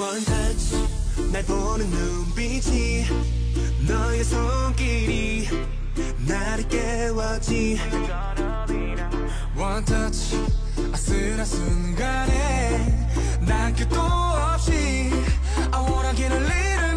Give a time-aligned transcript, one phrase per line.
[0.00, 0.74] One touch
[1.30, 3.04] 날 보는 눈빛이
[3.86, 5.46] 너의 손길이
[6.26, 7.78] 나를 깨워지
[9.58, 10.36] One touch
[10.90, 13.08] 아슬한 순간에
[13.46, 14.72] 난 끝도 없이
[15.70, 16.89] I wanna get a little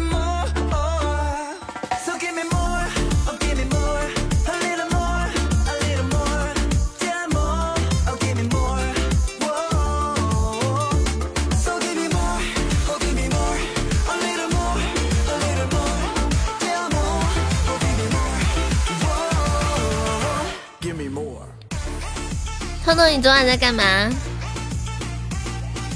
[22.94, 23.82] 彤彤，你昨晚在干嘛？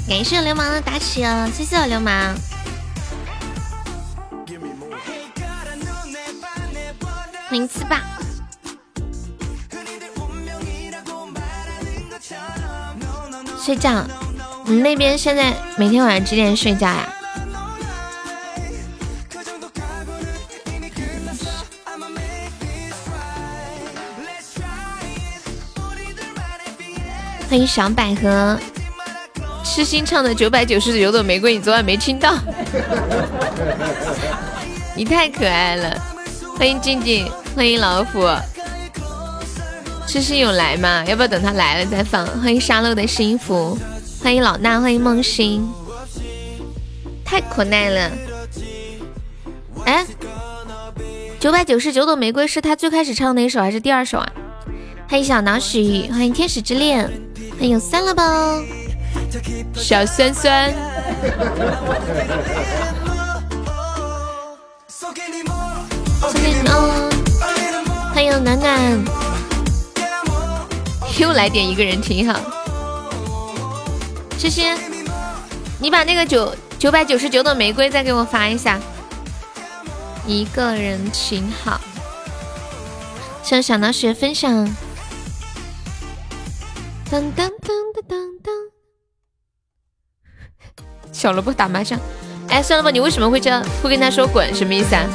[0.05, 2.35] 感谢流氓的打起哦，谢谢我流氓。
[7.47, 8.01] 欢迎四爸。
[13.57, 14.05] 睡觉，
[14.65, 17.07] 你那边现在每天晚上几点睡觉呀？
[27.59, 28.57] 欢迎小百合，
[29.65, 32.33] 痴心唱的九百九十九朵玫瑰，你昨晚没听到？
[34.95, 35.93] 你太可爱了！
[36.57, 38.25] 欢迎静静，欢迎老虎，
[40.07, 41.03] 痴心有来吗？
[41.05, 42.25] 要不要等他来了再放？
[42.25, 43.77] 欢迎沙漏的幸福，
[44.23, 45.69] 欢迎老衲，欢迎梦欣，
[47.25, 48.11] 太可爱了！
[49.83, 50.05] 哎，
[51.41, 54.31] 九百九十九朵玫瑰是他最开始唱的那首还是第二首啊？
[55.09, 57.11] 欢迎小脑许，欢迎天使之恋。
[57.59, 58.23] 欢迎酸了吧，
[59.75, 60.73] 小酸酸。
[68.13, 69.03] 欢迎暖暖，
[71.19, 72.39] 又来点一个人挺好。
[74.37, 74.61] 诗诗，
[75.79, 78.79] 你把那个九九百九十九朵玫瑰再给我发一下。
[80.25, 81.81] 一个人挺好，
[83.43, 84.73] 向小脑雪分享。
[87.11, 87.59] 当当当
[87.91, 88.53] 当当当，
[91.11, 91.99] 小萝卜打麻将。
[92.49, 93.65] 哎，算了吧，你为什么会这样？
[93.81, 95.09] 会跟他说滚，什么意思啊？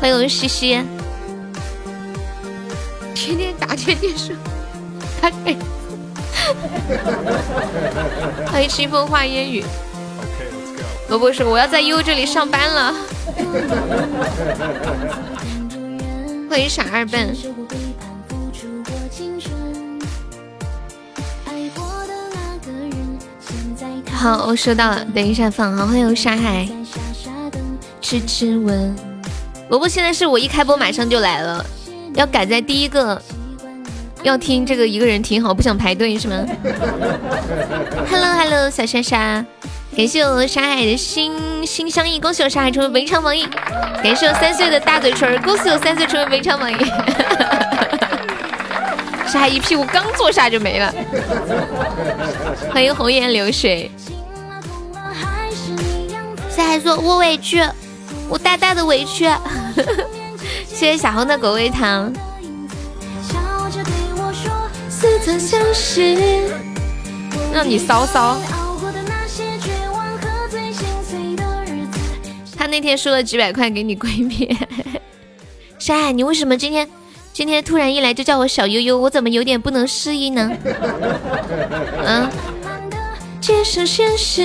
[0.00, 0.80] 欢迎我西西，
[3.16, 4.32] 天天打天天输，
[5.20, 5.56] 他给。
[8.46, 9.64] 欢迎清风化烟雨。
[11.08, 12.94] 萝卜说我要在优这里上班了。
[16.48, 17.36] 欢迎傻二笨。
[24.18, 25.76] 好，我收到了，等一下放。
[25.76, 26.68] 好，欢迎沙海，
[28.00, 28.92] 痴痴吻。
[29.68, 31.64] 萝卜现在是我一开播马上就来了，
[32.14, 33.22] 要赶在第一个，
[34.24, 36.34] 要听这个一个人挺好，不想排队是吗？
[38.10, 39.46] Hello Hello，小莎莎，
[39.96, 43.46] 感谢我沙海的心心相印，恭喜我沙海成为本场榜一，
[44.02, 46.74] 感谢我三岁的大嘴唇，恭喜我三岁成为本场榜一。
[49.30, 50.92] 沙海一屁股刚坐下就没了，
[52.72, 53.90] 欢迎红颜流水。
[56.48, 57.62] 沙海说：“我委屈，
[58.28, 59.28] 我大大的委屈。
[60.66, 62.12] ”谢谢小红的果味糖。
[67.52, 68.38] 让你骚骚。
[72.56, 74.56] 他那天输了几百块给你闺蜜。
[75.78, 76.88] 山海，你为什么今天？
[77.38, 80.50] 今天突然一来就叫我小悠悠，我怎么有点不能适应呢？
[82.04, 82.28] 嗯，
[83.40, 84.42] 接受现实，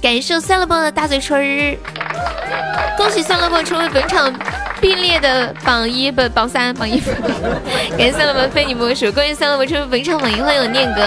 [0.00, 1.76] 感受酸了棒的大嘴唇儿，
[2.96, 4.32] 恭喜酸了棒成为本场
[4.80, 6.98] 并列的榜一不榜三榜一，
[7.98, 11.02] 感谢酸了棒非你莫属，恭喜酸了棒成为本场榜一，欢迎我念哥，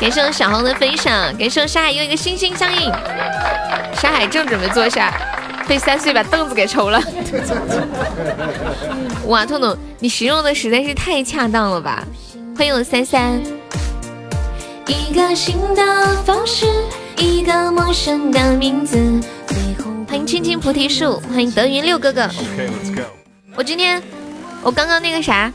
[0.00, 2.88] 感谢我小红的分享，感谢我沙海又一个心心相印，
[4.00, 5.12] 沙海正准备坐下。
[5.68, 6.98] 被三岁把凳子给抽了，
[9.28, 12.02] 哇，痛痛，你形容的实在是太恰当了吧！
[12.56, 13.38] 欢迎我三三。
[14.86, 16.64] 一个新的方式，
[17.18, 18.96] 一个陌生的名字。
[20.08, 22.26] 欢迎青青菩提树，欢迎德云六哥哥。
[23.54, 24.02] 我今天，
[24.62, 25.52] 我刚刚那个啥，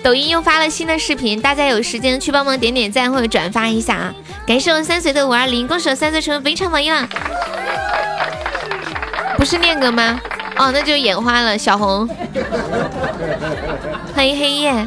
[0.00, 4.14] 抖音又发了新的视频，大家有时间去帮忙点点赞或者转发一下啊！
[4.46, 7.08] 感谢我三岁的五二零，恭喜我三岁成为非常榜一了。
[9.40, 10.20] 不是念哥吗？
[10.58, 11.56] 哦，那就眼花了。
[11.56, 12.06] 小红，
[14.14, 14.86] 欢迎黑夜。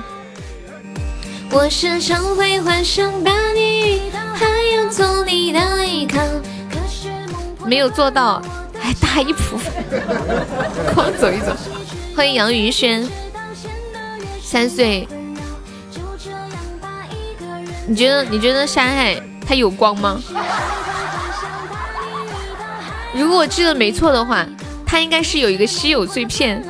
[1.50, 4.46] 我时常会幻想把你遇到，还
[4.76, 6.22] 要做你的依靠。
[7.66, 8.40] 没有做到，
[8.80, 9.58] 还大一谱，
[10.94, 11.52] 光走一走。
[12.16, 13.10] 欢迎杨云轩，
[14.40, 15.08] 三岁。
[17.88, 20.22] 你觉得你觉得山海他有光吗？
[23.14, 24.46] 如果我记得没错的话，
[24.86, 26.64] 他应该是有一个稀有碎片。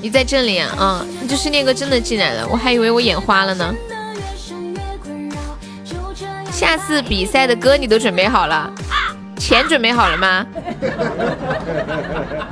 [0.00, 0.68] 你在这里啊？
[0.78, 3.74] 啊，就是那个真的进来了，我还以为我眼花了呢。
[6.50, 8.72] 下次比赛的歌你都准备好了？
[9.38, 10.46] 钱准备好了吗？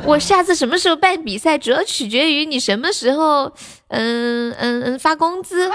[0.04, 3.52] 我下次什么时候办比赛，主要取决于你什么时候，
[3.88, 5.70] 嗯嗯嗯发工资。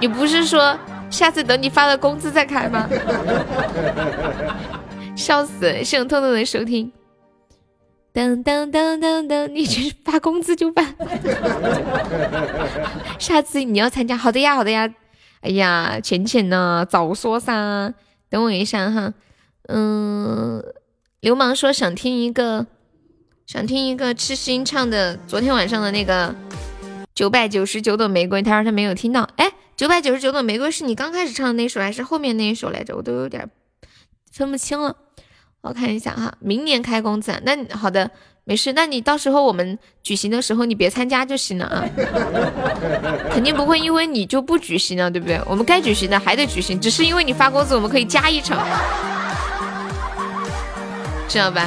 [0.00, 0.78] 你不是说
[1.16, 2.86] 下次等你发了工资再开吧？
[5.16, 5.82] 笑死！
[5.82, 6.92] 希望偷偷的收听。
[8.12, 10.94] 噔噔噔噔噔，你这发工资就办。
[13.18, 14.92] 下次你要参加，好的呀，好的呀。
[15.40, 16.86] 哎呀，浅浅呢？
[16.86, 17.94] 早说噻。
[18.28, 19.14] 等我一下哈，
[19.68, 20.62] 嗯，
[21.20, 22.66] 流氓说想听一个，
[23.46, 26.34] 想听一个痴心唱的昨天晚上的那个
[27.16, 29.28] 九百九十九朵玫瑰，他说他没有听到。
[29.36, 32.94] 哎，九百九十九朵玫瑰是你刚开始唱的那首还是后面那一首来着？
[32.94, 33.50] 我都有点
[34.30, 34.94] 分不清了。
[35.62, 38.10] 我看一下哈，明年开工资，那好的。
[38.48, 41.82] 没事，那你到时候我们举行的时候，你别参加就行了啊。
[43.32, 45.40] 肯定不会因为你就不举行了，对不对？
[45.46, 48.64] 我们该举行的还得举行，只是因为你发工资，我们可以加一场，
[51.28, 51.66] 知道吧？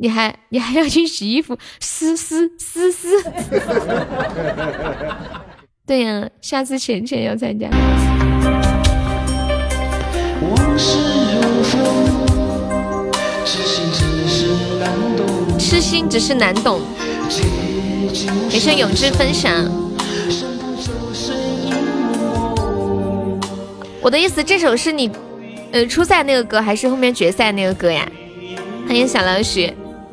[0.00, 3.20] 你还你还要去洗衣服，撕撕撕撕。
[5.84, 7.68] 对呀，下次浅浅要参加。
[10.40, 10.98] 往事
[11.34, 11.80] 如风。
[15.58, 16.80] 痴心只是难懂。
[18.48, 19.52] 感谢永志分享。
[24.00, 25.10] 我的意思，这首是你
[25.72, 28.08] 呃初赛那个歌，还是后面决赛那个歌呀？
[28.86, 29.60] 欢迎小老鼠，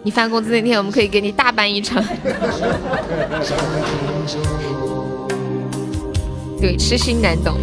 [0.05, 1.99] 你发工资那天，我们可以给你大办一场。
[6.61, 7.55] 对，痴心难懂。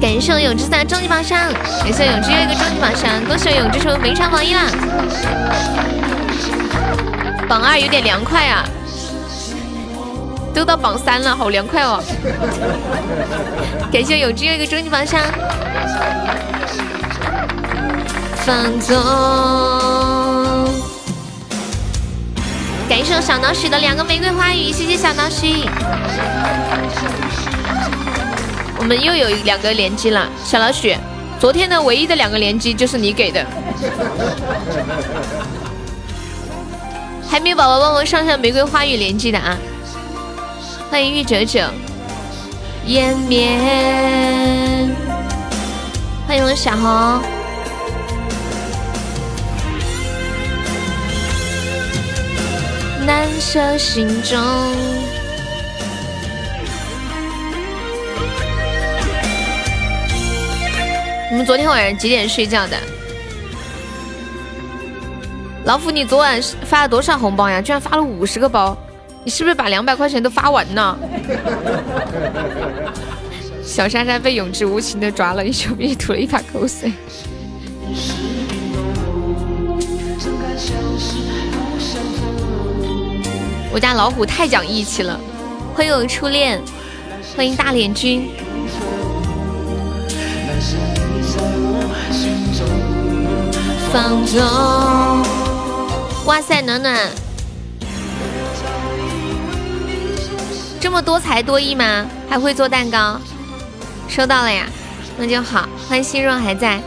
[0.00, 1.52] 感谢我永志三终极榜上，
[1.84, 4.62] 感谢永志又一个终极榜上，恭喜永志成为没上榜一啦！
[7.46, 8.64] 榜二有点凉快啊，
[10.54, 12.02] 都到榜三了，好凉快哦！
[13.92, 15.20] 感谢永志又一个终极榜上，
[18.44, 18.96] 放纵。
[22.88, 25.64] 感谢小脑许的两个玫瑰花语，谢谢小脑许。
[28.78, 30.96] 我们又有两个连击了，小老许，
[31.38, 33.46] 昨天的唯一的两个连击就是你给的。
[37.28, 39.56] 还没有宝宝帮我上上玫瑰花语连击的啊！
[40.90, 41.70] 欢迎玉哲哲，
[42.86, 43.56] 湮灭。
[46.26, 47.22] 欢迎我小红，
[53.06, 54.38] 难舍心中。
[61.30, 62.76] 你们昨天晚上几点睡觉的？
[65.64, 67.60] 老虎，你昨晚发了多少红包呀？
[67.60, 68.76] 居然发了五十个包，
[69.24, 70.98] 你是不是把两百块钱都发完了？
[73.64, 76.92] 小莎莎被永志无情的抓了一手臂，吐了一把口水。
[83.72, 85.18] 我家老虎太讲义气了。
[85.74, 86.60] 欢迎我初恋，
[87.34, 88.28] 欢迎大脸君。
[93.90, 94.42] 放纵，
[96.26, 96.98] 哇塞，暖暖，
[100.78, 102.04] 这么多才多艺吗？
[102.28, 103.18] 还会做蛋糕？
[104.06, 104.66] 收到了呀，
[105.16, 105.66] 那就好。
[105.88, 106.78] 欢迎心若还在。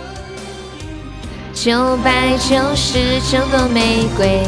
[1.51, 4.43] 九百九十九朵玫瑰。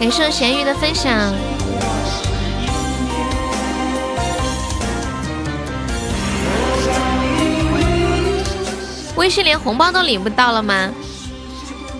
[0.00, 1.12] 感谢咸鱼的分享。
[9.16, 10.88] 微信连红包都领不到了吗？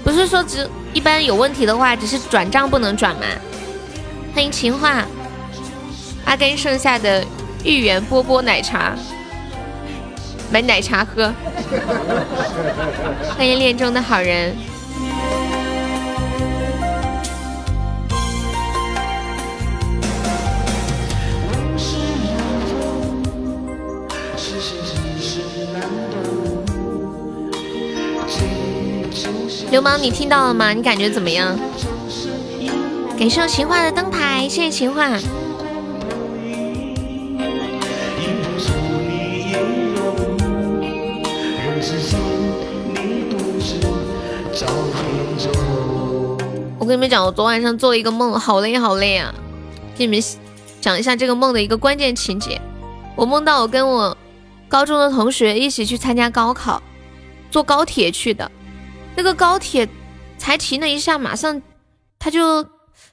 [0.02, 3.26] 不是说只一般有问题的话，只是转账不能转吗？
[4.35, 5.04] 欢迎情话，
[6.25, 7.23] 阿根剩下的
[7.64, 8.95] 芋圆波波奶茶，
[10.50, 11.30] 买奶茶喝。
[13.37, 14.57] 欢迎恋中的好人。
[29.70, 30.72] 流氓，你听到了吗？
[30.72, 31.56] 你感觉怎么样？
[33.16, 35.08] 感谢情话的灯牌，谢谢情话。
[46.78, 49.32] 我跟你们讲，我昨晚上做了一个梦，好累好累啊！
[49.96, 50.20] 给你们
[50.80, 52.60] 讲一下这个梦的一个关键情节。
[53.14, 54.16] 我梦到我跟我
[54.66, 56.82] 高中的同学一起去参加高考，
[57.52, 58.50] 坐高铁去的。
[59.17, 59.87] 那个高铁
[60.38, 61.61] 才停了一下，马上
[62.19, 62.67] 他就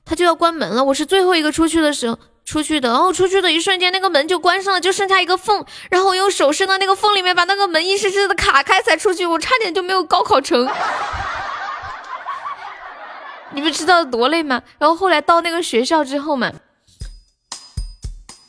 [0.05, 0.83] 他就要关门了。
[0.83, 5.65] 我是最后一个出去的时候出去的，然后出去的一瞬间，那个门就关上了，就剩下一个缝。
[5.89, 9.25] 然后我用手伸到那个缝里面，把那个门硬生生的卡开才出去。
[9.25, 10.67] 我差点就没有高考成。
[13.51, 14.61] 你们知道多累吗？
[14.77, 16.51] 然后后来到那个学校之后嘛，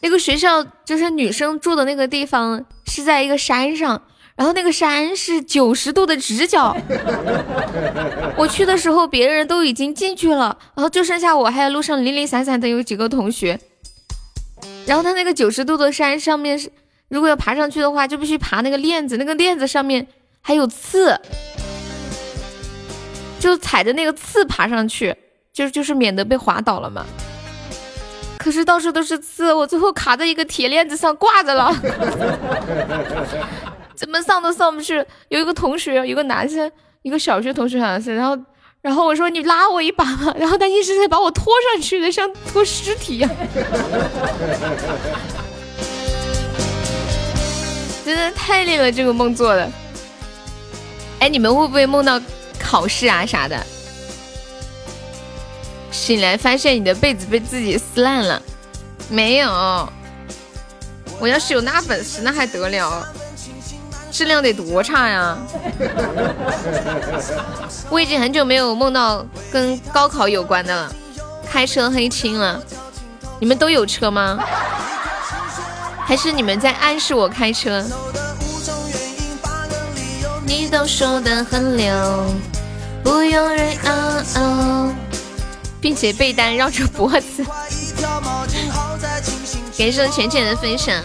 [0.01, 4.03] 那个学校就是女生住的那个地方是在一个山上，
[4.39, 6.75] 然后那个山是九十度的直角。
[8.39, 13.59] 我去的时候别人都已经进去了，然后就剩下我还有路上零零散散的有几个同学。
[14.87, 16.71] 然后他那个九十度的山上面是，
[17.09, 20.07] 如果要爬上去的话，就必须爬那个链子，那个链子上面
[20.41, 21.21] 还有刺。
[23.41, 25.15] 就踩着那个刺爬上去，
[25.53, 27.05] 就就是免得被滑倒了嘛。
[28.39, 31.73] 可是到处都是刺，我最后卡在一个铁链子上挂着了，
[33.99, 35.05] 怎么上都上不去。
[35.29, 36.71] 有一个同学，有个男生，
[37.03, 38.39] 一个小学同学好像是，然后
[38.81, 43.29] 然后我说你拉我一把嘛， 然后他一直在把我拖上去的，像拖尸体一样。
[48.05, 49.69] 真的太累了，这个梦做的。
[51.19, 52.21] 哎，你们会不会梦到？
[52.61, 53.57] 考试啊啥的，
[55.91, 58.43] 醒来发现你的被子被自己撕烂了，
[59.09, 59.49] 没有。
[61.19, 63.09] 我要是有那本事，那还得了？
[64.11, 65.37] 质量得多差呀！
[67.91, 70.93] 我已经很久没有梦到跟高考有关的了，
[71.49, 72.61] 开车黑青了。
[73.39, 74.39] 你们都有车吗？
[76.05, 77.85] 还是你们在暗示我开车？
[80.47, 82.25] 你都说的很溜。
[83.05, 84.93] 不用人哦哦，
[85.81, 87.45] 并且被单绕着脖子。
[89.79, 91.01] 感谢浅浅的分享。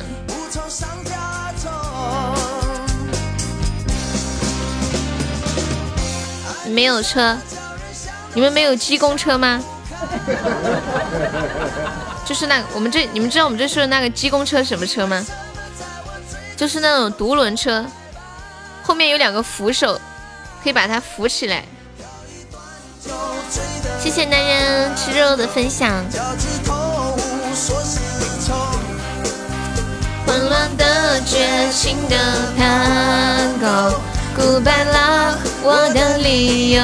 [6.68, 7.38] 没有车，
[8.34, 9.62] 你们没有鸡公车吗？
[12.26, 15.26] 就是那我们这，你们知道我们这说的那个鸡公车什么车吗？
[16.56, 17.86] 就是那种独轮车，
[18.84, 20.00] 后面有两个扶手，
[20.64, 21.64] 可以把它扶起来。
[24.02, 26.04] 谢谢男人吃肉的分享。
[30.26, 32.18] 混乱的、绝情的
[32.58, 34.00] 探戈
[34.38, 36.82] ，Goodbye love，我的理由。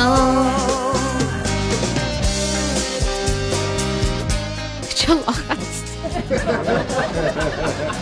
[4.96, 5.84] 这老汉子，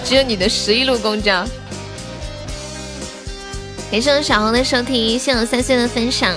[0.03, 1.45] 只有你的十一路公交。
[3.89, 6.33] 感谢我小红的收听，谢谢三岁的分享。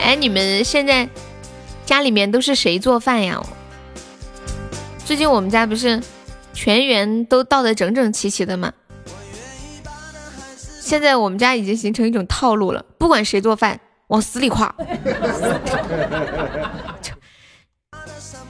[0.00, 1.08] 哎，你们现在
[1.86, 3.40] 家里面都是谁做饭呀？
[5.04, 6.02] 最近我们家不是
[6.60, 8.72] 全员都倒得整整齐齐的嘛？
[10.80, 14.74] 现在我们家已经形成一种套路了，不管谁做饭，往死里夸。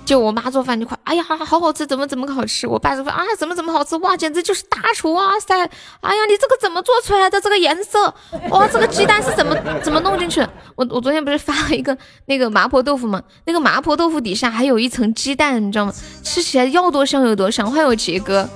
[0.08, 2.66] 就我妈做饭就夸，哎呀，好好吃，怎么怎么好吃。
[2.66, 5.54] 我爸做饭啊，怎么怎么好吃，哇，简直就是大厨哇塞！
[6.00, 7.38] 哎呀，你这个怎么做出来的？
[7.38, 8.14] 这个颜色，
[8.48, 10.40] 哇，这个鸡蛋是怎么 怎么弄进去？
[10.76, 13.22] 我我昨天不是发了一个那个麻婆豆腐吗？
[13.44, 15.92] 那个麻婆豆腐底下还有一层鸡蛋，你知道吗？
[16.22, 17.70] 吃起来要多香有多香。
[17.70, 18.48] 欢迎我杰哥，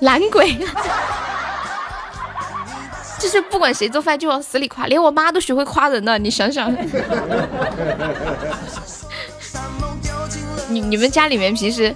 [0.00, 0.56] 懒鬼，
[3.20, 6.74] 就是不管谁做饭就往死里夸，连我妈都学会夸人了，你想想。
[10.72, 11.94] 你你们家里面平时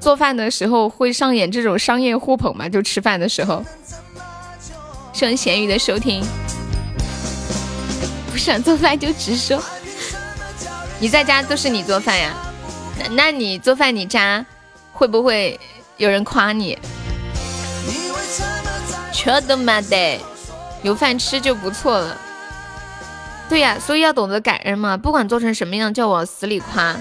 [0.00, 2.68] 做饭的时候会上演这种商业互捧吗？
[2.68, 3.64] 就吃饭的时候，
[5.12, 6.24] 谢咸鱼的收听。
[8.30, 9.62] 不想做饭就直说。
[10.98, 12.32] 你在家都是你做饭呀？
[12.98, 14.44] 那那你做饭你家
[14.92, 15.58] 会不会
[15.98, 16.78] 有人夸你？
[19.12, 20.20] 吃的嘛得，
[20.82, 22.16] 有饭吃就不错了。
[23.48, 26.96] 对呀，所以要懂得感恩嘛，不管做成什么样，叫往死里夸。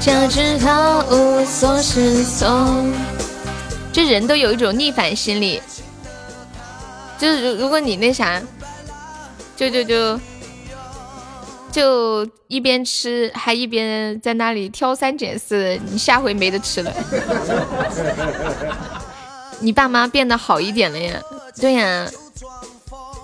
[0.00, 2.92] 加之他无所适从
[3.92, 5.62] 这人都有一种逆反心理，
[7.18, 8.42] 就是如如果你那啥，
[9.56, 10.18] 就就就
[11.70, 16.92] 就一边吃还一边在那里挑三拣四，你下回没得吃了。
[19.60, 21.20] 你爸妈变得好一点了呀？
[21.60, 22.08] 对呀，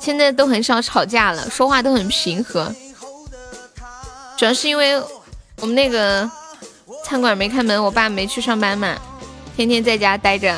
[0.00, 2.72] 现在都很少吵架了，说话都很平和。
[4.38, 4.96] 主要是因为
[5.60, 6.30] 我们那个
[7.04, 8.96] 餐馆没开门，我爸没去上班嘛，
[9.56, 10.56] 天天在家待着，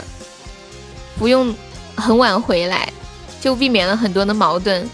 [1.19, 1.55] 不用
[1.97, 2.93] 很晚回来，
[3.41, 4.87] 就避免了很多的矛盾。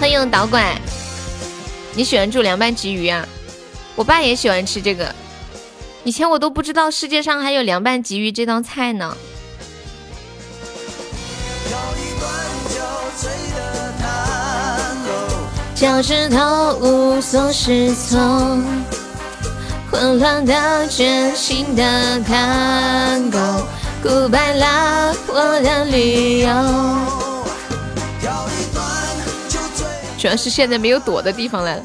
[0.00, 0.76] 欢迎导管，
[1.94, 3.24] 你喜欢煮凉拌鲫鱼啊？
[3.94, 5.14] 我爸也喜欢吃这个，
[6.02, 9.16] 以前我都不知道世界上还有凉拌鲫鱼这道菜呢。
[15.74, 18.62] 脚趾头无所适从，
[19.90, 23.38] 混乱的、全新的看狗
[24.02, 26.48] ，Goodbye 了我的旅游。
[30.16, 31.78] 主要是现在没有躲的地方了。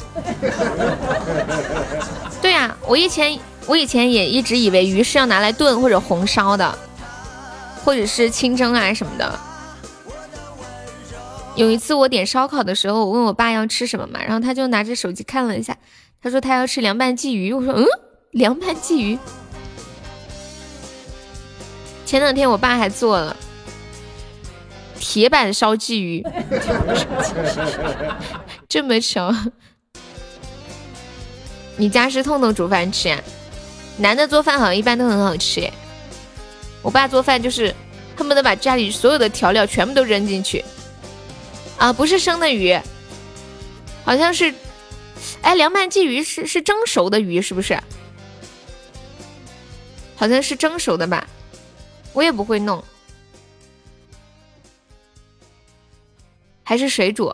[2.42, 6.78] 对呀，我以前我以前也一直以为鱼是要拿来炖或者红烧的，
[7.84, 9.40] 或者是清蒸啊什么的。
[11.60, 15.78] 有一次我点烧烤的时候，我问我爸要吃什么嘛，然后他就拿着手机看了一下，
[16.24, 17.52] 他说他要吃凉拌鲫鱼。
[17.52, 17.86] 我说嗯，
[18.32, 19.20] 凉拌鲫鱼。
[22.06, 23.36] 前两天我爸还做了
[24.98, 26.26] 铁板烧鲫鱼，
[28.70, 29.36] 这么巧。
[31.76, 33.22] 你家是痛痛煮饭吃呀？
[33.98, 35.74] 男的做饭好像一般都很好吃耶。
[36.82, 37.76] 我爸做饭就是
[38.16, 40.64] 恨不得把家里所有的调料全部都扔进去。
[41.80, 42.78] 啊，不是生的鱼，
[44.04, 44.54] 好像是，
[45.42, 47.82] 哎，凉拌鲫鱼是是蒸熟的鱼，是不是？
[50.18, 51.26] 好像是蒸熟的吧，
[52.12, 52.84] 我也不会弄，
[56.64, 57.34] 还是水煮。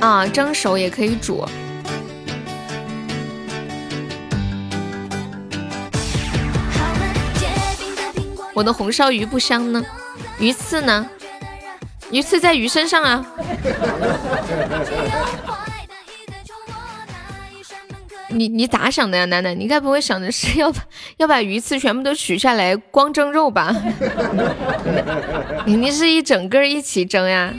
[0.00, 1.46] 啊，蒸熟也可以煮。
[8.60, 9.82] 我的红烧鱼不香呢，
[10.38, 11.08] 鱼刺呢？
[12.10, 13.26] 鱼刺在鱼身上啊！
[18.28, 19.58] 你你咋想的呀，楠楠？
[19.58, 20.82] 你该不会想的是要把
[21.16, 23.74] 要把鱼刺全部都取下来光蒸肉吧？
[25.64, 27.54] 肯定是一整个一起蒸呀！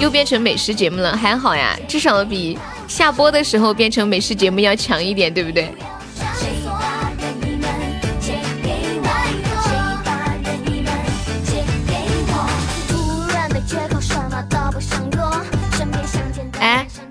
[0.00, 5.72] 又变成美食节目了，还好呀，至少比下播的时候变成美食节目要强一点，对不对？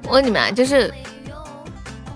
[0.10, 0.92] 我问你们啊，就是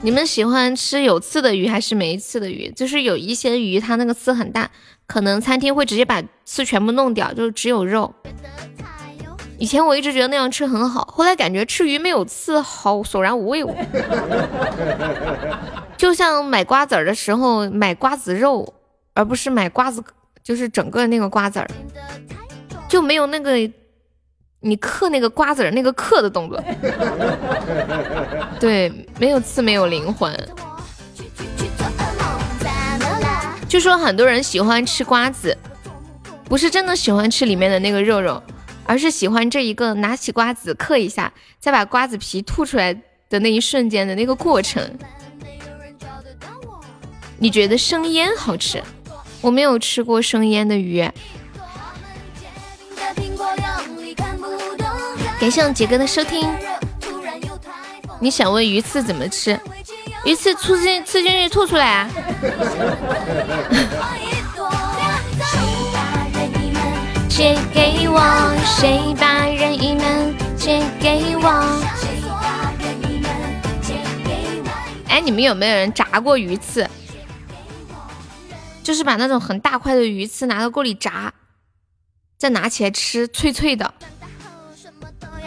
[0.02, 2.72] 你们喜欢吃有刺的鱼还是没刺的鱼？
[2.72, 4.68] 就是有一些鱼它那个刺很大，
[5.06, 8.12] 可能餐厅会直接把刺全部弄掉，就是只有肉。
[9.60, 13.64] 以前我一直觉得那样吃很好，后来感觉吃鱼没有刺好索然无味。
[15.96, 18.74] 就像买瓜子儿的时候买瓜子肉，
[19.14, 20.04] 而不是买瓜子，
[20.44, 21.70] 就是整个那个瓜子儿，
[22.90, 23.52] 就没有那个。
[24.66, 26.64] 你嗑那个瓜子儿，那个嗑的动作，
[28.62, 30.34] 对，没有刺，没有灵魂。
[33.68, 35.58] 据说很多人喜欢吃瓜子，
[36.46, 38.42] 不是真的喜欢吃里面的那个肉肉，
[38.86, 42.94] 而是喜欢这一个拿起瓜子嗑一下，再把瓜子皮吐出来
[43.30, 44.82] 的那一瞬间的那个过程。
[47.38, 48.82] 你觉得生腌好吃？
[49.42, 51.06] 我没有吃过生腌的鱼。
[55.44, 56.50] 感谢我杰哥的收听。
[58.22, 59.60] 你想问鱼刺怎么吃？
[60.24, 62.10] 鱼刺吃进吃进去吐出来啊！
[67.28, 71.50] 借给我，谁把任意门借给我？
[75.10, 76.90] 哎，你们有没有人炸过鱼刺？
[78.82, 81.34] 就是把那种很大块的鱼刺拿到锅里炸，
[82.38, 83.94] 再拿起来吃，脆脆的。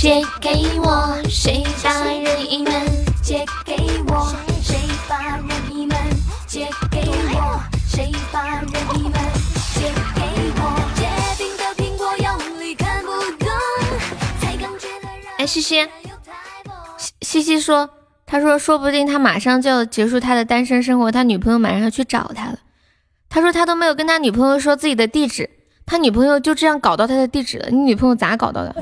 [0.00, 2.72] 借给我，谁把任意门
[3.20, 3.74] 借给
[4.06, 4.32] 我？
[4.62, 5.98] 谁把任意门
[6.46, 7.00] 借给
[7.34, 7.60] 我？
[7.88, 8.62] 谁把任
[8.94, 9.12] 意门
[9.74, 10.22] 借给
[10.54, 10.80] 我？
[10.94, 11.02] 结
[11.36, 13.08] 冰的苹果用力看不
[13.44, 13.48] 懂，
[14.40, 15.08] 才刚觉得
[15.38, 15.84] 哎，西西，
[17.20, 17.90] 西西说，
[18.24, 22.58] 他说说不定他马上就要结束他的单身生活，他女朋友马上要去找他了。
[23.28, 25.57] 他说他都没有跟他女朋友说自己的地址。
[25.90, 28.76] 他女朋友就这样搞到他的地址了，你女朋友咋搞到的？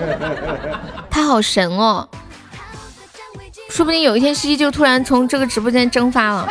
[1.10, 2.08] 他好神哦！
[3.68, 6.48] 说不定有一天西西就突然从这个直播间蒸发了。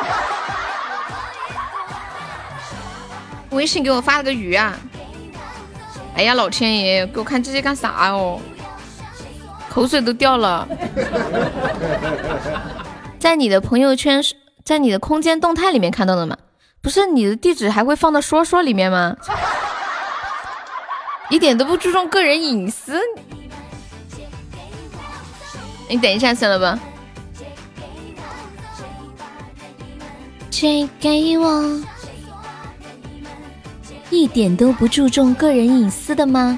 [3.50, 4.78] 微信给我发了个鱼啊！
[6.16, 8.40] 哎呀，老天爷，给我看这些干啥哦？
[9.68, 10.68] 口水都掉了。
[13.18, 14.24] 在你的朋友圈，
[14.64, 16.38] 在你的空间动态里面看到的吗？
[16.82, 19.15] 不是你的地址还会放到说说里面吗？
[21.30, 23.00] 一点都不注重个人隐私。
[25.88, 26.80] 你等一下，算了吧。
[30.50, 31.84] 借给我。
[34.10, 36.58] 一点都不注重个人隐私的吗？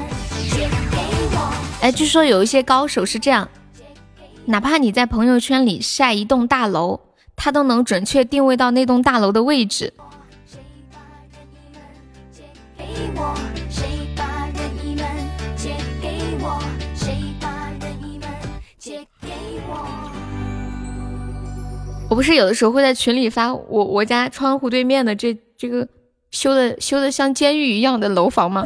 [1.81, 3.49] 哎，据说有一些高手是这样，
[4.45, 6.99] 哪怕你在朋友圈里晒一栋大楼，
[7.35, 9.93] 他都能准确定位到那栋大楼的位置。
[22.11, 25.87] 我不是有的时候会在群里发我我家窗户对面的这这个。
[26.31, 28.65] 修的修的像监狱一样的楼房吗？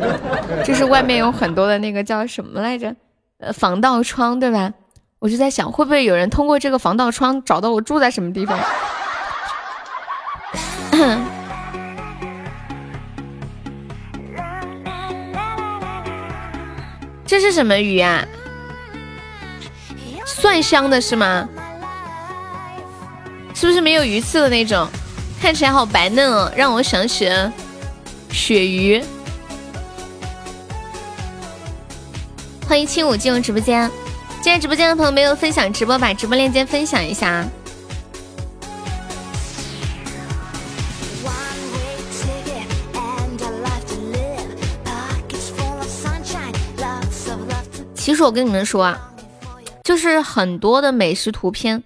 [0.62, 2.94] 就是外面有很多的那个叫什么来着？
[3.38, 4.74] 呃，防盗窗对吧？
[5.18, 8.58] 我就在想，会不会有人通过这个防盗窗找到我住在什么地方？
[17.24, 18.26] 这是什么鱼啊？
[20.26, 21.48] 蒜香的是吗？
[23.60, 24.86] 是不是没有鱼刺的那种？
[25.42, 27.28] 看起来好白嫩哦，让我想起
[28.30, 29.02] 鳕鱼。
[32.68, 33.90] 欢迎轻舞进入直播间，
[34.40, 37.48] 进来直播间的朋友没有分享直播，把直播链接分享一下啊。
[47.96, 49.10] 其实我跟你们说啊，
[49.82, 51.82] 就是很多的美食图片，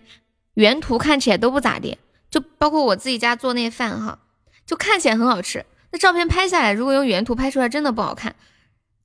[0.54, 1.98] 原图看起来都不咋地。
[2.30, 4.18] 就包括我自己家做那饭哈，
[4.64, 8.34] 就看起来很好吃，那照片拍下来，如果用原图拍出来，真的不好看，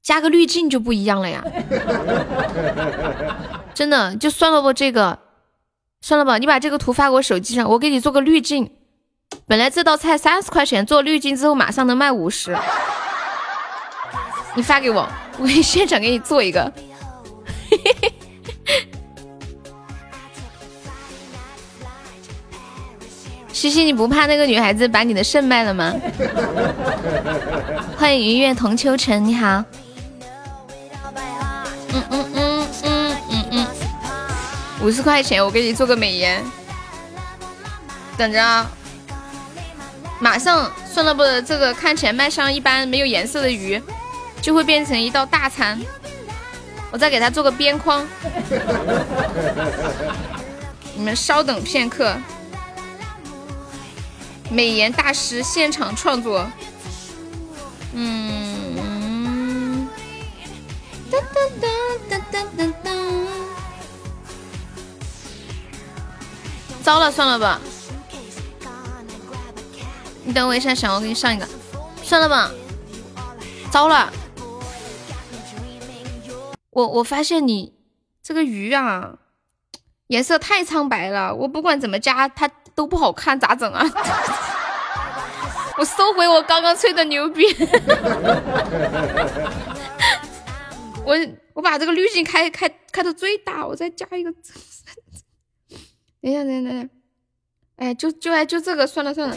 [0.01, 1.43] 加个滤镜就不一样了呀。
[3.75, 5.19] 真的，就算了吧这个，
[5.99, 8.71] 算了吧，你把这个图发我手机上，我给你做个滤镜。
[9.45, 12.57] 本来这道菜三十块钱，做滤镜之后马上能卖五十。
[14.55, 15.05] 你发给我，
[15.37, 16.71] 我现场给你做一个。
[23.57, 25.91] 西西，你不怕那个女孩子把你的肾卖了吗？
[27.97, 29.63] 欢迎云月同秋晨，你好。
[31.91, 33.65] 嗯嗯嗯嗯嗯嗯，
[34.79, 36.39] 五十块钱我给你做个美颜，
[38.15, 38.69] 等着啊！
[40.19, 41.23] 马上算了不？
[41.41, 43.81] 这个看起来卖相一般、没有颜色的鱼，
[44.39, 45.81] 就会变成一道大餐。
[46.91, 48.07] 我再给它做个边框，
[50.93, 52.15] 你们稍等片刻。
[54.49, 56.49] 美颜大师现场创作，
[57.93, 59.87] 嗯，
[61.11, 61.25] 哒哒
[62.09, 62.91] 哒哒哒哒，
[66.81, 67.59] 糟了，算了吧，
[70.23, 71.47] 你等我一下，想我给你上一个，
[72.01, 72.51] 算了吧，
[73.69, 74.11] 糟了，
[76.69, 77.73] 我我发现你
[78.23, 79.19] 这个鱼啊，
[80.07, 82.49] 颜色太苍白了，我不管怎么加它。
[82.77, 83.83] 都不好看，咋整啊？
[85.79, 87.43] 我收回我刚刚吹的牛逼。
[91.03, 91.15] 我
[91.53, 94.31] 我把这个滤镜开开开到最大，我再加一个。
[96.21, 96.89] 等一下，等一下，等一下。
[97.77, 99.35] 哎，就就哎就这个，算了算了。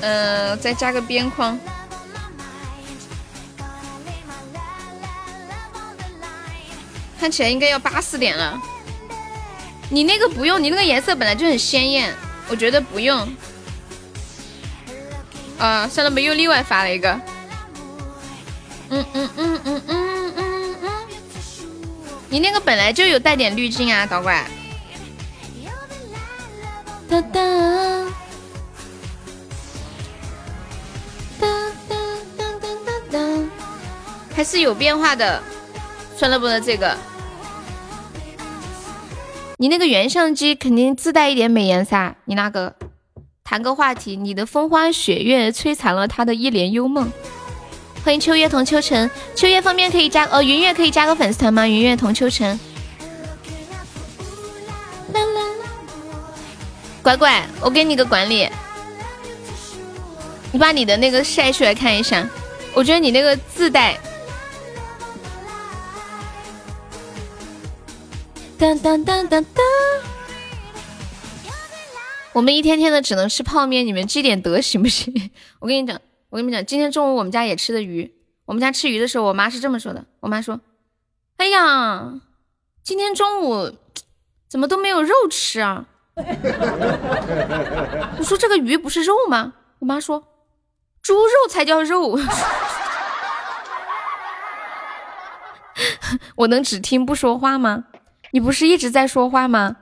[0.00, 1.58] 嗯，再加个边框。
[7.20, 8.58] 看起来应该要八十点了。
[9.92, 12.14] 你那个不用，你那个颜色本来就很鲜艳，
[12.48, 13.28] 我觉得不用。
[15.58, 17.20] 啊，算了，没又另外发了一个。
[18.88, 20.90] 嗯嗯嗯嗯嗯嗯嗯。
[22.30, 24.42] 你那个本来就有带点滤镜啊，导拐。
[27.10, 27.40] 哒哒，
[34.34, 35.42] 还是有变化的。
[36.16, 36.96] 算了不的这个。
[39.62, 42.74] 你那个原相机肯定自带一点美颜噻，你那个
[43.44, 47.12] 谈个话题，你的风花雪月摧残了他的一帘幽梦。
[48.04, 51.68] 欢迎秋月同秋晨，秋月方便可以加呃云月可以加个粉丝团吗？
[51.68, 52.58] 云月同秋晨。
[57.00, 58.48] 乖乖，我给你个管理，
[60.50, 62.28] 你把你的那个晒出来看一下，
[62.74, 63.96] 我觉得你那个自带。
[68.62, 69.64] 当当当当当。
[72.32, 75.12] 我们一天天的只能吃泡面，你们积点德行不行？
[75.58, 78.14] 我跟你讲，我跟你们讲，今天中午我们家也吃的鱼。
[78.44, 80.60] 我们家吃鱼的时候，我妈是这么说的：我妈说，
[81.38, 82.20] 哎呀，
[82.84, 83.72] 今天中午
[84.48, 85.86] 怎么都没有肉吃啊？
[86.14, 86.22] 我
[88.22, 89.54] 说这个鱼不是肉吗？
[89.80, 90.22] 我妈说，
[91.02, 92.16] 猪肉才叫肉。
[96.36, 97.86] 我能只听不说话吗？
[98.34, 99.76] 你不是一直在说话吗？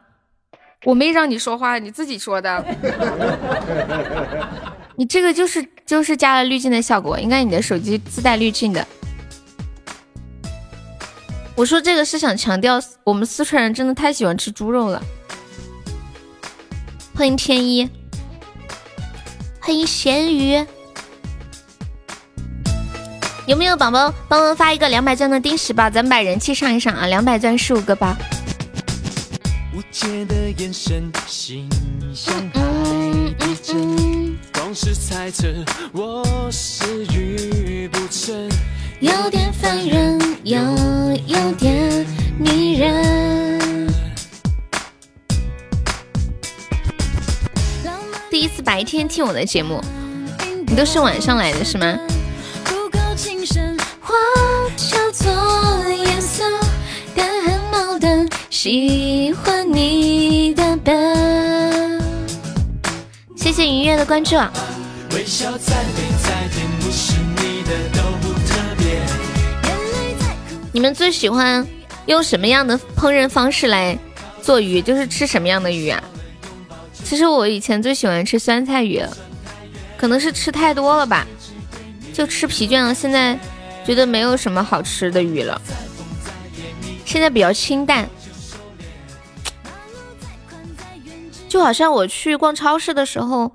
[0.84, 2.64] 我没让你说话，你自己说的。
[4.98, 8.84] 你这个就是就是加了滤镜的效果，应该你的手机自带滤镜的。
[11.54, 15.00] 我说这个是想强调我们四川人真的太喜欢吃猪肉了。
[17.14, 17.88] 欢迎天一，
[19.60, 20.66] 欢迎咸鱼。
[23.50, 25.90] 有没有宝宝帮忙发一个两百钻的定时包？
[25.90, 27.08] 咱们把人气上一上啊！
[27.08, 28.16] 两百钻十五个包。
[39.00, 40.56] 有点烦人，又
[41.26, 42.06] 有点
[42.38, 43.92] 迷人。
[48.30, 49.82] 第一次白天听我的节目，
[50.68, 51.98] 你都是晚上来的是吗？
[58.50, 61.98] 喜欢你的笨。
[63.34, 64.52] 谢谢愉悦的关注啊！
[70.72, 71.66] 你们最喜欢
[72.04, 73.98] 用什么样的烹饪方式来
[74.42, 74.82] 做鱼？
[74.82, 76.02] 就是吃什么样的鱼啊？
[77.02, 79.02] 其实我以前最喜欢吃酸菜鱼，
[79.96, 81.26] 可能是吃太多了吧，
[82.12, 82.94] 就吃疲倦了。
[82.94, 83.38] 现在
[83.84, 85.60] 觉得没有什么好吃的鱼了，
[87.04, 88.08] 现在比较清淡。
[91.48, 93.50] 就好像我去逛超市的时候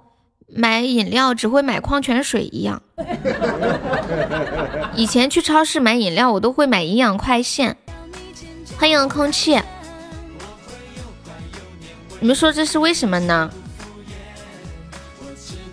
[0.47, 2.81] 买饮料只会买矿泉水一样。
[4.95, 7.77] 以前去超市买饮料我都会买营养快线。
[8.77, 9.61] 欢迎空气，
[12.19, 13.49] 你们说这是为什么呢？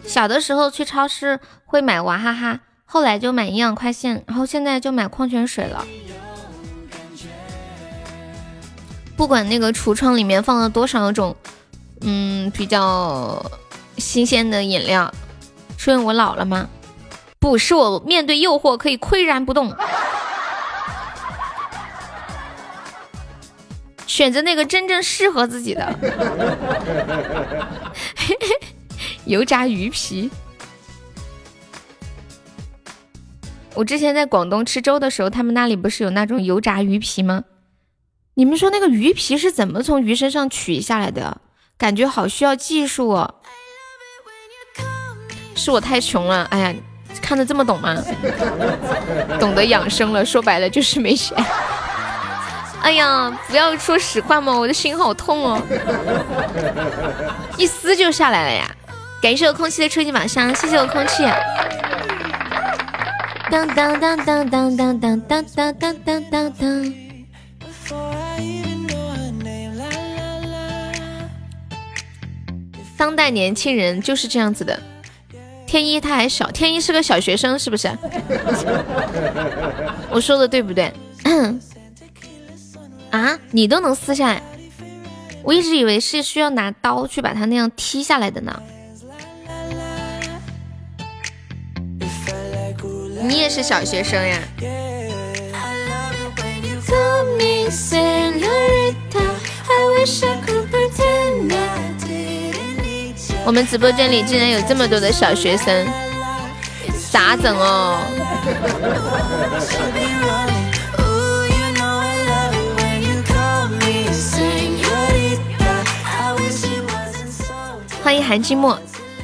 [0.05, 2.61] 小的时候去超市会买娃哈哈，
[2.93, 5.83] 后来就买营养快线，然后现在就买矿泉水了。
[9.17, 11.35] 不管那个橱窗里面放了多少种。
[12.03, 13.43] 嗯，比较
[13.97, 15.11] 新鲜的饮料，
[15.79, 16.69] 是因为我老了吗？
[17.39, 19.75] 不是，我面对诱惑可以岿然不动，
[24.07, 25.99] 选择那个真正适合自己的。
[29.25, 30.29] 油炸鱼皮，
[33.75, 37.45] 我之前在广东吃粥的时候，他们那里不是有那种油炸鱼皮吗？
[38.35, 41.41] 你们说那个鱼皮是怎么从鱼身上取下来的？
[41.79, 43.35] 感觉好需要技术哦，
[45.55, 46.45] 是我太穷了。
[46.51, 46.75] 哎呀，
[47.21, 47.97] 看得这么懂吗？
[49.41, 51.37] 懂得养生了，说白了就是没钱。
[52.83, 55.61] 哎呀，不要说实话嘛，我的心好痛哦，
[57.57, 58.71] 一撕就下来了呀。
[59.21, 61.25] 感谢我空气的初级宝箱，谢谢我空气。
[63.53, 66.95] 当当当当当当当当当当当当。
[72.97, 74.83] 当代年轻人就是这样子的。
[75.67, 77.91] 天一他还小，天一是个小学生，是不是？
[80.11, 80.91] 我说的对不对？
[83.11, 84.43] 啊，你都能撕下来？
[85.43, 88.62] 我一直以为是需要拿刀去把它那样踢下来的呢。
[93.23, 94.39] 你也是小学生呀？
[103.45, 105.87] 我们直播间里竟然有这么多的小学生，
[107.11, 107.99] 咋整哦？
[118.03, 118.77] 欢迎韩寂寞，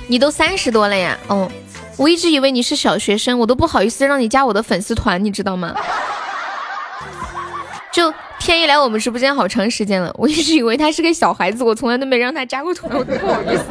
[0.06, 1.18] 你都三十多了呀？
[1.26, 1.50] 哦，
[1.98, 5.74] 我一直以为你是小学生，我都不好意思让你加我的粉丝团，你知道吗？
[7.92, 8.14] 就。
[8.40, 13.64] 天一来我们直播间好长时间了，我一直以为他是个小孩子，我从来都没让他加过团，我都不好意思。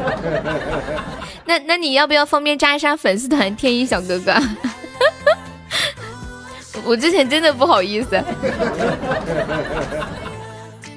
[1.46, 3.56] 那那你要不要方便加一下粉丝团？
[3.56, 4.36] 天一小哥哥，
[6.84, 8.22] 我之前真的不好意思。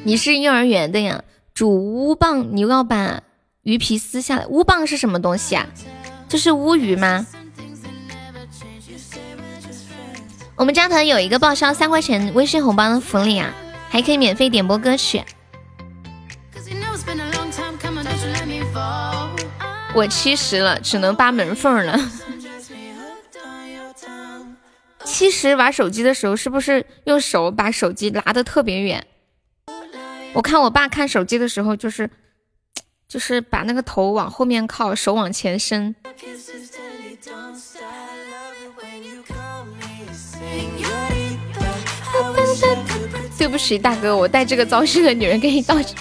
[0.03, 1.23] 你是幼儿园的呀？
[1.55, 3.21] 煮乌棒，你要把
[3.63, 4.47] 鱼皮撕下来。
[4.49, 5.65] 乌棒是什么东西啊？
[6.31, 7.27] 这是乌鱼吗？
[10.55, 13.53] 我们家腾有一个报销三块钱微信红包的福利啊
[13.89, 15.25] 还可以免费点播歌曲。
[19.93, 21.99] 我七十了只能扒门缝了。
[25.05, 29.05] 七十玩手机的时候是不是用手把手机拉的特别远？
[30.33, 32.09] 我看我爸看手机的时候就是
[33.11, 35.93] 就是把那个头往后面靠，手往前伸。
[43.37, 45.97] 对不起，大哥，我带这个糟心的女人给你道歉。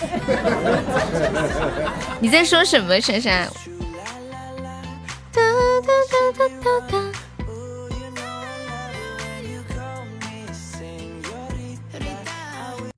[2.19, 3.49] 你在说什么，珊珊？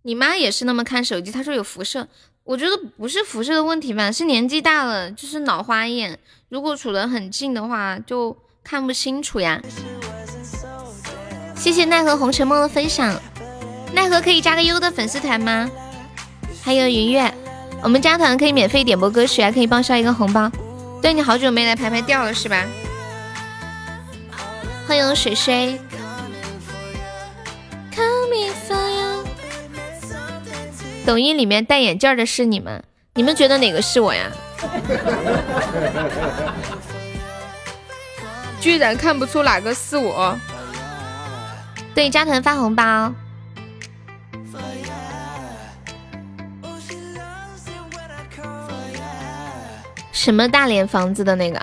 [0.02, 2.10] 你妈也是那么看手机，她说有辐射。
[2.52, 6.20] 我觉得不是辐射的问题吧，是年纪大了，就是老花眼。
[6.50, 9.62] 如果处得很近的话，就看不清楚呀。
[11.56, 13.18] 谢谢奈何红尘梦的分享。
[13.94, 15.72] 奈何可以加个优的粉丝团吗？
[16.62, 17.34] 还有云月，
[17.82, 20.52] 我们加团可以免费点播歌曲，还可以报销一个红包。
[21.02, 22.66] 对你好久没来排排掉了是吧？
[24.86, 25.80] 欢迎水水。
[31.06, 32.84] 抖音里面戴眼镜的是你们，
[33.16, 34.32] 你们觉得哪个是我呀？
[38.62, 40.38] 居然看不出哪个是我。
[41.96, 43.14] 对，加团发红包。
[50.12, 51.60] 什么大连房子的那个？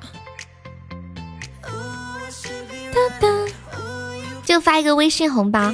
[4.45, 5.73] 就发一个微信红包。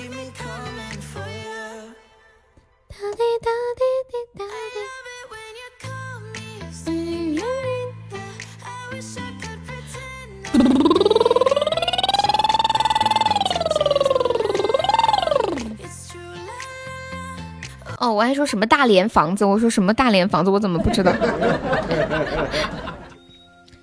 [18.14, 19.44] 我还说什么大连房子？
[19.44, 20.50] 我说什么大连房子？
[20.50, 21.12] 我怎么不知道？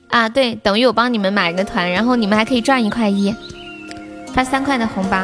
[0.09, 3.35] 啊，对，等于我帮你们买个团，然后你们还可以赚一块一，
[4.33, 5.23] 发三块的红包。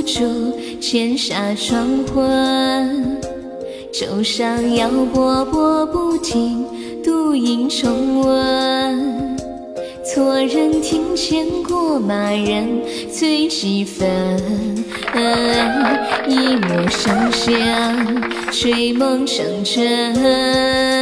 [0.00, 3.20] 不住千纱窗魂，
[3.92, 6.64] 舟上摇波波不停，
[7.04, 9.36] 独影重温。
[10.02, 12.80] 错人庭前过马人
[13.12, 14.08] 醉几分，
[16.26, 20.99] 一抹笙香吹梦成真。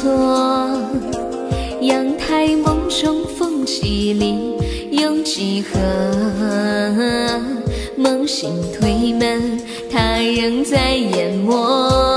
[0.00, 0.80] 阳错，
[1.82, 4.38] 阳台梦中风起里
[4.90, 5.76] 有几何？
[7.96, 12.09] 梦醒推门，他仍在眼眸。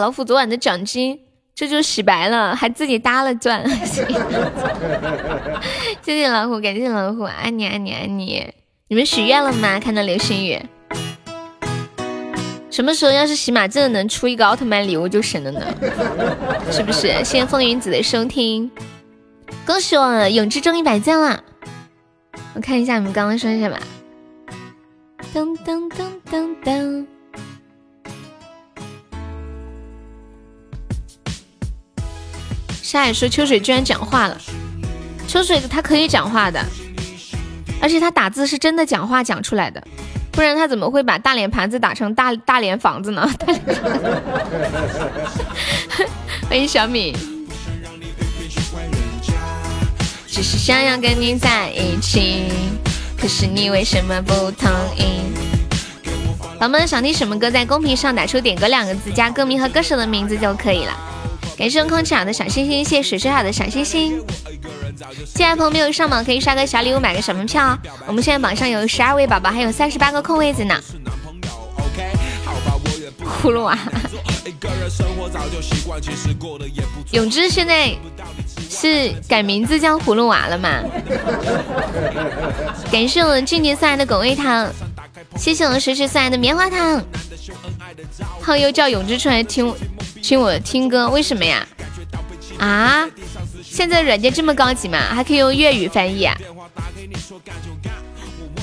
[0.00, 1.20] 老虎昨晚的奖金
[1.54, 3.62] 这就洗白了，还自己搭了钻。
[6.00, 8.50] 谢谢老虎，感谢老虎，爱你爱你爱你。
[8.88, 9.78] 你们许愿了吗？
[9.78, 10.58] 看到流星雨。
[12.70, 15.60] 什么时候要是喜马真的能出一个奥特曼礼物就神了呢？
[16.72, 17.08] 是不是？
[17.22, 18.70] 谢谢风云子的收听，
[19.66, 21.44] 恭喜我永志中一百赞了。
[22.54, 23.78] 我看一下你们刚刚说什么。
[25.34, 27.06] 噔噔噔噔噔。
[32.90, 34.36] 沙海说秋水居然讲话了，
[35.28, 36.60] 秋水他可以讲话的，
[37.80, 39.80] 而且他打字是真的讲话讲出来的，
[40.32, 43.30] 不然他怎么会把大脸盘子打成大大脸房子呢？
[46.48, 47.16] 欢迎 小米。
[50.26, 52.48] 只是想要跟你在一起，
[53.16, 55.20] 可是你为什么不同意？
[56.58, 61.19] 宝宝们想听什么歌，在公屏上打出“点歌”两个字，加歌名和歌手的名字就可以了。
[61.60, 64.18] 感谢空气好的小心心，谢谢水水好的小心心。
[65.34, 67.78] 进来朋友没有上榜，可以刷个小礼物，买个小门票。
[68.06, 70.80] 我们现在榜上有十二位宝宝，还有三十八个空位子呢。
[73.42, 73.78] 葫芦娃，
[77.10, 77.94] 永志现在
[78.70, 80.82] 是改名字叫葫芦娃了吗？
[82.90, 84.66] 感谢我们俊杰送来的狗味糖，
[85.36, 87.02] 谢谢我们水水送来的棉花糖。
[88.42, 89.74] 后又叫永志出来听。
[90.22, 91.66] 听我听歌，为什么呀？
[92.58, 93.08] 啊，
[93.62, 94.98] 现在软件这么高级吗？
[94.98, 96.36] 还可以用粤语翻译啊？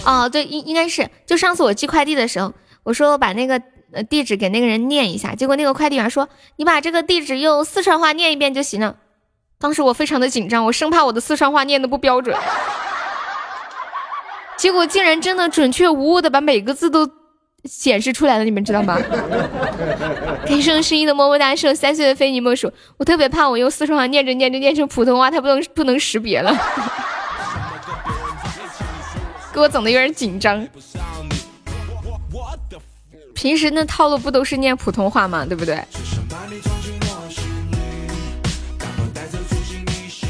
[0.06, 1.10] 哦，对，应应该是。
[1.26, 2.54] 就上次我寄快递的时候，
[2.84, 3.60] 我说我把那个
[3.92, 8.96] 呃地址给那个人念一下，结果那个快递员说你把这个地址用四川话念一遍就行了。
[9.58, 12.38] 当时我非常的紧张，我生怕我的四川话念的不标准，
[14.58, 17.10] 结果竟然真的准确无误的把每个字都。
[17.66, 18.98] 显示出来了，你们知道吗？
[20.46, 22.72] 感谢声音的么么哒，是三岁的非你莫属。
[22.96, 26.56] 我特别怕我用四川话念着念着念成普通话，它不能不能识别了，
[29.52, 30.66] 给我整的有点紧张。
[33.34, 35.46] 平时那套路不都是念普通话吗？
[35.46, 35.84] 对不对？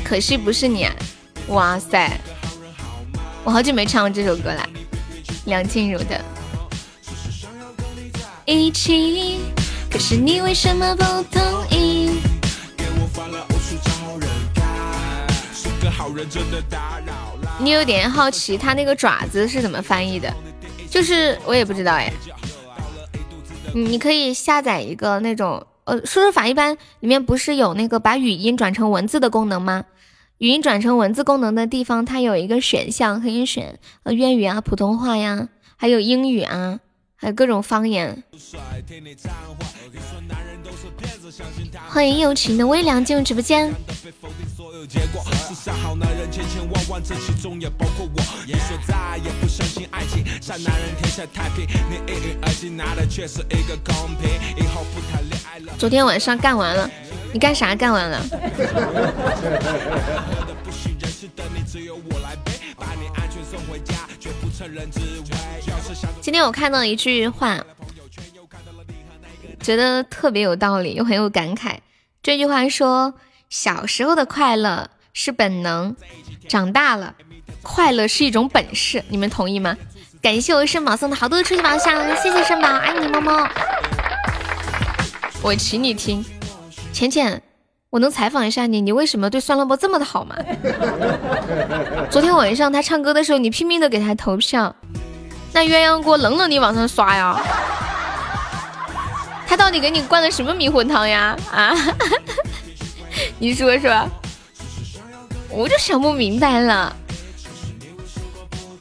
[0.03, 0.87] 可惜不是你，
[1.49, 2.19] 哇塞！
[3.47, 4.69] 我好久没唱过这首歌了，
[5.45, 6.21] 梁静茹的。
[8.43, 9.39] 一起，
[9.89, 11.41] 可是你为什么不同
[11.71, 12.19] 意？
[17.57, 20.29] 你有点好奇，他那个爪子是怎么翻译的？
[20.89, 22.11] 就是我也不知道哎。
[23.73, 29.85] 你可以下载一个那种，呃，输入法一般里面不是有那个把语音转成文字的功能吗？
[30.39, 36.79] 语音转成文字功能的地方，它有一个选项可以选，呃，粤语啊，普通话呀，还有英语啊。
[37.19, 38.23] 还有各种方言。
[41.87, 43.73] 欢迎友情的微凉进入直播间。
[55.79, 56.87] 昨天晚上干完了，
[57.37, 58.19] 你干啥干完了？
[66.19, 67.63] 今天我看到一句话，
[69.61, 71.75] 觉得特别有道理，又很有感慨。
[72.23, 73.13] 这句话说：
[73.51, 75.95] 小时候的快乐是本能，
[76.49, 77.13] 长大了，
[77.61, 79.03] 快乐是一种本事。
[79.09, 79.77] 你们同意吗？
[80.23, 83.47] 感谢我肾宝送的好多初级宝箱，谢谢肾宝，爱你么么。
[85.43, 86.25] 我请你听，
[86.97, 87.43] 浅浅。
[87.91, 90.35] 我能采访一下你，你为什么对酸萝卜这么的好吗？
[92.09, 94.75] 昨天晚上他唱歌的时候，你拼命的给他投票，
[95.53, 97.39] 那鸳鸯锅冷冷你往上刷呀？
[99.45, 101.37] 他到底给你灌了什么迷魂汤呀？
[101.51, 101.75] 啊？
[103.37, 104.09] 你说说，
[105.51, 106.95] 我就想不明白了。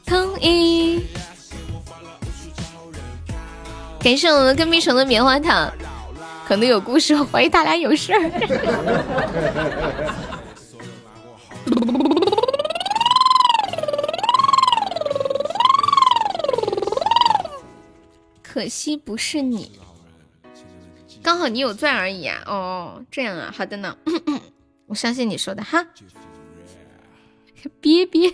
[0.07, 1.05] 同意。
[3.99, 5.71] 感谢我们跟屁虫的棉花糖。
[6.47, 8.21] 可能有故事，我怀疑他俩有事儿。
[18.41, 19.71] 可惜不是你，
[21.21, 22.41] 刚好你有钻而已啊！
[22.47, 23.95] 哦，这样啊，好的呢，
[24.87, 25.85] 我相信你说的哈。
[27.81, 28.33] 憋憋。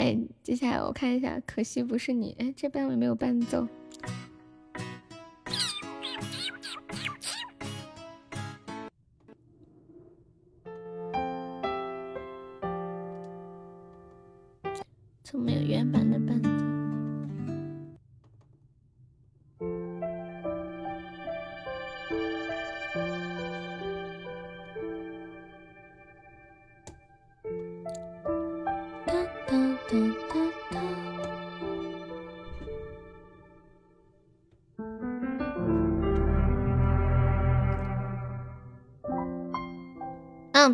[0.00, 2.34] 哎，接下来我看一下，可惜不是你。
[2.38, 3.46] 哎，这边我没有伴奏。
[3.46, 3.79] 怎么有伴奏？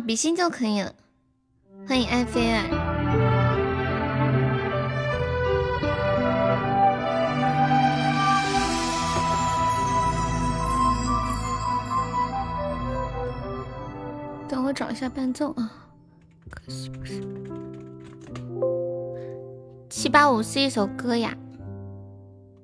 [0.07, 0.93] 比心就可以了。
[1.85, 2.63] 欢迎爱菲尔。
[14.47, 15.69] 等我找一下伴奏啊。
[16.49, 17.21] 可惜不是。
[19.89, 21.35] 七八五是一首歌呀。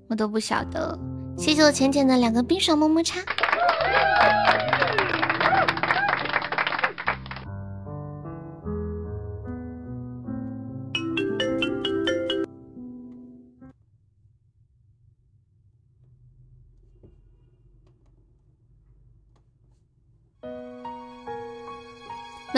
[0.08, 0.98] 我都不晓得。
[1.38, 3.20] 谢谢我浅浅的两个冰爽么么茶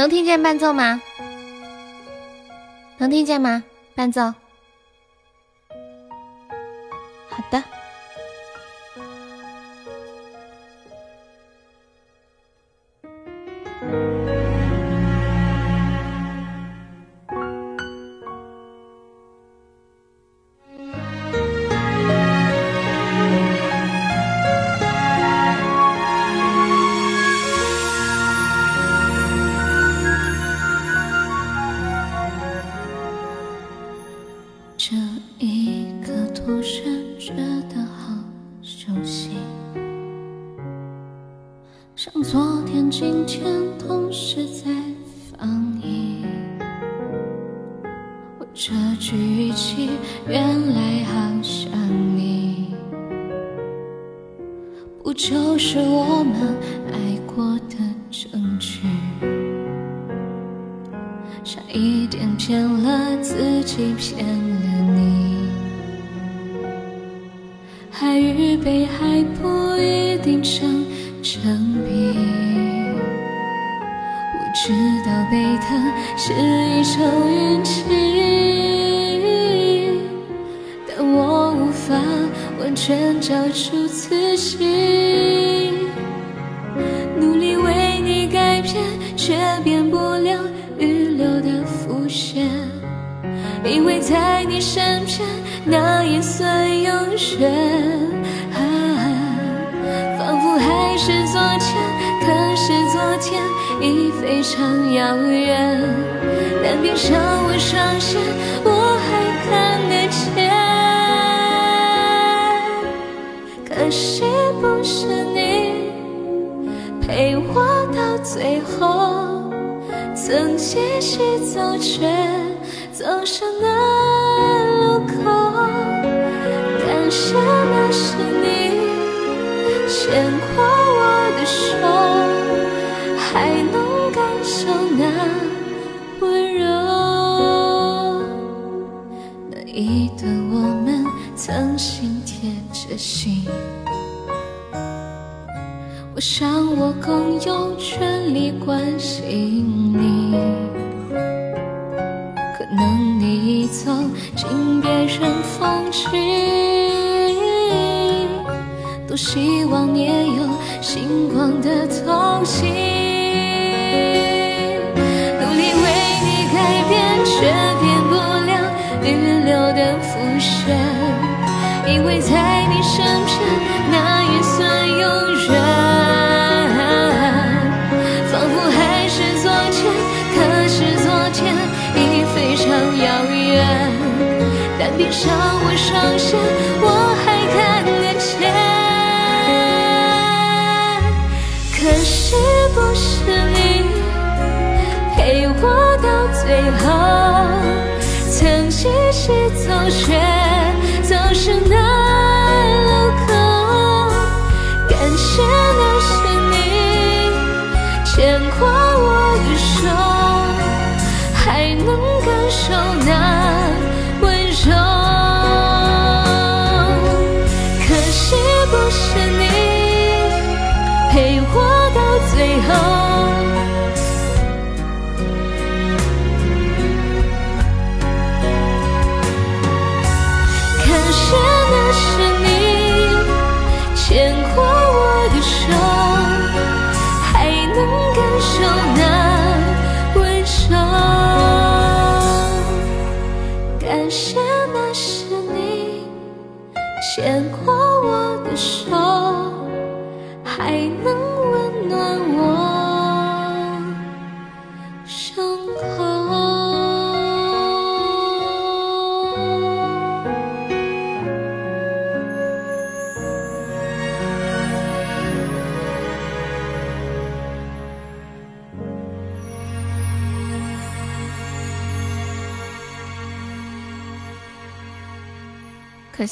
[0.05, 1.01] 能听见伴奏吗？
[2.99, 3.63] 能听见吗？
[3.95, 4.31] 伴奏。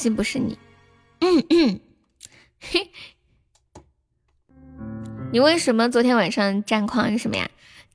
[0.04, 0.58] 惜不是你。
[1.20, 1.80] 嗯嗯，
[2.60, 2.90] 嘿，
[5.32, 7.48] 你为什么昨天晚上战况是什么呀？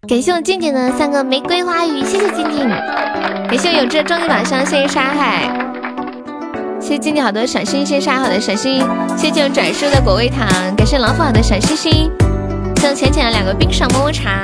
[0.07, 2.67] 感谢我静静的三个玫瑰花语，谢谢静静。
[2.67, 5.47] 感谢我有志终极宝箱，谢谢沙海，
[6.79, 8.81] 谢谢静静好多小心心，沙海好的小心，
[9.15, 12.09] 谢谢静转世的果味糖，感谢老虎好的小心心，
[12.77, 14.43] 谢谢浅浅的两个冰爽么么茶。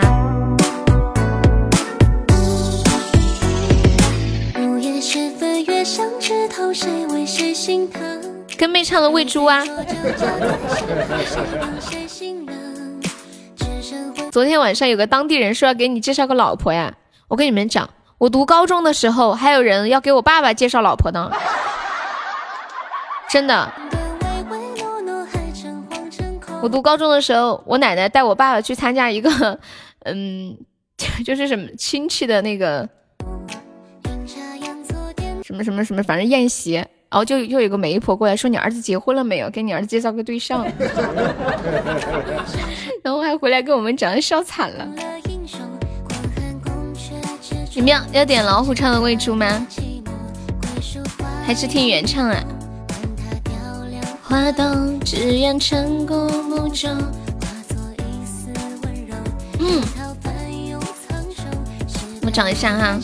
[5.67, 9.63] 月像枝头，谁为谁心疼跟妹唱的喂猪啊！
[14.31, 16.93] 昨天晚上有个当地人说要给你介绍个老婆呀，
[17.27, 21.31] 我跟你们讲，我读高中的时候还有人要给我爸爸介绍老婆呢，
[23.29, 23.71] 真的。
[26.61, 29.59] 我读高中的时候，我奶奶带我爸爸去参加一个，
[30.03, 30.57] 嗯，
[31.25, 32.87] 就是什么亲戚的那个，
[35.55, 40.67] 什么什么什么，反正宴席，然后就又有个媒婆过来说你儿子结婚了没有，给你儿子介绍个对象。
[43.03, 44.87] 然后还回来跟我们讲，笑惨了。
[47.73, 49.67] 你们要要点老虎唱的《喂猪》吗？
[51.45, 52.43] 还是听原唱啊？
[59.59, 59.81] 嗯，
[62.23, 62.97] 我找一下哈，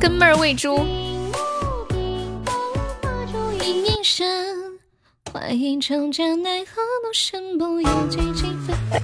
[0.00, 1.03] 跟妹儿喂猪。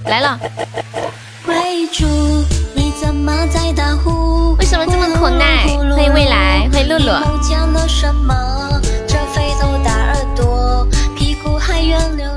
[0.05, 0.39] 来了。
[4.59, 5.65] 为什么这么可爱？
[5.95, 7.11] 欢迎未来，欢迎露露。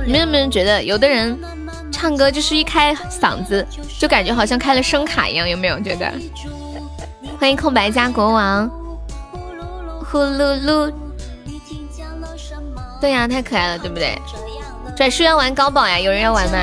[0.06, 1.38] 你们有没有觉得，有的人
[1.92, 3.66] 唱歌就是一开嗓子，
[3.98, 5.46] 就感觉好像开了声卡一样？
[5.46, 6.10] 有没有觉得？
[7.38, 8.66] 欢迎空白家国王，
[10.10, 10.90] 呼噜噜。
[13.04, 14.18] 对呀，太可爱了，对不对？
[14.96, 16.56] 转世要玩高宝呀，有人要玩吗？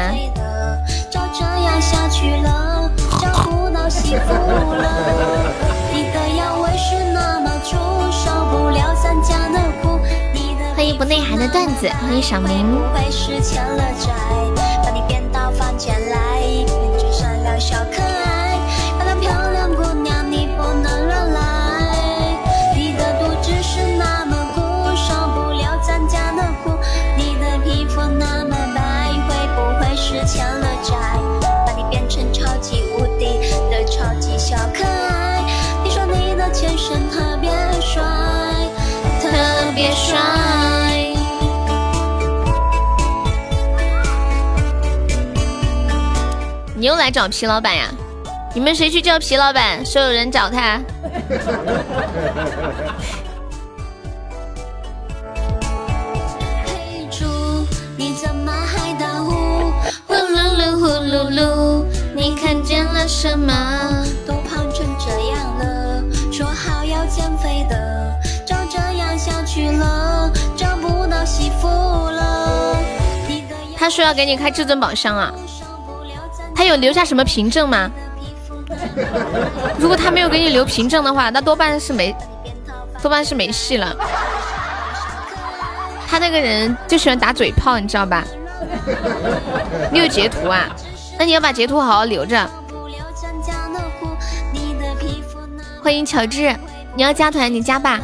[10.76, 12.66] 欢迎不内涵的段子，欢迎小明。
[47.02, 47.90] 来找皮老板呀？
[48.54, 49.84] 你们谁去叫皮老板？
[49.84, 50.80] 说有人找他。
[56.64, 57.26] 嘿猪，
[57.98, 59.32] 你怎么还打呼？
[60.06, 61.84] 呼噜噜呼噜噜，
[62.14, 63.52] 你看见了什么？
[64.28, 68.14] 都胖成这样了，说好要减肥的，
[68.46, 72.78] 照这样下去了，找不到媳妇了。
[73.76, 75.34] 他说要给你开至尊宝箱啊。
[76.62, 77.90] 他有留下什么凭证吗？
[79.80, 82.16] 如果他没有给你留凭证的话，那多半是没，
[83.02, 83.96] 多半是没戏了。
[86.08, 88.24] 他那个人就喜欢打嘴炮，你知道吧？
[89.92, 90.68] 你有截图啊？
[91.18, 92.48] 那你要把截图好好留着。
[95.82, 96.56] 欢迎乔治，
[96.94, 98.00] 你要加团你加吧。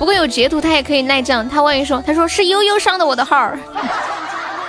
[0.00, 1.46] 不过有截图，他也可以赖账。
[1.46, 3.52] 他万一说，他说是悠悠上的我的号，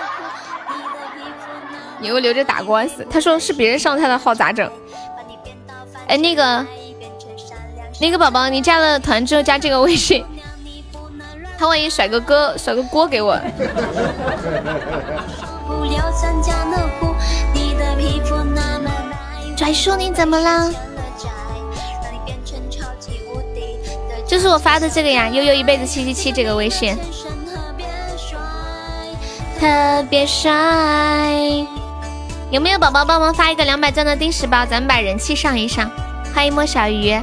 [2.00, 3.08] 你又留着打官司。
[3.10, 4.70] 他说是别人上他的号咋整？
[6.10, 6.66] 哎，那个
[8.02, 10.26] 那个宝宝，你加了团之后加这个微信，
[11.58, 13.40] 他万一甩个锅甩个锅给我。
[19.56, 20.70] 拽叔，你怎么了？
[24.32, 26.98] 就是我发的这个呀，悠悠一辈子七七七这个微信，
[29.60, 30.50] 特别帅。
[32.50, 35.92] 有没有宝宝帮忙发一个两百钻的定时包，咱们把人气上一上。
[36.34, 37.14] 欢迎莫小鱼，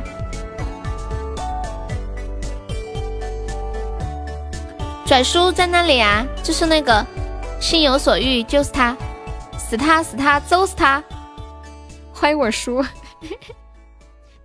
[5.06, 7.02] 拽叔在那里啊，就是那个
[7.58, 8.94] 心有所欲，就是他，
[9.56, 11.02] 死他死他，揍死他。
[12.12, 12.84] 欢迎我叔。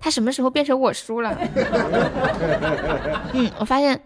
[0.03, 1.33] 他什么时候变成我叔了？
[3.31, 3.97] 嗯，我发现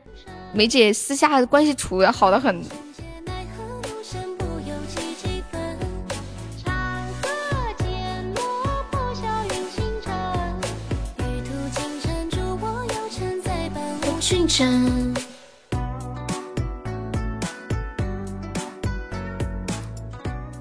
[0.54, 2.64] 梅姐私下的关系处的好的很。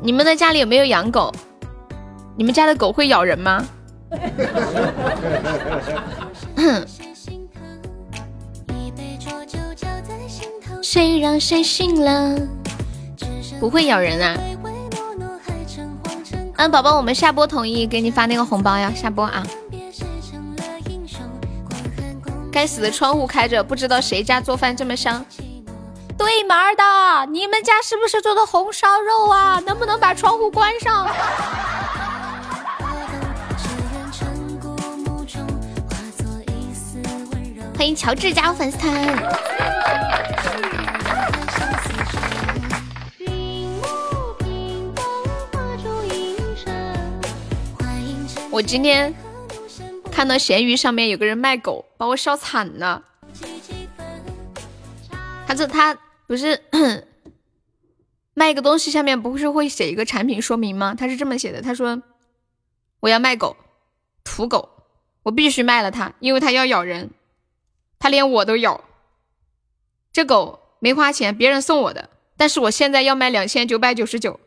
[0.00, 1.30] 你们的家里有没有养狗？
[2.38, 3.62] 你们家的狗会咬人吗？
[10.82, 12.36] 谁让谁醒了？
[13.58, 14.36] 不会咬人啊！
[16.56, 18.92] 嗯，宝宝，我们下播统一给你发那个红包呀！
[18.94, 19.42] 下播啊！
[22.52, 25.24] 该死的窗户开着，不知道谁家做饭这么香。
[26.16, 29.60] 对门的，你们家是不是做的红烧肉啊？
[29.66, 31.06] 能不能把窗户关上？
[37.76, 38.92] 欢迎乔治加入粉丝团。
[48.50, 49.14] 我今天
[50.10, 53.02] 看到闲鱼上面有个人卖狗，把我笑惨了。
[55.46, 55.94] 他这他
[56.26, 56.62] 不是
[58.32, 60.94] 卖一个东西，下面不是会写一个产品说明吗？
[60.98, 62.02] 他是这么写的：他说
[63.00, 63.54] 我要卖狗，
[64.24, 64.70] 土狗，
[65.24, 67.10] 我必须卖了它，因为它要咬人，
[67.98, 68.84] 它连我都咬。
[70.12, 74.40] 这狗没花钱，别人送我的，但是我现在要卖两千九百九十九。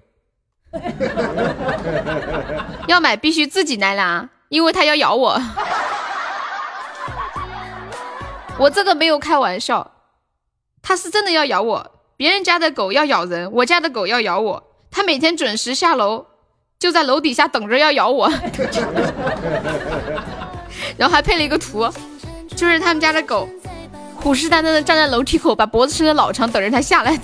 [2.88, 5.42] 要买必须自己来拿，因为它要咬我。
[8.60, 9.92] 我这个没有开玩笑，
[10.82, 11.92] 它是真的要咬我。
[12.18, 14.64] 别人家的狗要咬人，我家的狗要咬我。
[14.92, 16.26] 它每天准时下楼，
[16.78, 18.30] 就在楼底下等着要咬我。
[20.98, 21.90] 然后还配了一个图，
[22.60, 23.48] 就是他们家的狗
[24.18, 27.18] 虎视眈眈的站在楼梯口，把脖子伸的老长，等着它下来。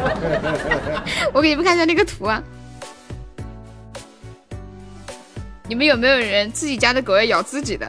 [1.34, 2.42] 我给你们看一下那个图啊！
[5.68, 7.86] 你们有没有人自己家的狗要咬自己的？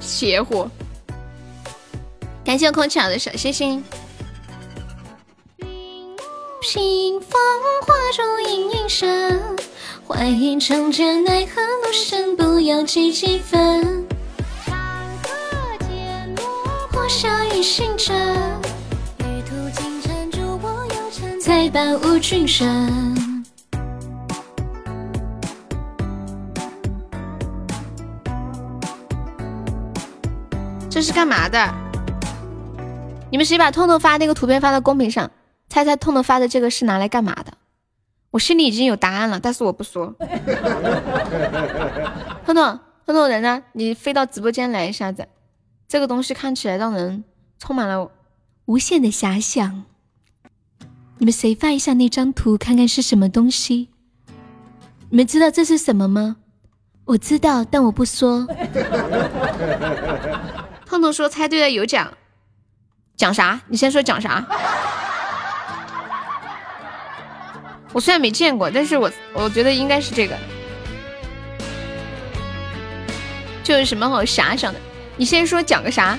[0.00, 0.68] 邪乎！
[2.44, 3.84] 感谢我空气的小星星。
[6.60, 7.40] 屏风
[7.86, 9.56] 画中隐隐声，
[10.04, 13.97] 欢迎长剑奈何路深，不要急几分。
[17.58, 18.14] 火烧一心着。
[19.18, 23.16] 旅途尽缠住我腰缠，才伴无君生。
[30.88, 31.74] 这是干嘛的？
[33.30, 35.28] 你们谁把痛痛发那个图片发到公屏上？
[35.68, 37.52] 猜猜痛痛发的这个是拿来干嘛的？
[38.30, 40.14] 我心里已经有答案了，但是我不说。
[42.46, 43.64] 痛痛痛痛人呢？
[43.72, 45.26] 你飞到直播间来一下子。
[45.88, 47.24] 这个东西看起来让人
[47.58, 48.10] 充满了
[48.66, 49.84] 无限的遐想。
[51.18, 53.88] 你们谁发一下那张图，看看是什么东西？
[55.10, 56.36] 你们知道这是什么吗？
[57.04, 58.46] 我知道，但我不说。
[60.86, 62.12] 痛痛说猜对了有奖，
[63.16, 63.60] 奖啥？
[63.68, 64.46] 你先说奖啥？
[67.92, 70.36] 我虽然没见过，但是我我觉得应该是这个。
[73.64, 74.78] 这有什么好遐想的？
[75.16, 76.18] 你先说奖个啥？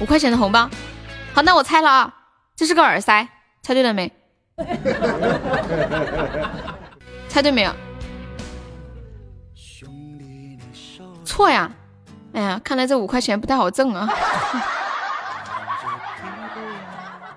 [0.00, 0.68] 五块钱的红包。
[1.32, 2.14] 好，那我猜了啊，
[2.54, 3.26] 这是个耳塞，
[3.62, 4.10] 猜对了没？
[7.28, 7.72] 猜对没有？
[11.24, 11.70] 错呀。
[12.32, 14.08] 哎呀，看来这五块钱不太好挣啊！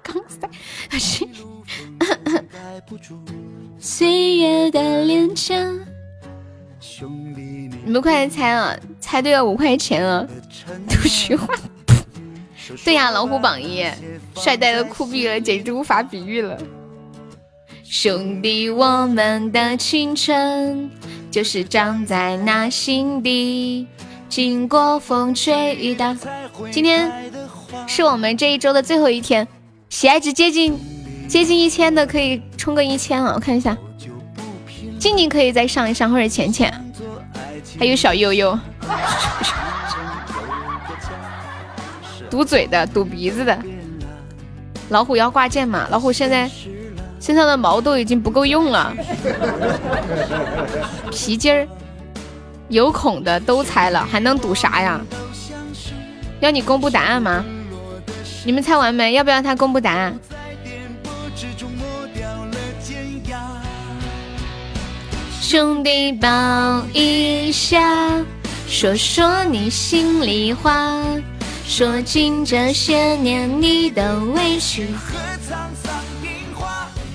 [0.03, 0.49] 刚才
[3.80, 5.55] 岁月的脸颊，
[7.86, 8.76] 你们快来猜啊！
[8.99, 10.26] 猜对了五块钱啊！
[10.88, 11.47] 都虚幻。
[12.84, 13.86] 对呀，老虎榜一，
[14.36, 16.57] 帅呆了，酷毙了，简直无法比喻了。
[17.84, 20.89] 兄弟，我们的青春
[21.32, 23.88] 就是长在那心底。
[24.30, 26.15] 经过风吹雨打，
[26.72, 27.11] 今天
[27.88, 29.47] 是我们这一周的最后一天，
[29.89, 30.78] 喜爱值接近
[31.28, 33.76] 接近一千的可以冲个一千了，我看一下，
[34.99, 36.72] 静静可以再上一上，或者浅浅，
[37.80, 38.57] 还有小悠悠，
[42.30, 43.57] 堵嘴的，堵鼻子的，
[44.89, 45.88] 老虎要挂件嘛？
[45.89, 46.49] 老虎现在
[47.19, 48.93] 身上的毛都已经不够用了，
[51.11, 51.67] 皮筋儿。
[52.69, 55.01] 有孔的都拆了，还能堵啥呀？
[56.39, 57.43] 要你公布答案吗？
[58.45, 59.13] 你们猜完没？
[59.13, 60.17] 要不要他公布答案？
[65.41, 66.30] 兄弟抱
[66.93, 68.23] 一下，
[68.67, 71.01] 说说你心里话，
[71.70, 76.03] 说尽这些年你的委屈和沧桑。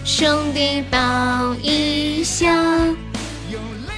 [0.04, 2.54] 兄弟抱一下，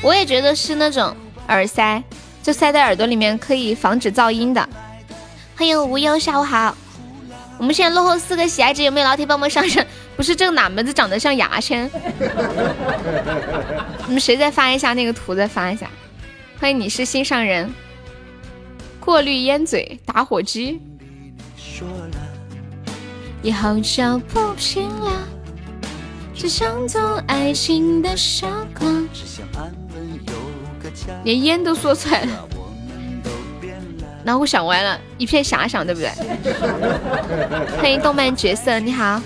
[0.01, 1.15] 我也觉得是那种。
[1.49, 2.03] 耳塞
[2.43, 4.67] 就塞在耳朵里面，可以防止噪音的。
[5.55, 6.75] 欢迎无忧，下午好。
[7.59, 9.85] 我们现在落后四个喜爱值，有没有老铁帮忙上上？
[10.17, 11.89] 不是这个哪门子长得像牙签？
[14.09, 15.35] 你们谁再发一下那个图？
[15.35, 15.87] 再发一下。
[16.59, 17.71] 欢迎你是心上人。
[19.07, 20.81] 过滤烟嘴，打火机。
[23.41, 25.13] 以后就不拼了，
[26.35, 28.89] 只想做爱情的傻瓜。
[31.23, 32.49] 连烟都说出来了。
[34.25, 36.11] 然后我想歪了，一片遐想，对不对？
[37.79, 39.23] 欢迎动漫角色，你好，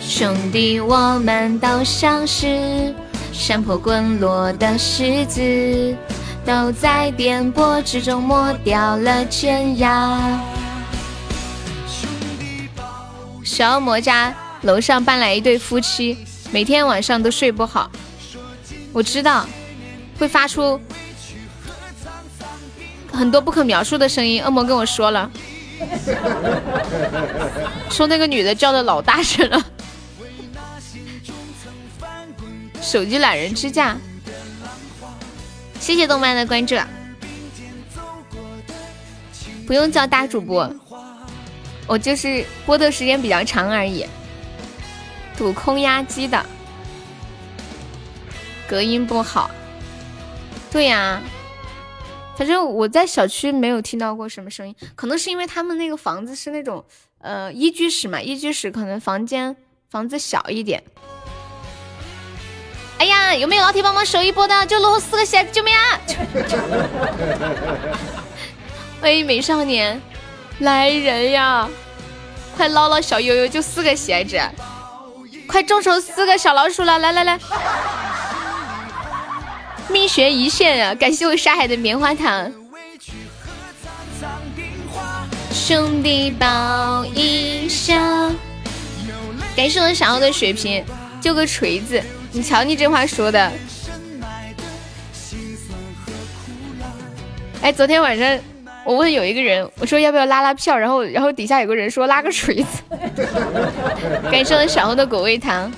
[0.00, 2.92] 兄弟，我们都像是
[3.32, 5.96] 山坡滚落的石子，
[6.44, 10.40] 都在颠簸之中磨掉了尖牙。
[13.42, 16.16] 小恶魔家楼上搬来一对夫妻，
[16.50, 17.90] 每天晚上都睡不好。
[18.92, 19.46] 我知道。
[20.18, 20.80] 会发出
[23.12, 24.40] 很多不可描述的声音。
[24.44, 25.28] 恶魔跟我说了，
[27.90, 29.60] 说那个女的叫的老大声了。
[32.82, 33.96] 手机懒人支架，
[35.80, 36.76] 谢谢动漫的关注。
[39.66, 40.70] 不用叫大主播，
[41.86, 44.04] 我就是播的时间比较长而已。
[45.36, 46.44] 堵空压机的，
[48.68, 49.50] 隔音不好。
[50.70, 51.22] 对呀，
[52.36, 56.84] 反正我在小区没有听到过什么声音，可能是因为他们那个房子是那种
[57.18, 59.56] 呃一居室嘛，一居室可能房间
[59.88, 60.82] 房子小一点。
[63.02, 64.64] 哎呀，有没有老铁帮忙守一波的？
[64.66, 65.98] 就落后四个血，救命啊！
[69.00, 70.00] 欢 迎美少年，
[70.60, 71.68] 来人呀！
[72.56, 74.40] 快捞捞小悠悠，就四个鞋子，
[75.48, 76.96] 快众筹四个小老鼠了！
[77.00, 77.40] 来来来。
[79.88, 80.94] 命悬一线啊！
[80.94, 82.52] 感谢我沙海的棉花糖，
[85.52, 88.30] 兄弟抱一下。
[89.56, 90.84] 感谢我想要的血瓶，
[91.20, 92.00] 就个锤子。
[92.32, 93.52] 你瞧你这话说的。
[97.60, 98.38] 哎，昨天晚上
[98.84, 102.82] 我问有一个人，我说要不要拉拉票，然后然后底下有个人说拉个锤子。
[104.30, 105.70] 感谢我小红的果味糖。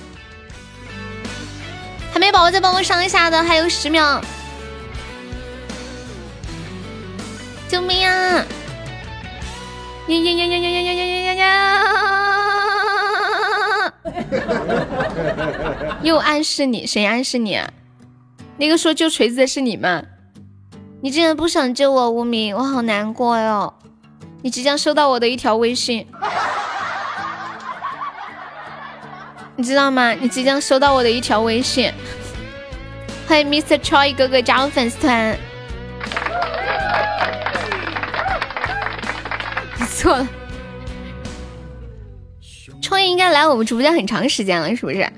[2.11, 4.21] 还没宝宝再帮我上一下的，还有十秒，
[7.67, 8.45] 救命啊！
[10.07, 12.84] 呀呀呀呀呀呀呀呀呀呀！
[16.03, 17.59] 又暗示你，谁暗示你？
[18.57, 20.01] 那个说救锤子的是你吗？
[21.01, 23.73] 你竟然不想救我，无名，我好难过哟！
[24.41, 26.07] 你即将收到我的一条微信。
[29.57, 30.11] 你知道吗？
[30.13, 31.91] 你即将收到我的一条微信。
[33.27, 33.77] 欢迎 Mr.
[33.79, 35.37] Choi 哥哥加入粉丝团。
[39.79, 40.27] 你错了
[42.85, 45.11] ，Choi 应该来我们直播间很长时间了，是不是？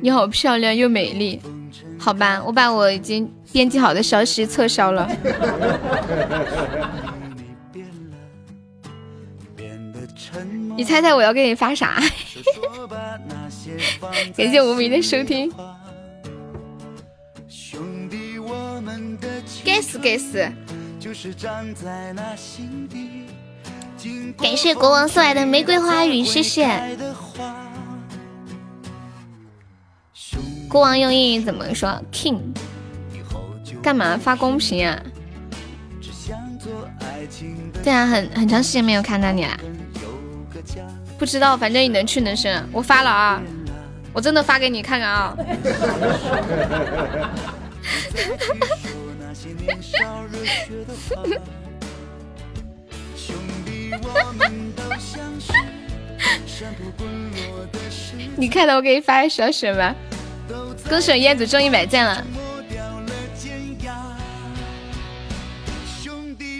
[0.00, 1.40] 你好漂亮又美丽，
[1.98, 5.08] 好吧，我把我已经编辑好的消息撤销了。
[10.76, 12.00] 你猜猜我要给你发啥？
[14.36, 15.52] 感谢无名的收听。
[19.64, 20.50] 该死该死！
[24.38, 26.96] 感谢国王送来的玫瑰花语，谢谢。
[30.68, 32.40] 国王用英语怎么说？King？
[33.82, 34.98] 干嘛发公屏啊？
[37.82, 39.58] 对啊，很很长时间没有看到你了。
[41.18, 43.42] 不知道，反正你能屈能伸，我发了啊，
[44.12, 45.36] 我真的发给你看看啊。
[58.36, 59.94] 你看到我给你发的小雪吗？
[60.88, 62.24] 恭喜燕子中一百赞了！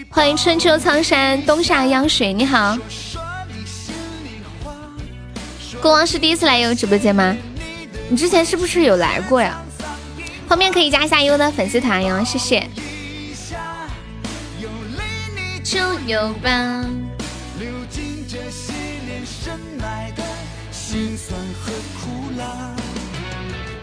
[0.09, 2.77] 欢迎春秋苍山，冬夏央水，你好。
[5.81, 7.37] 国王是第一次来悠悠直播间吗？
[8.09, 9.61] 你之前是不是有来过呀？
[10.49, 12.69] 后面可以加一下悠的粉丝团哟，谢谢。
[15.63, 16.85] 就有吧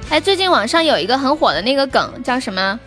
[0.09, 2.79] 哎，最近网上有一个很火的那个梗，叫什么？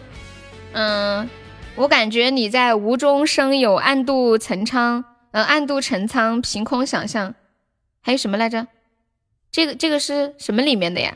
[0.72, 1.28] 嗯，
[1.76, 7.34] 我感觉你在无中生有，暗度陈仓，呃，暗度陈仓，凭空想象，
[8.00, 8.66] 还有什么来着？
[9.52, 11.14] 这个这个是什么里面的呀？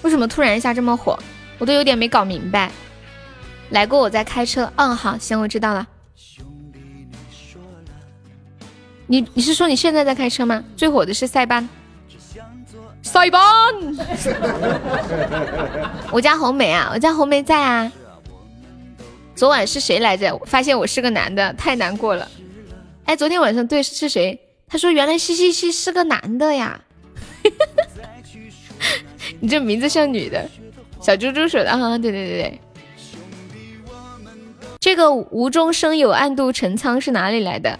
[0.00, 1.18] 为什么突然一下这么火？
[1.58, 2.70] 我都有点没搞明白。
[3.70, 4.72] 来过我在开车。
[4.76, 5.86] 嗯，好，行，我知道了。
[9.06, 10.64] 你你是说你现在在开车吗？
[10.76, 11.68] 最火的是塞班，
[13.16, 13.40] 塞班。
[16.12, 17.90] 我家红梅啊，我家红梅在啊。
[19.34, 20.38] 昨晚是谁来着？
[20.44, 22.28] 发现我是个男的，太难过了。
[23.04, 24.38] 哎，昨天晚上对是谁？
[24.68, 26.78] 他说原来西西西是个男的呀。
[29.40, 30.46] 你这名字像女的。
[31.00, 32.60] 小猪猪说的啊，对对对对。
[34.78, 37.78] 这个无中生有，暗度陈仓是哪里来的？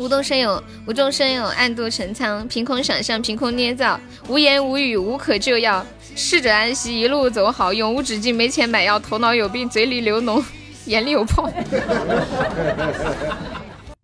[0.00, 5.84] 无中生有，无中生有，暗度陈仓，凭空想象，凭空捏造，无言无语，无可救药。
[6.16, 8.34] 逝者安息，一路走好，永无止境。
[8.34, 10.42] 没钱买药，头脑有病，嘴里流脓，
[10.88, 11.52] 眼里有泡。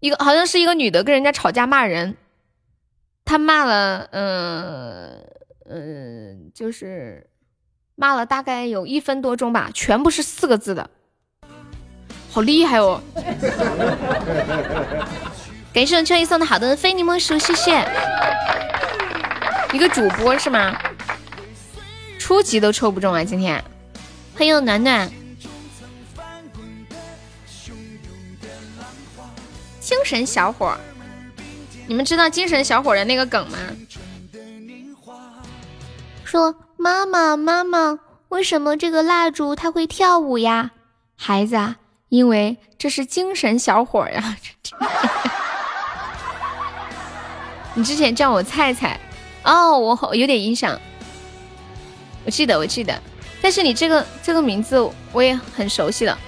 [0.00, 2.14] 一个好像是一个女的跟人家吵架骂人，
[3.24, 5.24] 她骂了，嗯
[5.70, 7.26] 嗯，就是
[7.94, 10.90] 骂了大概有一分多钟吧，全部是四个字的，
[12.30, 13.00] 好厉害哦。
[15.76, 17.86] 感谢我秋意送的好的非你莫属，谢谢。
[19.74, 20.74] 一个主播是吗？
[22.18, 23.22] 初级都抽不中啊！
[23.22, 23.62] 今天
[24.34, 25.12] 欢迎暖暖，
[29.78, 30.74] 精神小伙，
[31.86, 33.58] 你们知道精神小伙的那个梗吗？
[36.24, 37.98] 说妈妈妈妈，
[38.30, 40.70] 为什么这个蜡烛它会跳舞呀？
[41.16, 41.76] 孩子啊，
[42.08, 44.38] 因为这是精神小伙呀。
[47.78, 48.98] 你之前叫我菜菜
[49.42, 50.80] 哦，我有点印象，
[52.24, 52.98] 我记得我记得，
[53.42, 56.18] 但是你这个这个名字我也很熟悉了。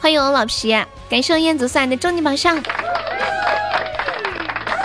[0.00, 0.74] 欢迎我老皮，
[1.10, 2.58] 感谢燕子送来的终极宝箱。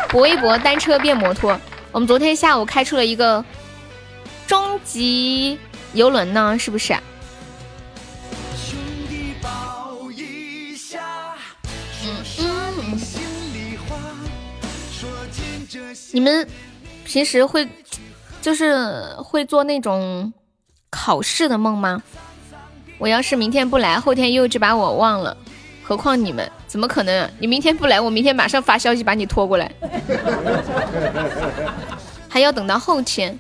[0.10, 1.58] 搏一搏，单车变摩托。
[1.94, 3.44] 我们昨天下午开出了一个
[4.46, 5.58] 终极
[5.94, 6.94] 游轮呢，是不是？
[16.12, 16.48] 你们
[17.06, 17.68] 平时会
[18.42, 20.34] 就是会做那种
[20.90, 22.02] 考试的梦吗？
[22.98, 25.38] 我要是明天不来，后天又就把我忘了，
[25.84, 27.30] 何况你们，怎么可能？
[27.40, 29.72] 你明天不来，我明天马上发消息把你拖过来，
[32.28, 33.38] 还要等到后天。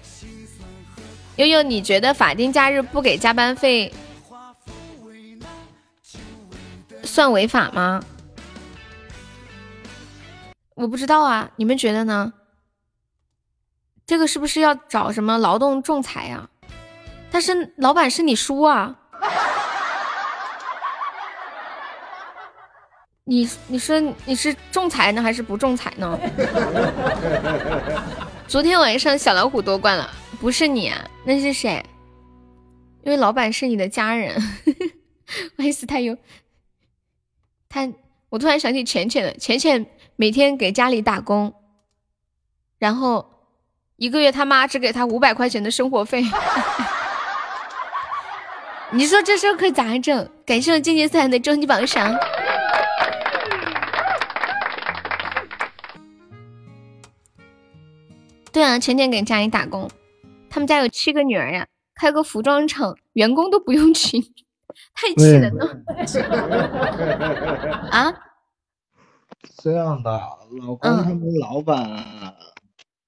[1.36, 3.94] 悠悠，你觉得法定假日不给加班费
[7.04, 8.04] 算违法吗？
[10.76, 12.32] 我不知道啊，你们觉得呢？
[14.10, 16.49] 这个是不是要找什么劳动仲裁呀？
[17.30, 18.97] 但是老板是你叔啊，
[23.24, 26.20] 你你说你是仲裁呢还是不仲裁呢？
[28.49, 31.86] 昨天晚上小老虎夺冠了，不是你，啊，那是谁？
[33.03, 34.41] 因为老板是你的家人。
[35.55, 36.18] 欢迎斯泰优，
[37.70, 37.88] 他
[38.30, 39.86] 我突然想起浅浅了，浅浅
[40.16, 41.53] 每天给家里打工，
[42.80, 43.36] 然后。
[44.00, 46.24] 一个月他妈只给他五百块钱的生活费，
[48.91, 50.30] 你说这事可咋整？
[50.45, 52.16] 感谢我静静送来的终极宝箱。
[58.54, 59.91] 对啊，前天给家里打工，
[60.50, 64.22] 他们家有七个女儿呀，开个服装厂，员工都不用请，
[64.93, 65.78] 太气人了。
[67.91, 68.14] 啊？
[69.62, 70.10] 这样的，
[70.62, 71.78] 老公他们老板。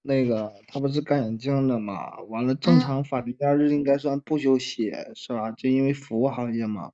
[0.04, 5.52] 那个他不是干眼镜的嘛，完了正常法定假日应该算不休息是吧？
[5.52, 6.92] 就因为服务行业嘛，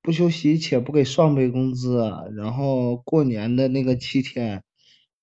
[0.00, 1.98] 不休息且不给双倍工资，
[2.36, 4.62] 然后过年的那个七天，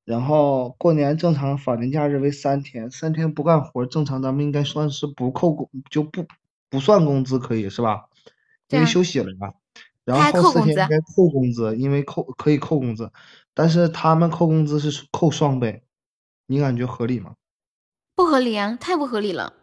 [0.04, 6.26] 然后过年正常法定假日为三天，三天不干活，正常咱们应该算是不扣工就不
[6.70, 8.10] 不算工资可以是吧？
[8.70, 9.54] 因为休息了呀，
[10.04, 13.12] 然后后四天应该扣工资，因为扣可以扣工资，
[13.54, 15.84] 但是他们扣工资是扣双倍。
[16.46, 17.36] 你感觉合理吗？
[18.16, 19.54] 不合理啊，太不合理了。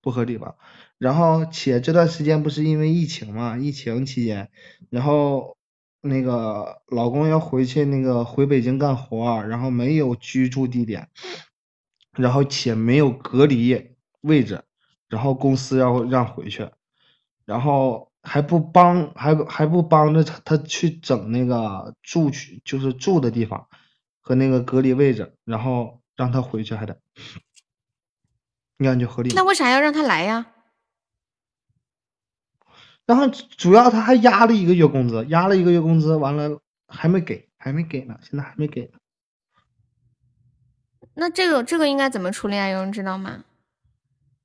[0.00, 0.56] 不合理吧？
[0.98, 3.58] 然后且这段时间不是因为疫情嘛？
[3.58, 4.50] 疫情期间，
[4.90, 5.56] 然后
[6.00, 11.08] 那个老公要回去那个回北京干活，然后没有居住地点，
[12.12, 14.62] 然后且没有隔离位置，
[15.08, 16.70] 然后公司要让回去，
[17.44, 23.66] 然后还不帮还还不帮着他他去整那个住去就是住的地方
[24.20, 26.00] 和那个隔离位置，然后。
[26.16, 26.98] 让他回去还得，
[28.78, 29.32] 你感觉合理？
[29.34, 30.46] 那为啥要让他来呀？
[33.06, 38.98] 然后主要他还压了一个月工资，压了一个月工资，完了还没给，还没给呢，现在还没给呢。
[41.14, 42.68] 那这个这个应该怎么处理啊？
[42.68, 43.44] 有人知道吗？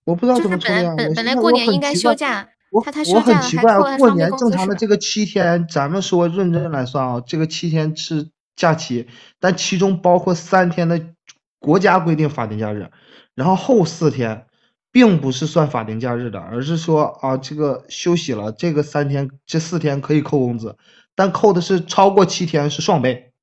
[0.04, 0.94] 我不知道怎么处理啊。
[0.98, 9.08] 本本本来过年应该休假，我他他休假很奇怪，过年正常的这个七天，咱们说认真来算啊，这个七天是假期，
[9.40, 11.14] 但其中包括三天的
[11.60, 12.90] 国家规定法定假日，
[13.36, 14.48] 然后后四天
[14.92, 20.78] 并不是算法定假日的，而是说啊，这个休息了，这个三天这四天可以扣工资，
[21.16, 23.34] 但扣的是超过七天是双倍。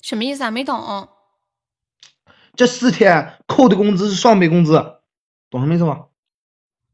[0.00, 0.50] 什么意思啊？
[0.50, 1.08] 没懂。
[2.54, 4.72] 这四天扣的工资是双倍工资，
[5.48, 6.06] 懂什么意思吗？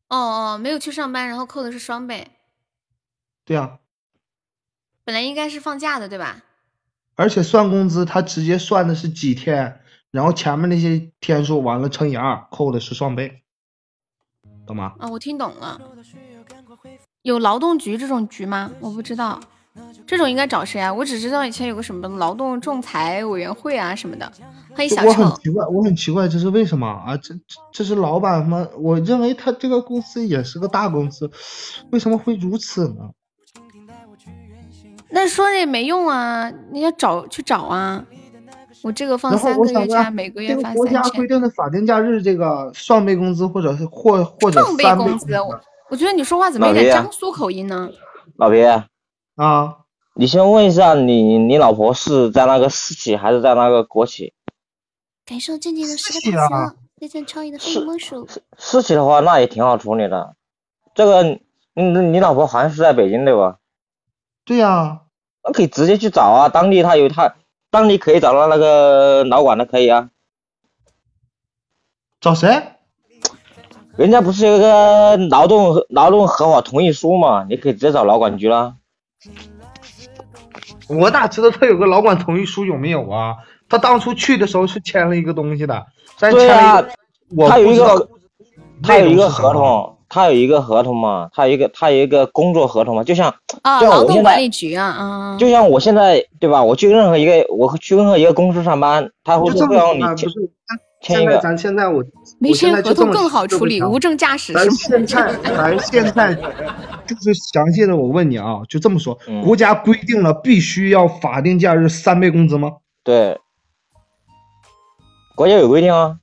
[0.08, 2.28] 哦哦，没有去上班，然后扣的是双倍。
[3.44, 3.78] 对啊、
[5.04, 6.42] 本来应该是放假的，对吧？
[7.18, 9.80] 而且算工资，他直接算的是几天，
[10.12, 13.42] 然后前面那些天数完了乘以二，扣的是双倍，
[14.64, 14.94] 懂吗？
[15.00, 15.80] 啊，我听懂了。
[17.22, 18.70] 有劳动局这种局吗？
[18.78, 19.40] 我不知道，
[20.06, 20.94] 这种应该找谁啊？
[20.94, 24.32] 我只知道以前有个什么劳动仲裁委员会啊什么的。
[24.76, 25.26] 欢迎小我很。
[25.42, 27.16] 奇怪，我很奇怪，这是为什么啊？
[27.16, 28.64] 这这这是老板吗？
[28.78, 31.32] 我认为他这个公司也是个大公司，
[31.90, 33.10] 为什么会如此呢？
[35.10, 38.04] 那说了也没用啊，你要找去找啊。
[38.84, 45.34] 我这个放三个月假，每个月这个发三国家规，定的法定假日，这个双倍工资或者是或或者双倍三倍工资。
[45.34, 47.90] 我我觉得你说话怎么有点江苏口音呢？
[48.36, 48.62] 老皮，
[49.34, 49.78] 啊，
[50.14, 54.32] 你先问一下你你老婆是在那个私企还是在那个国企？
[55.26, 58.28] 感受静静的十是啊个大字，再见超你的非你莫属。
[58.56, 60.36] 私企的话，那也挺好处理的。
[60.94, 61.22] 这个，
[61.74, 63.57] 你你老婆好像是在北京对吧？
[64.48, 65.02] 对呀、
[65.44, 67.34] 那可以直接去找啊，当地他有他，
[67.70, 70.08] 当地可以找到那个老管的可以啊。
[72.18, 72.62] 找谁？
[73.98, 77.44] 人家不是有个劳动劳动合法同意书嘛？
[77.46, 78.76] 你可以直接找劳管局啦。
[80.88, 83.36] 我哪知道他有个劳管同意书有没有啊？
[83.68, 85.84] 他当初去的时候是签了一个东西的，
[86.18, 88.08] 但签对啊了一个，我他有一个，
[88.82, 96.62] 他有一个合同，他有一个合同嘛，他有一个他有一个工作合同嘛，就像啊，就像劳动管我现在理局啊，啊，就像我现在对吧？
[96.62, 100.02] 我去任何一个，我去任何一个公司上班，他会就这会让你
[101.00, 101.38] 签一个。
[101.38, 102.02] 咱现在我
[102.40, 105.06] 没签合同更好处理，无证驾驶咱是吗？
[105.06, 106.34] 现在咱现在
[107.06, 112.72] 就是详细的，我问你啊，就这么说，嗯国家规定了必须要法定假日三倍工资吗？
[113.04, 113.38] 对，
[115.36, 116.16] 国家有规定啊，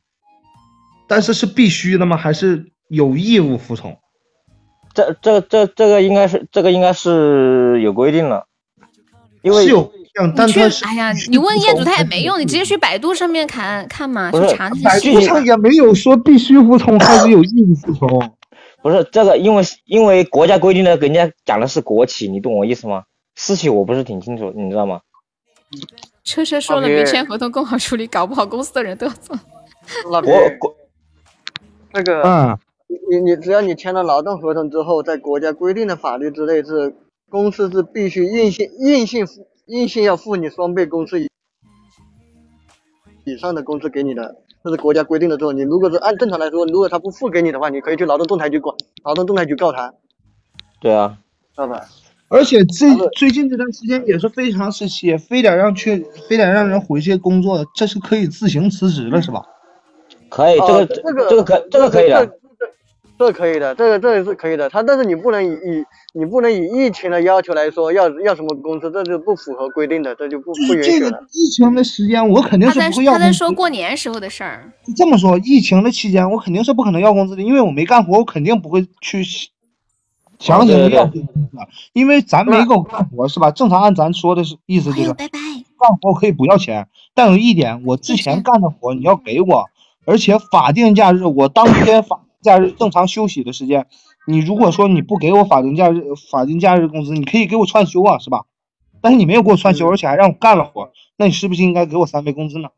[1.07, 2.17] 但是是必须的吗？
[2.17, 3.97] 还是有义务服从？
[4.93, 8.45] 这这这这个应该是这个应该是有规定了，
[9.41, 14.99] 因为是有规定，但你去它是，哎呀你问业主他也没用，你直接去百度上面看看嘛，去查那百。
[14.99, 18.31] 度上也没有说必须服从还是有义务服从。
[18.81, 23.03] 不是这个，因为因为国家规定的，人家讲的是国企，你懂我意思吗？
[23.35, 25.01] 私企我不是挺清楚，你知道吗？
[26.23, 29.33] 车车说了，没签合同更好处理，搞不好公司的人都要走。
[30.03, 30.21] 国
[30.59, 30.75] 国
[31.91, 32.57] 那个嗯，
[33.09, 36.95] 你你只要你签了劳动合同之后，在国家规定的法律之内是
[37.29, 41.27] 公司是必须硬性硬性付硬性要付你双倍工资以
[43.25, 49.93] 以上的工资给你的，这是国家规定的之后，你如果是按正常来说，如果他不付给你的话，你可以去劳动仲裁局管，劳动仲裁局告他，
[50.79, 51.17] 对啊，
[51.55, 51.85] 知道吧？
[52.27, 59.43] 而且最最近这段时间也是非常时期，非得让去，非得让人回去工作，这是可以自行辞职了，是吧？
[60.29, 62.39] 可以，这哦个这个这个可这个可以这的，
[63.17, 64.69] 这可以的，这个这个是可以的。
[64.69, 71.23] 他但是你不能以以你不能以疫情的要求来说要要什么工资，这就不符合规定的，这就不不允这个许了。
[71.31, 73.45] 疫情的时间，我肯定他在是不会要他在工资的。
[73.47, 74.71] 说过年时候的事儿。
[74.95, 79.23] 这么说，疫情的期间，我肯定是不可能要工资的，因为我没干活，我肯定不会去
[80.37, 83.49] 强行对对要工资的，因为咱没给我干活，是吧？
[83.51, 85.39] 正常按咱说的是意思就是，拜拜。
[85.79, 89.65] 干活可以不要钱，但有一点，我之前干的活你要给我，
[90.05, 93.87] 而且法定假日我当天法定假日正常休息的时间，
[94.25, 96.01] 你如果说你不给我法定假日
[96.31, 98.45] 法定假日工资，你可以给我串休啊，是吧？
[99.01, 102.69] 但是你没有给我串休，而且还让我干了活，那你是不是应该给我三倍工资呢？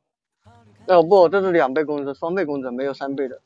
[0.87, 3.41] 哦不，这是两倍工资，双倍工资，没有三倍的。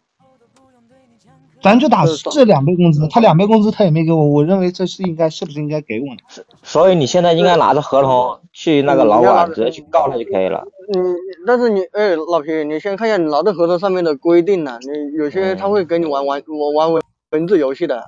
[1.61, 6.43] 咱就打是这两倍工资，他两倍工资他也没给我，我认为这是应该是不是应该给我呢？
[6.63, 10.65] 所以你现在应该拿着合同去那个劳管直接去告他就可以了。
[10.91, 10.99] 你
[11.45, 18.05] 但是你哎，老皮，你先看一下你劳动合同上面的规定呢、你有些他会给你玩玩玩玩文文字游戏的。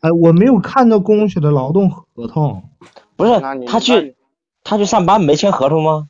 [0.00, 2.62] 哎，我没有看到公许的劳动合同，
[3.16, 4.16] 不是他去
[4.64, 6.08] 他去上班没签合同吗？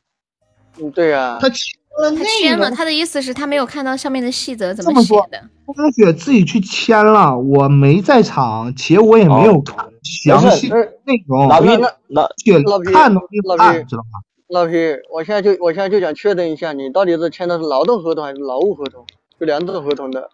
[0.79, 1.57] 嗯，对呀、他签
[1.99, 5.41] 了他那签了，个，他的意思是他没有看到上面的细则怎么写的。
[5.65, 14.19] 公许自己去签了，我没在场，且我也没有看详细内容，老皮那那老且老皮看都没有老皮看，知道吗？
[14.47, 14.73] 老皮，
[15.13, 19.05] 我现在就我现在就想确认一下，你到底是签的是劳动合同还是劳务合同？
[19.39, 20.29] 就两种合同的。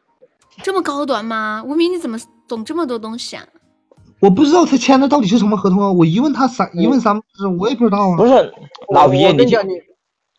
[0.64, 1.62] 这么高端吗？
[1.66, 2.18] 无名你怎么
[2.48, 3.46] 懂这么多东西啊？
[4.22, 5.92] 我不知道他签的到底是什么合同啊！
[5.92, 8.16] 我一问他三一问三不知，我也不知道啊。
[8.16, 8.54] 不是
[8.94, 9.74] 老皮，你讲，你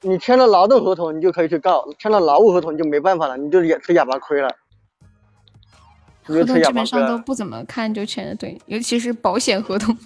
[0.06, 4.48] 你签了劳动合同，你就可以去告；签了劳务合同，你就没办法了，你就也吃哑巴亏了。
[6.28, 7.18] 你合同基本上都。
[7.18, 9.96] 不怎么看就签了，对，尤其是保险合同。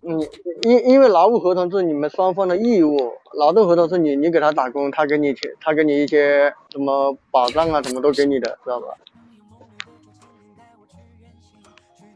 [0.00, 0.28] 你
[0.62, 2.98] 因因为劳务合同是你们双方的义务，
[3.34, 8.86] 劳动合同是你你给他打工，他给你钱，他给你一些什么保障啊，什么都给你的，知道吧？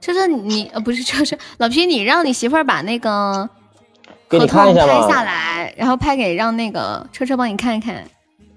[0.01, 3.49] 车车你呃不是车车，老皮你让你媳妇儿把那个
[4.29, 5.23] 给你合同看一下拍下。
[5.23, 8.05] 来，然后拍给让那个车车帮你看一看，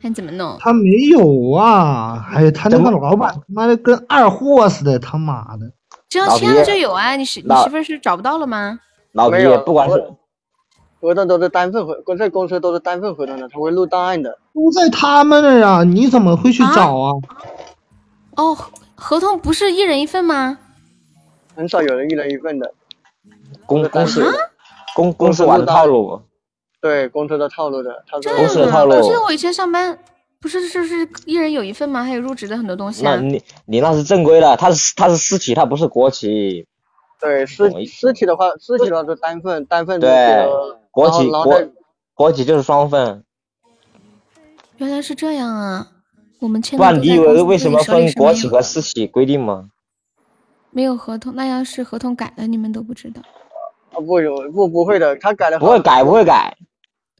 [0.02, 0.58] 看怎么弄。
[0.60, 2.28] 他没有啊！
[2.34, 5.66] 哎呀，他那个老板他妈的跟二货似的，他妈的！
[5.66, 5.72] 老
[6.10, 8.80] 这样签了就有啊，你媳你媳妇是找不到了吗？
[9.12, 9.96] 老皮没有，不管是
[11.02, 14.38] 合同都是单份合，在公司都是单份合同的，他会录档案的。
[14.54, 17.12] 都在他们那儿啊，你怎么会去找啊？
[18.36, 20.58] 哦，合合同不是一人一份吗？
[21.56, 22.74] 很少有人一人一份的。
[23.66, 24.34] 公公司啊
[24.95, 26.22] 公公司玩的套路，
[26.82, 29.98] 对公司的套路的，他说公司的套路我记得我以前上班
[30.41, 32.03] 不是就是一人有一份吗？
[32.03, 33.16] 还有入职的很多东西啊。
[33.16, 36.66] 那你你那是正规的，他是他是私企，他不是国企。
[37.22, 40.48] 对私私企的话，私企的话是单份，单份对
[40.90, 41.61] 国企国
[42.14, 43.26] 国企就是双份，
[44.78, 45.88] 原来是这样啊！
[46.40, 49.70] 我们签不然你以为为什么分国企和私企规定吗？
[50.72, 51.36] 没有合同？
[51.36, 53.22] 那要是合同改了，你们都不知道。
[54.00, 56.56] 啊不有不不会的，他改了不会改，不会改。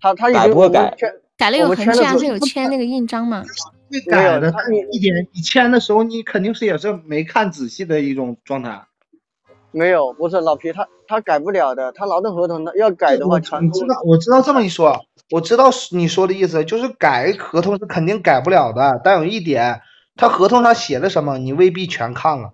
[0.02, 0.96] 他他改不会改
[1.38, 3.44] 改了有痕迹啊，签的时候他有签那个印章吗。
[3.92, 4.60] 会改的，他
[4.92, 8.84] 一点你签的时候你肯定是也是没看仔细的一种状态。
[9.72, 19.82] 没有，不是老皮他他改不了的，他劳动合同他要改的话全部你知道，我知道这么一说，我知道你说的意思，就是改合同是肯定改不了的，但有一点，
[20.16, 22.52] 他合同上写的什么，你未必全看了。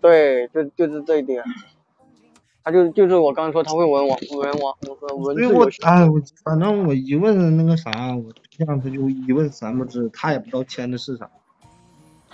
[0.00, 1.42] 对，就就是这一点。
[2.64, 11.28] 他就就是我刚刚说他会文网文网文文字游戏，哎，我反正我一问那个啥，我对象他就一问三不知，他也不知道签的是啥。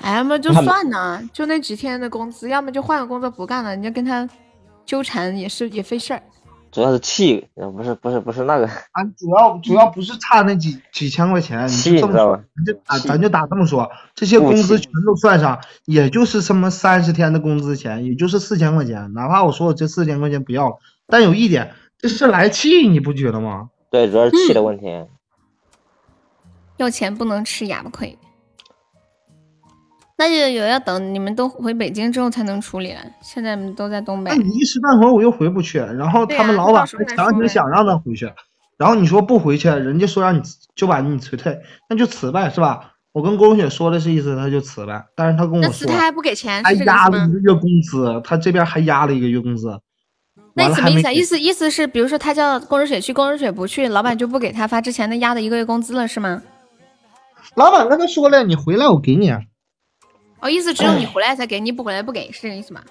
[0.01, 4.29] 哎呀妈，就算了，就那几天的工资，要么就换个工作不干了，你就跟他
[4.85, 6.23] 纠缠也是也费事儿。
[6.71, 19.13] 主要是气，呃不是不是不是那个，啊，主要主要不是差那几几千块钱，你就这么说你知道吧，咱就打咱就打这么说，这些工资全都算上，也就是什么三十天的工资钱，也就是四千块钱。
[19.15, 20.77] 哪怕我说我这四千块钱不要了，
[21.07, 23.71] 但有一点，这是来气，你不觉得吗？
[23.91, 25.07] 对，主要是气嗯的问题。
[26.77, 28.17] 要钱不能吃哑巴亏。
[30.19, 34.37] 那就有要等你们都回北京之后才能处理了，现在都在东北那。
[34.37, 38.29] 你一时半会儿我又回不去，然后他们老板还强行想让他回去，
[38.77, 40.43] 然后你说不回去，人家说让你
[40.75, 41.57] 就把你辞退，
[41.89, 42.95] 那就辞呗，是吧？
[43.13, 47.33] 我跟郭荣雪说的是意思，他就辞呗，但是他跟我说他还不给钱，还压了一？
[47.33, 49.81] 个月工资，他这边还压了一个月工资，
[50.55, 51.13] 那什么意思啊？
[51.13, 56.43] 意思意思是，比如说他叫工人水去，工人水不去，老板就不给他发之前的压的一个月工资了，是吗？
[57.55, 59.33] 老板跟他说了，你回来我给你。
[60.41, 62.83] 哦，意思只有你回来才给，你不回来不给，是这个意思吗？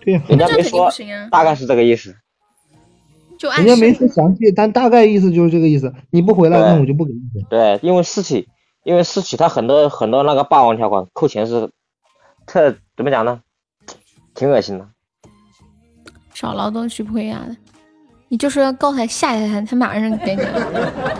[0.00, 0.88] 对呀，人家没说
[1.30, 2.14] 大概是这个意思。
[3.38, 5.92] 就按人家没时说详细，但大概意思就是这个意思。
[6.10, 7.46] 你不回来，那我就不给你钱。
[7.50, 8.48] 对，因为私企，
[8.82, 11.70] 因为私企它很多很多那个霸王条款，扣钱是
[12.46, 13.40] 特怎么讲呢？
[14.34, 14.88] 挺恶心的。
[16.32, 17.56] 少劳动局不会压的。
[18.28, 20.42] 你就说要告他吓吓他，他马上给你。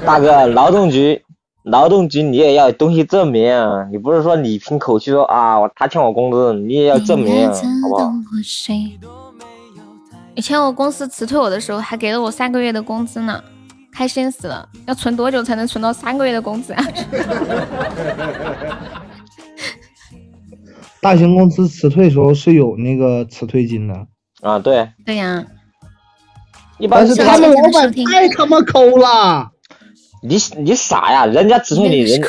[0.07, 1.23] 大哥，劳动局，
[1.67, 8.13] 劳动局你也要东西证明啊，你不是说你凭口气说啊，我他欠我工资，你也要证明，好不好？
[10.37, 13.43] 以前我公司辞退我的时候，还给了我三个月的工资呢，
[13.93, 14.69] 开心死了。
[14.87, 16.85] 要存多久才能存到三个月的工资啊？
[21.03, 24.07] 大型公司辞退时候是有那个辞退金的，
[24.41, 25.45] 啊，对，对呀，
[26.79, 29.51] 一般是他们老板太他妈抠了。
[30.23, 32.21] 你你傻呀，人家辞退你，人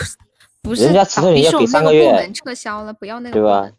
[0.62, 3.70] 不是人家辞退你要给三个月部门撤销了，不要那个对吧？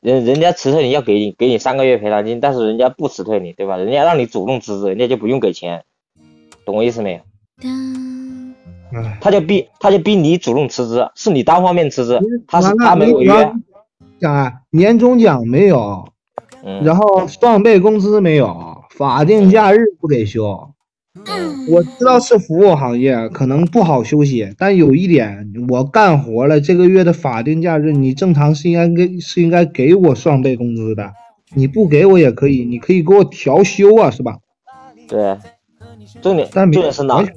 [0.00, 3.76] 人人家辞退你要给你给你三个月赔偿金，但是人家不辞退你，对吧？
[3.76, 5.84] 人家让你主动辞职，人家就不用给钱，
[6.66, 7.20] 懂我意思没有？
[8.94, 12.18] 哎，他就逼他就逼你主动辞职，是你单方面辞职，
[12.48, 13.52] 他是他没违约，
[14.20, 16.04] 讲啊，年终奖没有，
[16.64, 20.71] 嗯，然后双倍工资没有，法定假日不给休。
[21.14, 31.12] 嗯我知道是服务行业，可能不好休息，但有一点，我干活了，这个月的法定假日，你正常是应该给是应该给我双倍工资的，
[31.54, 34.38] 你不给我也可以，你可以给我调休啊，是吧？
[35.06, 35.36] 对，
[36.22, 37.28] 重点但重点是哪完？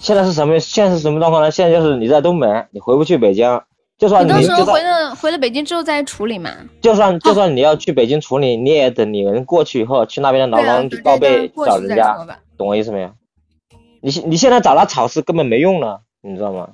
[0.00, 0.58] 现在是什么？
[0.60, 1.50] 现在是什么状况呢？
[1.50, 3.60] 现在就是你在东北，你回不去北京，
[3.98, 6.50] 就算你到时候回就算了回了北京之后再处理嘛。
[6.80, 12.16] 就算就算你要去北京处理，你也等你们过去以后，去那边的劳对啊动去报备找人家
[12.56, 13.10] 懂我意思没有？
[14.00, 16.68] 你现你现在找他吵是根本没用了，你知道吗？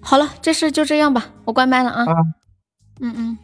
[0.00, 2.02] 好了，这事就这样吧，我关麦了啊。
[2.04, 2.14] 啊
[3.00, 3.38] 嗯嗯。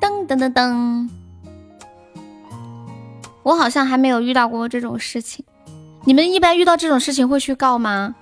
[0.00, 1.08] 噔噔噔噔，
[3.42, 5.44] 我好像还没有遇到过这种事情。
[6.04, 8.14] 你们一般遇到这种事情会去告吗？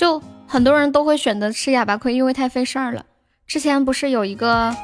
[0.00, 3.04] 就很多人都会选择吃哑巴亏，因为太费事儿了。
[3.46, 4.74] 之前不是有一个，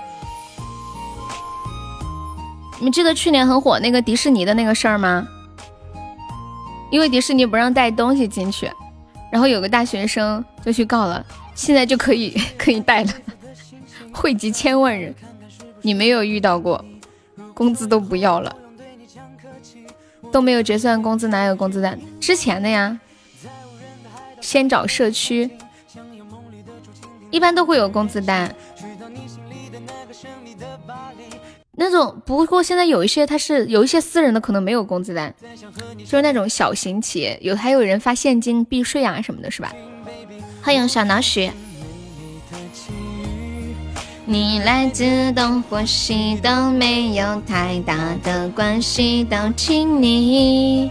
[2.77, 5.27] 你们记得去年很火那个迪士尼的那个事儿吗？
[6.91, 8.71] 因为迪士尼不让带东西进去，
[9.33, 11.25] 然后有个大学生就去告了，
[11.55, 13.11] 现在就可以可以带了，
[14.13, 15.15] 惠及千万人。
[15.81, 16.85] 你没有遇到过，
[17.55, 18.55] 工资都不要了，
[20.31, 21.99] 都没有结算工资，哪有工资单？
[22.21, 23.01] 之前的呀，
[24.41, 25.51] 先找社区，
[27.31, 28.55] 一般都会有工资单。
[31.79, 35.35] 那种不过现在有一些它是有一些私人的可能没有工资单，
[35.99, 39.73] 就是那种小型企业有还有人发现金避税啊什么的，是吧？
[40.63, 41.53] 欢迎小脑雪。
[44.25, 50.91] 你来自东或西都没有太大的关系，都请你。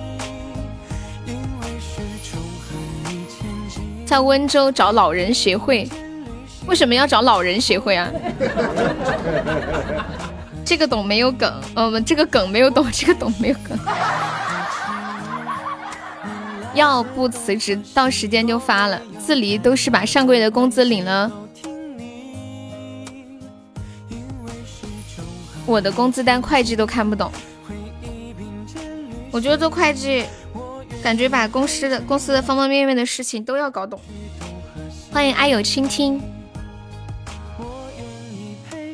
[4.05, 5.89] 在温州找老人协会，
[6.67, 8.09] 为什么要找老人协会啊？
[10.63, 11.51] 这个懂没有梗？
[11.75, 13.77] 嗯，这个梗没有懂，这个懂没有梗。
[16.73, 19.01] 要不辞职，到时间就发了。
[19.17, 21.31] 自离都是把上个月的工资领了。
[25.65, 27.31] 我的工资单会计都看不懂，
[29.31, 30.25] 我觉得做会计，
[31.03, 33.99] 感觉把公司的公司的方方面面的事情都要搞懂。
[35.11, 36.21] 欢迎爱有倾听。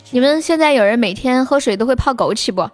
[0.09, 2.69] 你们现在有人每天喝水都会泡枸杞不？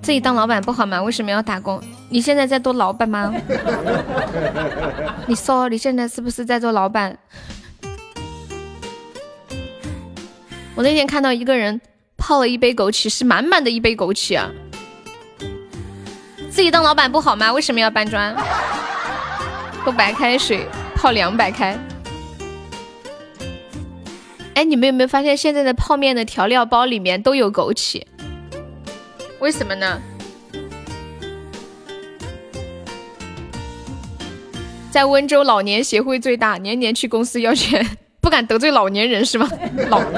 [0.00, 1.02] 自己当老板不好吗？
[1.02, 1.82] 为什么要打工？
[2.10, 3.34] 你现在在做老板吗？
[5.26, 7.18] 你说你现在是不是在做老板？
[10.76, 11.80] 我那天看到一个人
[12.16, 14.50] 泡了一杯枸杞，是满满的一杯枸杞啊！
[16.54, 17.52] 自己当老板不好吗？
[17.52, 18.32] 为什么要搬砖？
[19.84, 20.64] 喝白开水
[20.94, 21.76] 泡凉白开。
[24.54, 28.04] 哎，你们有没有发现现在的泡面的调料包里面都有枸杞？
[29.40, 30.00] 为什么呢？
[34.92, 37.84] 在温州老年协会最大，年年去公司要钱，
[38.20, 39.50] 不敢得罪老年人是吗？
[39.88, 40.00] 老。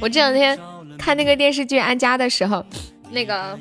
[0.00, 0.56] 我这两天
[1.00, 2.62] 看那个电视剧《安家》的时候，
[3.10, 3.58] 那个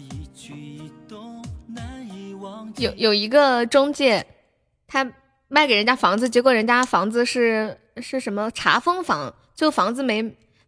[2.78, 4.26] 有有一个中介，
[4.88, 5.10] 他
[5.48, 10.22] 卖给人家房子，结果人家房子是是什么查封房，就房子没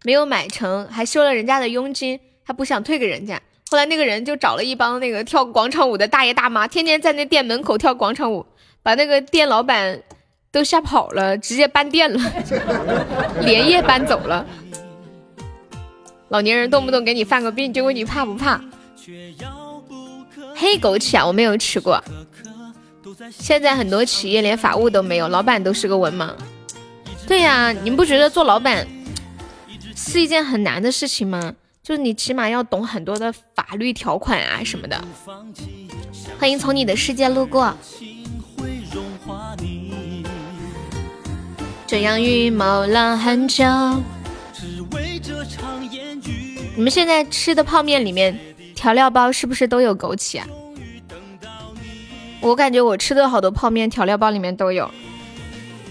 [0.03, 3.39] 没有买成，还收了人家的佣金，他不想退给人家。
[3.69, 8.45] 后来那个人就找了一帮那个跳广场舞的大爷大妈，天天在那店门口跳广场舞，
[8.81, 10.01] 把那个店老板
[10.51, 12.19] 都吓跑了，直接搬店了，
[13.43, 14.45] 连夜搬走了。
[16.31, 18.59] 老年人动不动给你犯个病，就问你怕不怕？
[20.55, 22.01] 黑枸杞啊，我没有吃过。
[23.29, 26.31] 现在很多企业连法务都没有，老板都是个文盲。
[27.27, 28.87] 对呀、你不觉得做老板
[29.93, 31.53] 是一件很难的事情吗？
[31.83, 35.03] 就是你起码要懂很多的法律条款啊什么的。
[36.39, 37.75] 欢迎从你的世界路过。
[41.85, 43.65] 这样预谋了很久。
[46.75, 48.37] 你们现在吃的泡面里面
[48.73, 50.47] 调料包是不是都有枸杞啊？
[52.39, 54.89] 我感觉我吃的好多泡面调料包里面都有。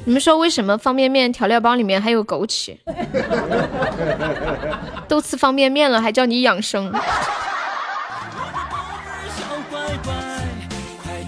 [0.05, 2.77] 你们说为什么方便面调料包里面还有枸杞？
[5.07, 6.90] 都吃方便面了，还叫你养生？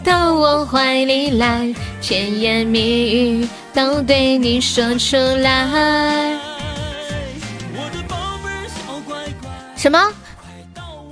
[0.03, 6.42] 到我怀里来，甜言蜜语都对你说出来。
[9.83, 9.99] 什么？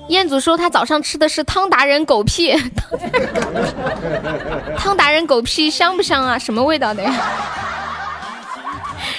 [0.07, 2.55] 彦祖说他早上吃的是汤达人狗屁，
[4.79, 6.39] 汤达人狗屁香不香啊？
[6.39, 7.13] 什么味道的呀？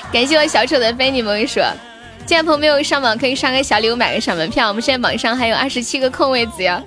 [0.09, 1.59] 感谢我小丑的非你莫属。
[2.25, 4.69] 进来朋友没有上榜，可以刷个小礼物，买个小门票。
[4.69, 6.81] 我们现在榜上还有二十七个空位子呀。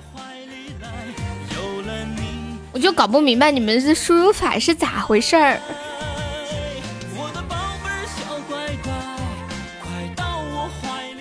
[2.71, 5.59] 我就搞不明白你们的输入法是咋回事儿。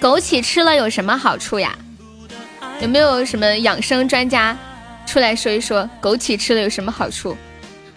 [0.05, 1.74] 枸杞吃了有什么好处呀？
[2.78, 4.55] 有没有什么养生专家
[5.06, 7.35] 出来说一说枸杞吃了有什么好处？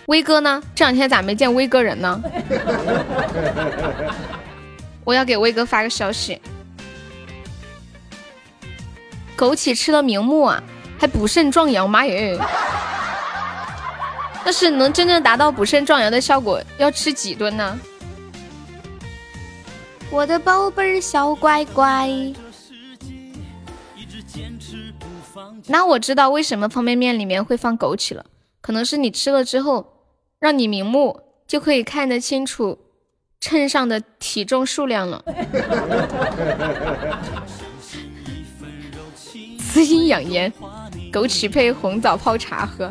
[0.05, 0.63] 威哥呢？
[0.73, 2.23] 这两天咋没见威哥人呢？
[5.03, 6.41] 我要给威哥发个消息。
[9.37, 10.63] 枸杞吃了明目啊，
[10.97, 12.39] 还补肾壮阳，妈耶！
[14.45, 17.77] 但是能真正达到补肾壮阳的效果，要吃几顿呢？
[20.09, 22.09] 我的宝贝儿小乖乖。
[25.67, 28.25] 那我知道为什么方便面里面会放枸杞了，
[28.61, 29.85] 可能是你吃了之后，
[30.39, 32.77] 让你明目，就可以看得清楚
[33.39, 35.23] 秤上的体重数量了。
[39.59, 40.51] 滋阴养颜，
[41.11, 42.89] 枸杞配红枣泡茶喝。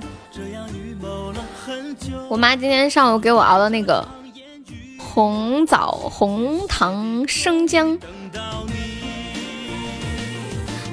[2.29, 4.07] 我妈今天上午给我熬了那个
[5.17, 7.99] 红枣红糖生姜。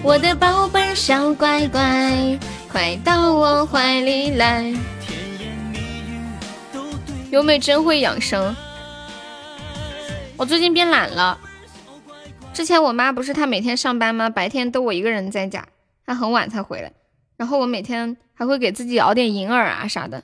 [0.02, 2.40] 我的宝贝小乖乖，
[2.72, 4.74] 快到我怀里来。
[7.32, 8.56] 优美真会养生。
[10.38, 11.38] 我最近变懒了。
[12.54, 14.30] 之前我妈不是她每天上班吗？
[14.30, 15.68] 白天都我一个人在家，
[16.06, 16.94] 她很晚才回来。
[17.36, 20.24] 然后我每天还会给自己熬点银耳啊啥的。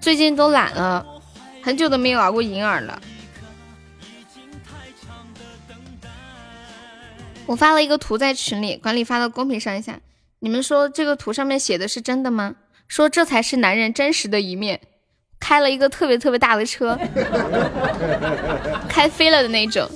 [0.00, 1.04] 最近都懒了，
[1.60, 3.02] 很久都没有熬过银耳了。
[7.46, 9.98] 我发了一个图在群里，管理发到公屏上一下。
[10.40, 12.54] 你们说这个图上面写的是真的吗？
[12.88, 14.80] 说这才是男人真实的一面，
[15.40, 16.98] 开了一个特别特别大的车，
[18.88, 19.88] 开飞了的那种。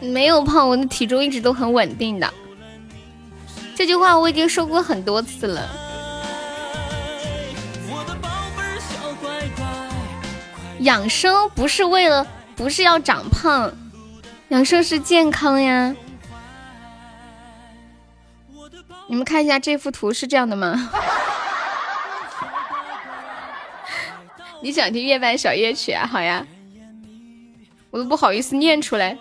[0.00, 2.32] 没有胖，我的体重一直都很稳定的。
[3.74, 5.68] 这句话我已经说过很多次了。
[10.80, 12.24] 养生不是为了，
[12.54, 13.72] 不是要长胖。
[14.48, 15.94] 养生是健康呀，
[19.06, 20.90] 你们看一下这幅图是这样的吗？
[24.62, 26.06] 你想听月半小夜曲啊？
[26.06, 26.46] 好呀，
[27.90, 29.18] 我都不好意思念出来，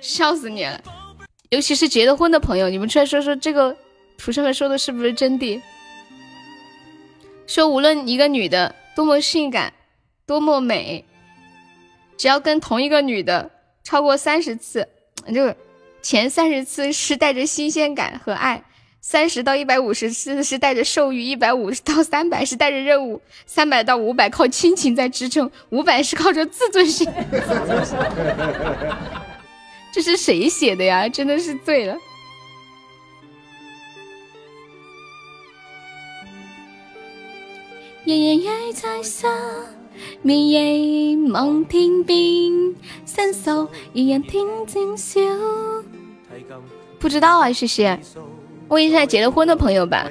[0.00, 0.80] 笑死你了！
[1.50, 3.76] 尤其是结了婚的朋友，你们出来说说这个
[4.16, 5.62] 图上面说的是不是真的？
[7.46, 9.74] 说无论一个女的多么性感，
[10.26, 11.04] 多么美。
[12.16, 13.50] 只要跟同一个女的
[13.84, 14.88] 超过三十次，
[15.34, 15.54] 就
[16.02, 18.64] 前三十次是带着新鲜感和爱，
[19.00, 27.06] 三十到一百五十次是带着兽欲，一百五十到三百是带着任务，三百到五百靠亲情在支撑，五百是靠着自尊心。
[29.92, 31.08] 这是谁写的呀？
[31.08, 31.96] 真的是醉了。
[38.04, 39.28] 夜夜夜在沙。
[40.22, 42.16] 眠夜望天边，
[43.04, 45.20] 伸手一人听今宵。
[46.98, 47.98] 不知道啊，谢谢。
[48.68, 50.08] 问一下结了婚的朋友吧，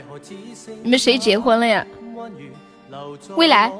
[0.83, 1.85] 你们谁结婚了呀？
[3.35, 3.71] 未来。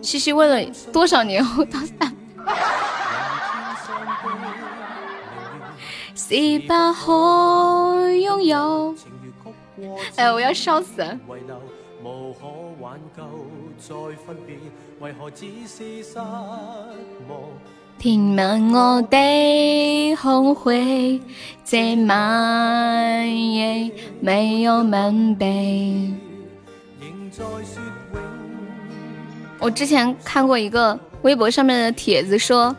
[0.00, 2.14] 西西问了多少年后到三？
[6.14, 8.94] 是不可拥有。
[10.16, 11.04] 哎，我要笑死！
[17.98, 19.16] 填满我的
[21.64, 23.90] 这晚夜
[24.20, 24.84] 没有。
[29.58, 32.76] 我之前看过一个微博上面的帖子，说，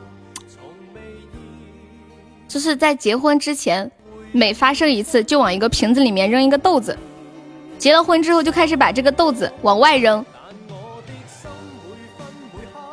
[2.47, 3.91] 就是在结婚之前。
[4.35, 6.97] 每发生一次，就往一个瓶子里面扔一个豆子。
[7.77, 10.25] 结了婚之后，就开始把这个豆子往外扔。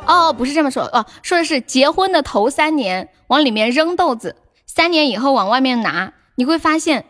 [0.06, 4.36] 哦，不是这么说哦，说的是结婚的头三年往里面扔豆子，
[4.66, 7.04] 三年以后往外面拿，你会发现，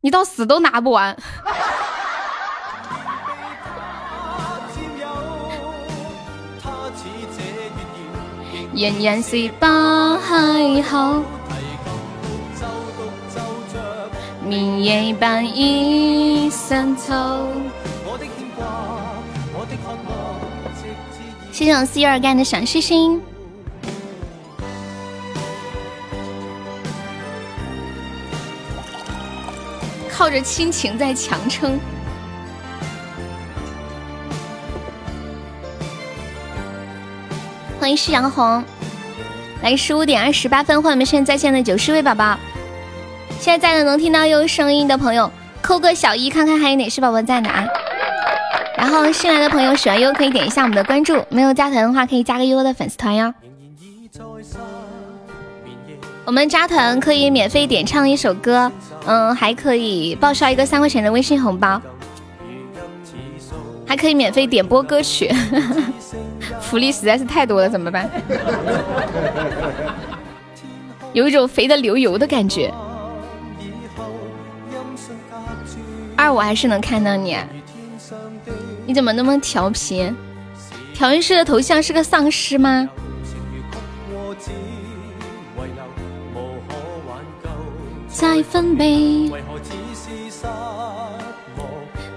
[0.00, 1.16] 你到死都拿不完。
[8.74, 11.22] 人人是不邂逅。
[14.46, 17.48] 明夜伴一生愁。
[21.50, 23.20] 谢谢我 C 二干的小星星。
[30.08, 31.80] 靠着亲情在强撑。
[37.80, 38.64] 欢迎夕阳红，
[39.62, 42.38] 来十五点二十八分，欢迎我们现在在线的九十位宝宝。
[43.38, 45.30] 现在在的能听到有声音的朋友，
[45.62, 47.64] 扣个小一，看看还有哪些宝宝在呢啊？
[48.76, 53.32] 然后新来的朋友喜欢悠可以点一下我们的关注，没有加团的话可以加个悠悠的粉丝团哟。
[56.24, 58.70] 我们加团可以免费点唱一首歌，
[59.06, 61.80] 嗯，还可以报销一个三块钱的微信红包，
[63.86, 65.32] 还可以免费点播歌曲，
[66.60, 68.10] 福利实在是太多了，怎么办？
[71.12, 72.72] 有一种肥的流油的感觉。
[76.16, 77.36] 二我还是能看到你。
[78.86, 80.12] 你怎么那么调皮？
[80.94, 82.88] 调音师的头像是个丧尸吗？
[88.08, 88.86] 再分别，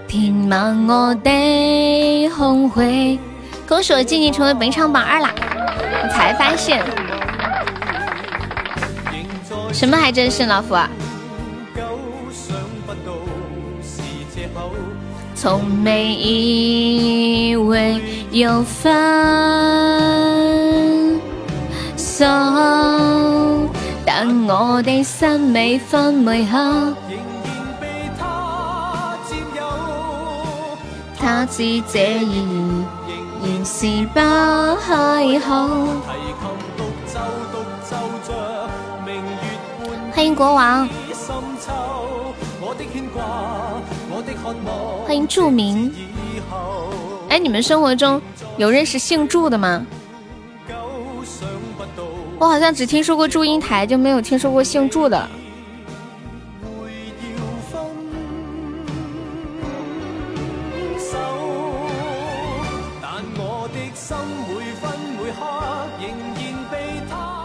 [0.07, 3.19] 填满我的空虚。
[3.67, 5.33] 恭喜我静静成为本场榜二啦！
[6.01, 6.81] 我才发现，
[9.73, 10.75] 什么还真是老夫？
[15.35, 18.01] 从没以为
[18.31, 18.91] 有分
[21.95, 22.25] 手，
[24.05, 26.93] 但我的心未分为合。
[31.17, 32.83] 他知这意义
[33.43, 34.19] 原是不
[34.81, 35.47] 开口。
[40.11, 40.89] 欢迎国王。
[45.05, 45.93] 欢迎祝明。
[47.29, 48.21] 哎，你们生活中
[48.57, 49.85] 有认识姓祝的吗？
[52.39, 55.17] 我好像只听说过祝英台，就没有听说过姓祝的。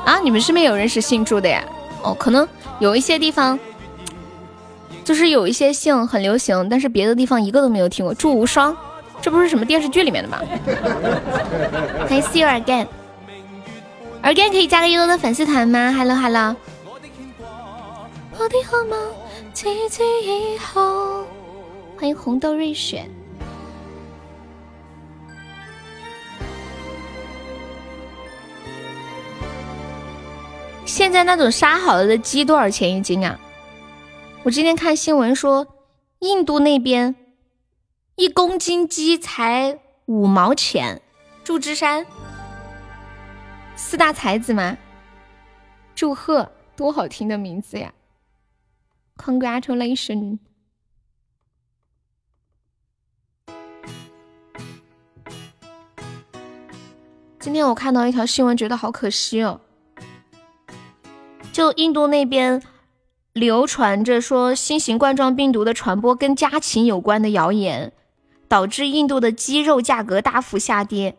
[0.04, 1.64] 啊，你们身边有认识姓祝的呀？
[2.02, 2.46] 哦，可能
[2.78, 3.58] 有一些地方。
[5.04, 8.14] 就是有一些姓很流行，但是别的地方一个都没有听过。
[8.14, 8.76] 祝无双，
[9.20, 10.40] 这不是什么电视剧里面的吗？
[12.08, 16.56] 欢迎 See you again，again 可以加个悠悠的粉丝团吗？Hello Hello。
[21.96, 23.04] 欢迎红豆瑞雪。
[30.86, 33.36] 现在那种杀好了的鸡多少钱一斤啊？
[34.44, 35.66] 我今天看新闻说，
[36.18, 37.14] 印度那边
[38.16, 41.00] 一公斤鸡才五毛钱。
[41.42, 42.06] 祝枝山
[43.74, 44.76] 四大才子吗？
[45.94, 47.94] 祝贺，多好听的名字呀
[49.16, 50.38] ！Congratulation
[57.40, 59.62] 今天我看到一条新闻，觉得好可惜哦。
[61.50, 62.62] 就印度那边。
[63.34, 67.92] 流传着说新型冠状病毒的传播跟家禽有关的谣言，
[68.46, 71.16] 导致印度的鸡肉价格大幅下跌。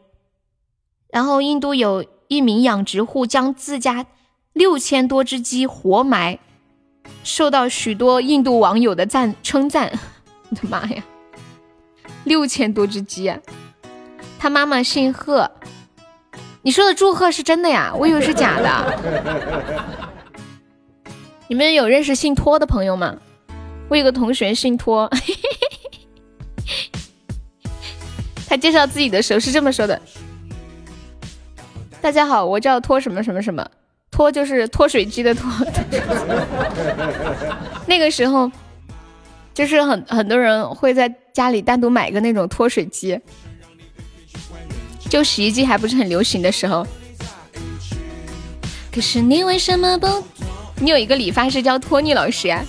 [1.10, 4.06] 然后，印度有一名养殖户将自家
[4.54, 6.40] 六千多只鸡活埋，
[7.22, 9.92] 受到许多印度网友的赞称赞。
[10.50, 11.04] 我 的妈呀，
[12.24, 13.28] 六千多只鸡！
[13.28, 13.38] 啊！
[14.40, 15.52] 他妈妈姓贺，
[16.62, 17.94] 你说的祝贺是真的呀？
[17.94, 20.15] 我以为是假的。
[21.48, 23.16] 你们有认识姓托的朋友吗？
[23.88, 25.10] 我有个同学姓托，
[28.48, 30.02] 他介绍自己的时候是这么说的
[32.02, 33.64] ：“大家好，我叫托什么什么什么，
[34.10, 35.52] 托就是脱水机的脱。
[37.86, 38.52] ”那个时候，
[39.54, 43.20] 就是很很多人会在家里单独买一个那种脱水机，
[45.08, 46.84] 就洗衣机还不是很流行的时候。
[48.92, 50.08] 可是你为什么不？
[50.78, 52.64] 你有一个理发师叫托尼老师呀。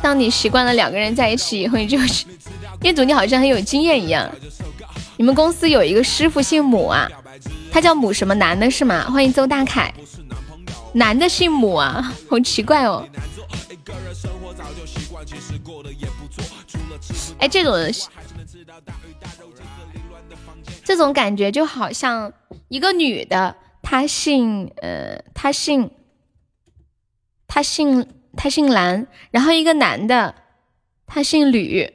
[0.00, 2.26] 当你习惯了两个人在一起以后，你就是
[2.82, 4.28] 业主，你好像很有经验一样。
[5.16, 7.08] 你们公司有一个师傅姓母啊，
[7.70, 9.08] 他叫母什么男的是吗？
[9.10, 9.92] 欢迎邹大凯，
[10.94, 13.06] 男的姓母啊， 好奇怪哦。
[17.38, 17.74] 哎，这种
[20.84, 22.32] 这种感觉就好像
[22.68, 23.54] 一个女的。
[23.92, 25.90] 他姓呃，他姓，
[27.46, 30.34] 他姓他姓蓝，然后一个男的，
[31.06, 31.92] 他姓吕。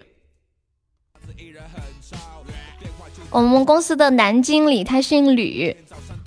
[3.31, 5.75] 我们公司的男经理他姓吕，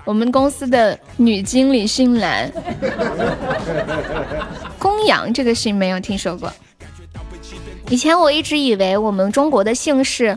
[0.04, 2.50] 我们公司的女经理姓蓝。
[4.76, 6.52] 公羊这个姓没有听说过。
[7.90, 10.36] 以前我一直以为我们中国的姓氏，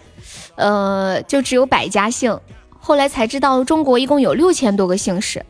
[0.57, 2.39] 呃，就只有百家姓。
[2.85, 5.45] 后来才知道中国一共有六千多个姓氏，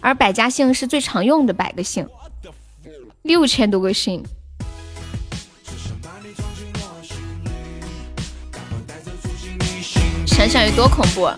[0.00, 2.06] 而百家姓是最常用的百个姓，
[3.22, 4.22] 六千多个姓。
[10.26, 11.34] 想想有多恐怖、啊！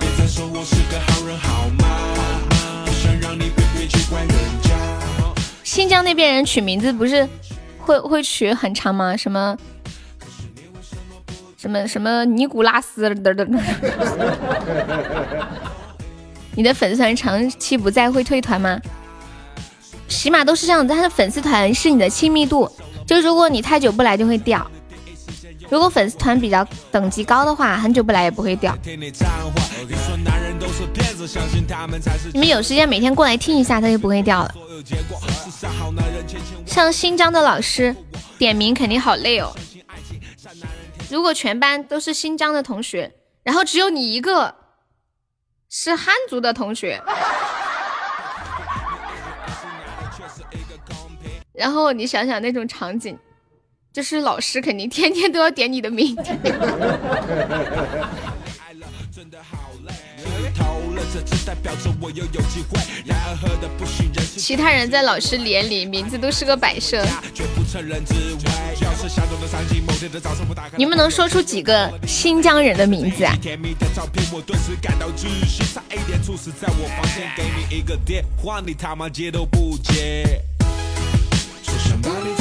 [5.63, 7.29] 新疆那边人取名字不是
[7.79, 9.17] 会会取很长吗？
[9.17, 9.57] 什么
[11.59, 13.47] 什么什么尼古拉斯的的。
[16.55, 18.81] 你的粉丝团长期不在会退团吗？
[20.09, 22.71] 起码都是这样子，他的粉丝团是你的亲密度，
[23.05, 24.65] 就如果你太久不来就会掉。
[25.69, 28.73] 如果粉丝团比较等级高的话，很久不来也不会掉。
[32.33, 34.55] 你们有时间每天过来听一下，它就不会掉了。
[36.65, 37.95] 像新疆的老师
[38.39, 39.53] 点名肯定好累哦。
[41.11, 43.13] 如果全班都是新疆的同学，
[43.43, 44.55] 然后只有你一个
[45.69, 47.01] 是汉族的同学，
[51.53, 53.19] 然后你想想那种场景。
[53.91, 56.15] 就是老师肯定天天都要点你的名。
[64.37, 67.05] 其他人在老师脸里名字都是个摆设。
[70.77, 73.37] 你们能说出几个新疆人的名字啊？
[82.05, 82.38] 啊！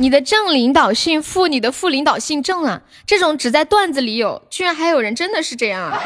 [0.00, 2.82] 你的正领导姓副，你的副领导姓郑啊！
[3.04, 6.00] 这种只在段子里有，居然还有人真的是这样啊！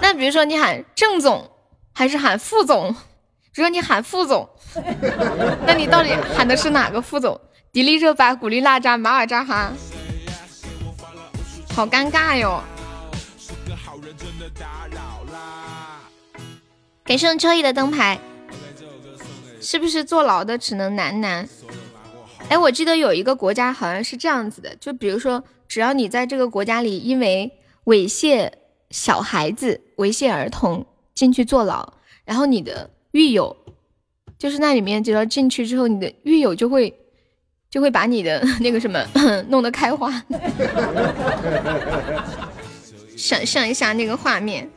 [0.00, 1.50] 那比如说你喊郑总，
[1.92, 2.94] 还是喊副总？
[3.52, 4.48] 如果你喊副总，
[5.66, 7.40] 那你到底喊的是哪个副总？
[7.72, 9.72] 迪丽热巴、古力娜扎、马尔扎哈，
[11.74, 12.62] 好尴尬哟！
[17.04, 18.20] 感谢秋意的灯牌。
[19.66, 21.48] 是不是坐牢的只能男男？
[22.48, 27.50] 哎，我记得有一个国家好像是这样子的，就比如说，只要你在这个国家里因为
[27.86, 28.48] 猥亵
[28.90, 30.86] 小孩子、猥亵儿童
[31.16, 31.94] 进去坐牢，
[32.24, 33.56] 然后你的狱友，
[34.38, 36.96] 就是那里面只要进去之后，你的狱友就会
[37.68, 39.04] 就会把你的 那个什么
[39.50, 40.22] 弄得开花。
[43.16, 44.70] 想象一下那个画面。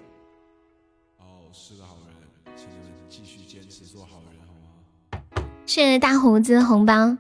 [5.70, 7.16] 谢谢大胡子的红包。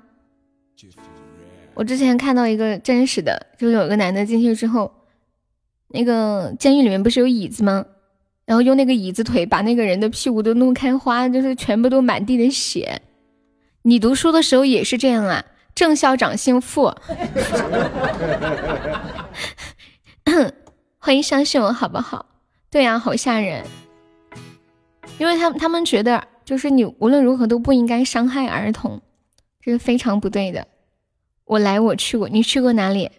[1.75, 4.91] 我之前看到一个真实的，就有个男的进去之后，
[5.89, 7.85] 那个监狱里面不是有椅子吗？
[8.47, 13.03] 然后用那个椅子腿把那个人的屁股都弄开花，就是全部都满地的血。
[13.83, 15.45] 你读书的时候也是这样啊？
[15.75, 16.91] 郑校长姓傅。
[20.97, 22.25] 欢迎相信我好不好？
[22.71, 23.63] 对呀，好吓人。
[25.19, 26.27] 因为他们他们觉得。
[26.45, 28.99] 就是你无论如何都不应该伤害儿童，
[29.61, 30.65] 这是非常不对的。
[31.45, 33.11] 我来，我去过，你去过哪里？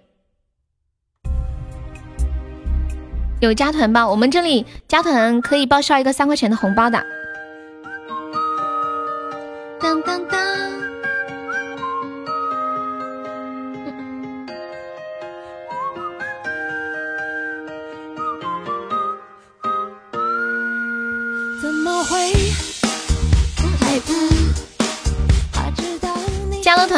[3.40, 7.00] 有加团吧，我们这里加团可以报销一个三块钱的红包的。
[9.78, 10.49] 当当当。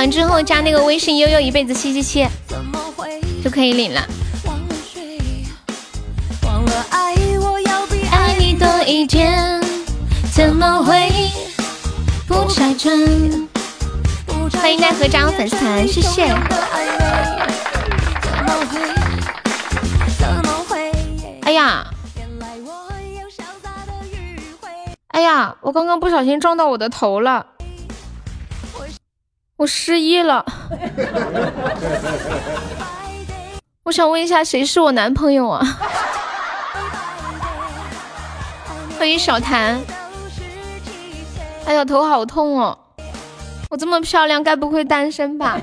[0.02, 2.26] 团之后，加那个微信悠悠一辈子七七七
[3.44, 4.04] 就可以领了。
[8.10, 9.62] 爱你多一点，
[10.34, 11.08] 怎么会
[12.26, 12.98] 不拆穿？
[14.54, 16.24] 欢迎奈何加入粉丝团，谢谢。
[21.42, 21.86] 哎呀！
[25.10, 27.46] 哎呀，我刚刚不小心撞到我的头了，
[29.56, 30.44] 我失忆了。
[33.84, 35.78] 我想问一下，谁是我男朋友啊？
[38.98, 39.80] 欢迎小谭。
[41.66, 42.78] 哎呀，头好痛哦！
[43.70, 45.60] 我这么漂亮，该不会单身吧？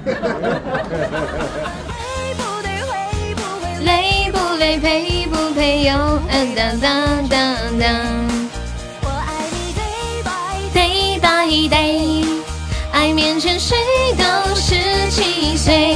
[3.82, 4.78] 累不累？
[4.80, 5.84] 配不配？
[5.84, 5.94] 有
[6.30, 7.40] 嗯当当当
[7.80, 7.90] 当。
[9.04, 10.30] 爱你，day by
[10.74, 12.29] day by day
[13.08, 13.76] 面前谁
[14.18, 14.24] 都
[14.56, 14.76] 是
[15.10, 15.96] 七岁。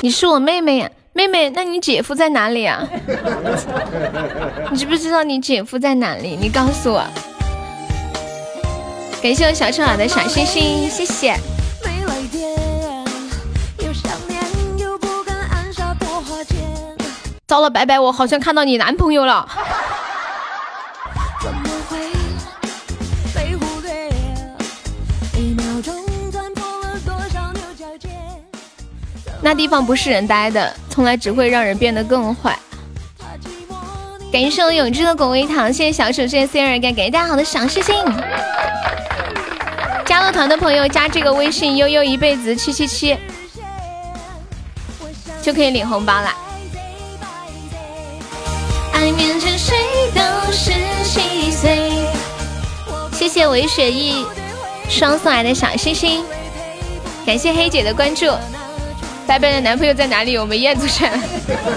[0.00, 2.86] 你是我妹妹呀，妹妹，那你姐夫在哪里啊？
[4.70, 6.36] 你知不知道你姐夫在哪里？
[6.38, 7.02] 你告诉我。
[9.22, 11.34] 感谢我小臭耳的小星星，谢谢。
[17.46, 19.46] 糟了，白白，我好像看到你男朋友了。
[29.42, 32.58] 那地方不是人待的，从来只会让人变得更坏。
[34.32, 37.94] 感谢我永志的果味糖，谢谢小手，谢谢 C 二，感感谢大家好的赏识心。
[40.06, 43.16] 加了团的朋友加这个微信悠悠一辈子七七七
[45.42, 46.34] 就可以领红包啦。
[49.56, 49.76] 谁
[50.14, 50.20] 都
[50.52, 50.72] 是
[51.04, 51.90] 细碎。
[53.12, 54.26] 谢谢韦雪艺
[54.88, 56.24] 双送来的小星星，
[57.24, 58.26] 感谢黑姐的关注。
[59.26, 60.36] 白白的男朋友在哪里？
[60.36, 61.10] 我们燕子山。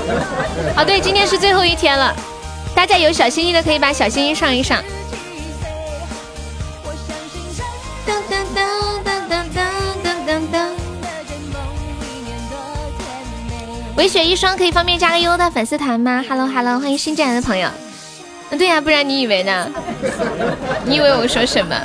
[0.75, 2.13] 哦，对，今天是最后一天了，
[2.75, 4.83] 大家有小心心的可以把小心心上一上。
[6.83, 7.63] 我相信在
[8.05, 8.17] 噔
[9.39, 9.66] 噔
[13.97, 14.07] 美。
[14.07, 17.67] 韦雪一双可以方便加个优的粉丝团吗？Hello Hello，欢迎新进来的朋友。
[18.51, 19.69] 对呀、不然你以为呢？
[20.85, 21.75] 你以为我说什么？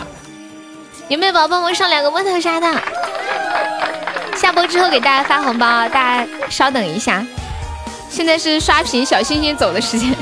[1.08, 2.80] 有没有宝宝帮我上两个摸头杀的？
[4.36, 7.26] 下播之后给大家发红包，大家稍等一下。
[8.08, 10.14] 现在是刷屏小星星走的时间。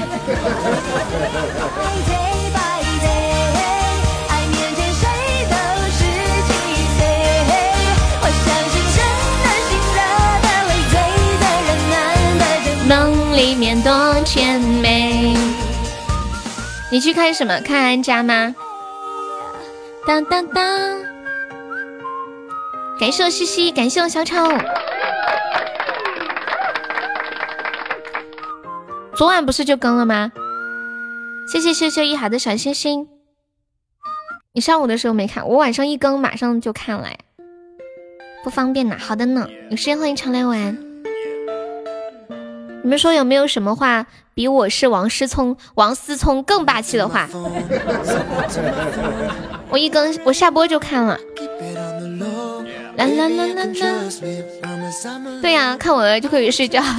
[13.41, 13.91] 里面多
[14.27, 15.35] 甜美。
[16.93, 17.59] 你去看什么？
[17.63, 18.55] 看安家吗？
[20.07, 21.03] 当当当！
[23.01, 24.37] 感谢我西西，感谢我小丑。
[29.17, 30.31] 昨晚不是就更了吗？
[31.51, 33.09] 谢谢秀秀一好的小星星。
[34.53, 37.09] 你上午的时候没看，我晚上一更马上就看了，
[38.45, 38.99] 不方便呐。
[39.01, 40.90] 好的呢，有时间欢迎常来玩。
[42.83, 44.05] 你们说有没有什么话
[44.35, 47.29] 比我是王思聪、王思聪更霸气的话？
[49.69, 51.19] 我一更，我下播就看了。
[52.97, 53.71] 啦啦啦啦啦！
[55.43, 56.83] 对呀、看我了就可以睡觉。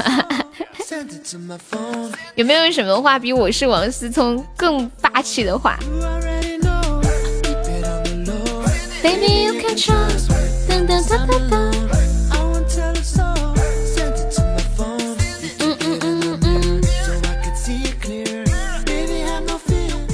[2.35, 5.77] 有没有什么话比我是王思聪更霸气的话？
[9.01, 10.29] Baby you can trust，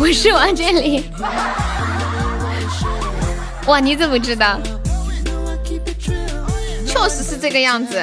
[0.08, 1.04] 不是王建立，
[3.66, 4.58] 哇，你怎么知道？
[6.86, 8.02] 确实是这个样子。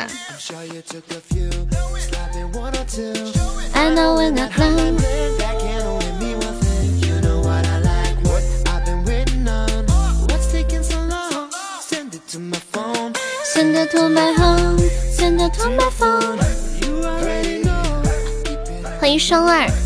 [19.01, 19.84] 欢迎双二。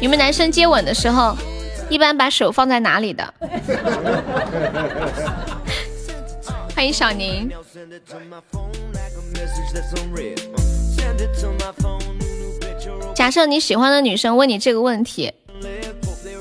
[0.00, 1.36] 你们男生接吻的时候，
[1.90, 3.34] 一般把手放在哪里的？
[6.74, 7.50] 欢迎小宁。
[13.14, 15.32] 假设你喜欢的女生问你这个问题，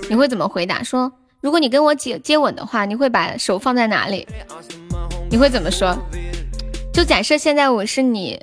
[0.07, 0.84] 你会怎么回答？
[0.84, 1.11] 说
[1.41, 4.27] 如果你跟我接接吻的话，你会把手放在哪里？
[5.31, 5.97] 你会怎么说？
[6.93, 8.39] 就假设现在我是你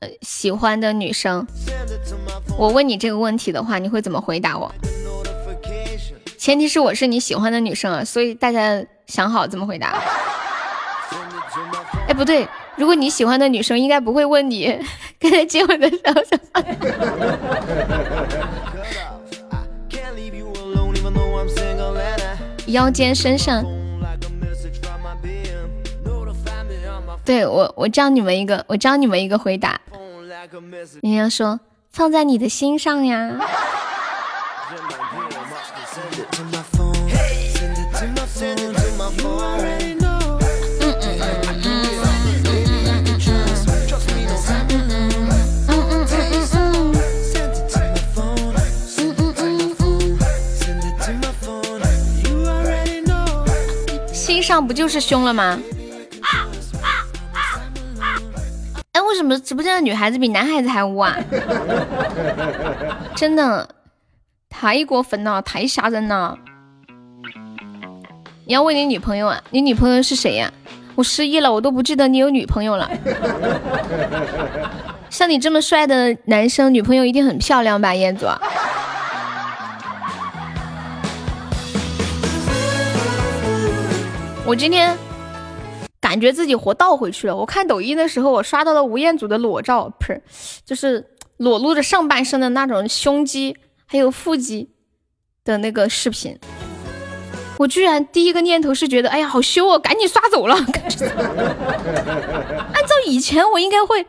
[0.00, 1.44] 呃喜欢的女生，
[2.56, 4.72] 我问你这个问题的话，你会怎么回答我？
[6.38, 9.98] 前提是我是你喜欢的女生啊，所以大家想好怎么回答。
[12.08, 14.78] 哎，不对，如果你喜欢的女生应该不会问你
[15.18, 16.62] 跟她接吻的时候什么。
[22.68, 23.64] 腰间身上，
[27.24, 29.80] 对我，我教你们一个，我教你们一个回答，
[31.00, 31.58] 你要说
[31.98, 33.28] 放在你的心上呀。
[54.12, 55.58] 心上不就是胸了吗？
[59.18, 61.16] 什么直播间的女孩子比男孩子还污啊？
[63.16, 63.68] 真的
[64.48, 66.38] 太过分了，太吓人了！
[68.46, 69.42] 你要问你女朋友啊？
[69.50, 70.50] 你女朋友是谁呀、
[70.94, 72.88] 我失忆了，我都不记得你有女朋友了。
[75.10, 78.26] 像你这么帅的男生，女朋友一定很漂亮吧，彦祖？
[84.46, 84.96] 我今天
[86.08, 87.36] 感觉自己活倒回去了。
[87.36, 90.22] 我看抖音的时候，我刷到了吴彦祖的裸照，不是，
[90.64, 91.04] 就是
[91.36, 93.54] 裸露着上半身的那种胸肌
[93.84, 94.70] 还有腹肌
[95.44, 96.38] 的那个视频。
[97.58, 100.54] 我居然第一个念头是觉得，哎呀，好羞哦，赶紧刷走了。
[100.54, 100.64] 按
[102.86, 104.06] 照以前我应该会，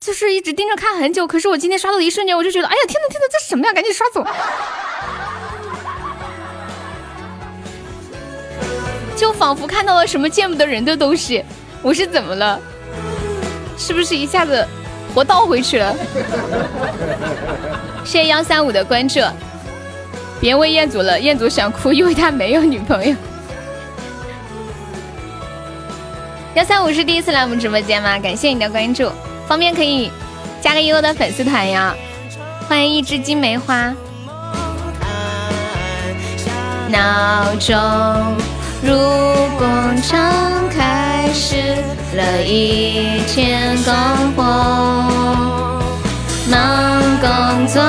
[0.00, 1.26] 就是一直盯着看很久。
[1.26, 3.74] 可是我今天刷到的一瞬间，我就觉得，哎呀，天呐天呐，这什么呀？
[3.74, 4.24] 赶紧刷走。
[9.20, 11.44] 就仿佛看到了什么见不得人的东西。
[11.82, 12.58] 我是怎么了？
[13.76, 14.66] 是不是一下子
[15.14, 15.94] 活倒回去了？
[18.02, 19.20] 谢谢幺三五的关注。
[20.40, 23.14] 别问彦祖了，彦祖想哭，因为他没有女朋友。
[26.54, 28.18] 幺三五是第一次来我们直播间吗？
[28.18, 29.12] 感谢你的关注，
[29.46, 30.10] 方便可以
[30.62, 31.94] 加个悠悠的粉丝团呀。
[32.66, 33.94] 欢迎一枝金梅花。
[36.88, 37.76] 闹钟
[38.82, 38.96] 如
[39.58, 39.66] 果
[40.02, 41.56] 厂开始
[42.16, 43.92] 了一天工
[44.34, 44.42] 作，
[46.50, 47.82] 忙工作。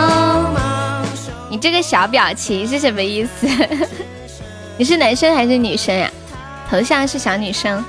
[1.50, 3.48] 你这个小表情是什么意思？
[4.78, 6.12] 你是男生还是女生呀？
[6.70, 7.84] 头像是小女生。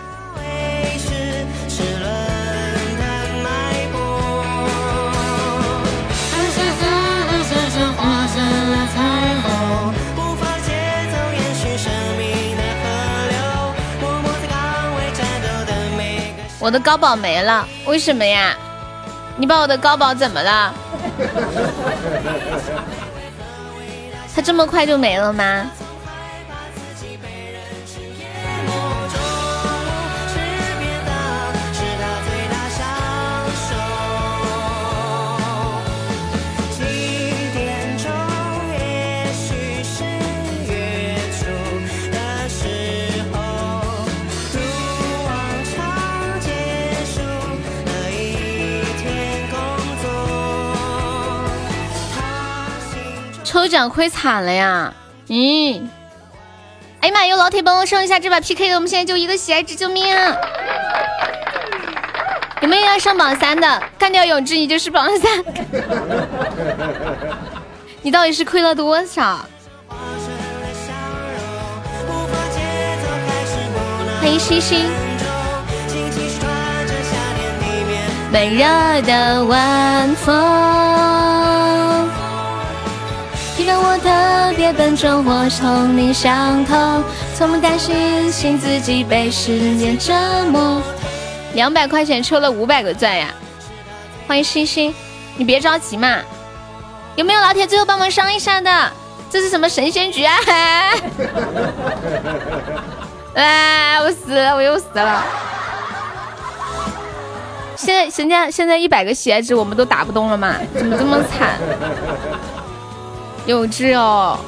[16.63, 18.55] 我的高宝没了，为什么呀？
[19.37, 20.73] 你把我的高宝怎么了？
[24.35, 25.69] 他这么快就没了吗？
[53.53, 54.91] 抽奖亏惨了呀！
[55.29, 55.91] 嗯，
[57.01, 60.07] 哎呀妈，有老铁帮我上一下这把 PK 的，我们现在就一个喜爱值，救命！
[62.63, 63.83] 有没有要上榜三的？
[63.99, 65.45] 干掉永志，你就是榜三。
[68.01, 69.45] 你到底是亏了多少？
[74.19, 74.89] 欢迎星星。
[78.33, 81.62] 闷热的晚风。
[83.65, 87.03] 让我特别笨重，或同你想通，
[87.35, 90.13] 从不担心心自己被时间折
[90.51, 90.83] 磨。
[91.55, 93.29] 两百块钱抽了五百个钻呀！
[94.27, 94.95] 欢迎星星，
[95.37, 96.19] 你别着急嘛。
[97.15, 98.91] 有没有老铁最后帮忙上一下的？
[99.31, 100.35] 这是什么神仙局啊？
[103.35, 105.25] 哎，我死了，我又死了。
[107.77, 110.57] 现在人家现在一百个喜爱值我们都打不动了嘛？
[110.77, 111.59] 怎么这么惨？
[113.45, 114.39] 有志哦，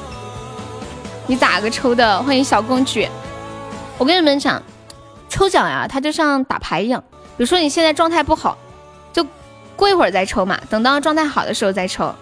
[1.26, 2.22] 你咋个抽的？
[2.22, 3.08] 欢迎小公举。
[3.98, 4.62] 我跟你们讲，
[5.28, 7.02] 抽奖呀，它就像打牌一样。
[7.36, 8.56] 比如说你现在状态不好，
[9.12, 9.26] 就
[9.74, 12.14] 过一会儿再抽嘛，等到状态好的时候再抽。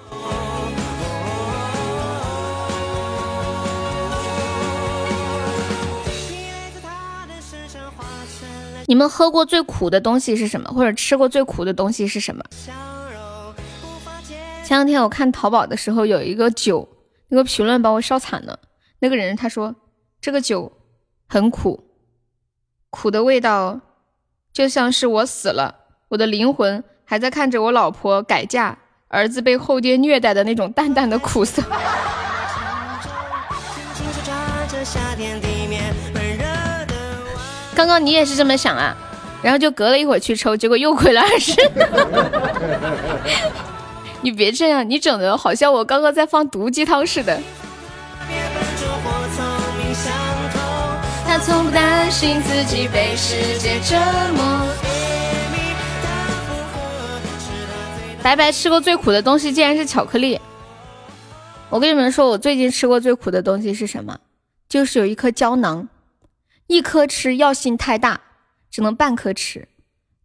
[8.86, 10.70] 你们喝过最苦的东西是什么？
[10.70, 12.42] 或者吃过最苦的东西是什么？
[14.64, 16.88] 前两天我看淘宝的时候，有一个酒，
[17.28, 18.58] 那个评论把我笑惨了。
[19.00, 19.74] 那个人他说
[20.20, 20.72] 这个酒
[21.28, 21.84] 很苦，
[22.88, 23.80] 苦的味道
[24.52, 25.74] 就像是我死了，
[26.08, 28.78] 我的灵魂还在看着我老婆改嫁，
[29.08, 31.62] 儿子被后爹虐待的那种淡淡的苦涩。
[37.74, 38.96] 刚刚你也是这么想啊？
[39.42, 41.52] 然后就隔了一会儿去抽，结果又亏了二十。
[44.22, 47.40] 你别这样，你整的好像我刚刚在放毒鸡汤似的。
[51.26, 53.96] 他从不担心自己被世界折
[54.34, 54.66] 磨。
[58.22, 60.40] 白白吃过最苦的东西竟然是巧克力。
[61.68, 64.20] 我跟你们说，我最近吃过最苦的东西是什么？
[64.68, 65.88] 就是有一颗胶囊，
[66.68, 68.20] 一颗吃药性太大，
[68.70, 69.66] 只能半颗吃，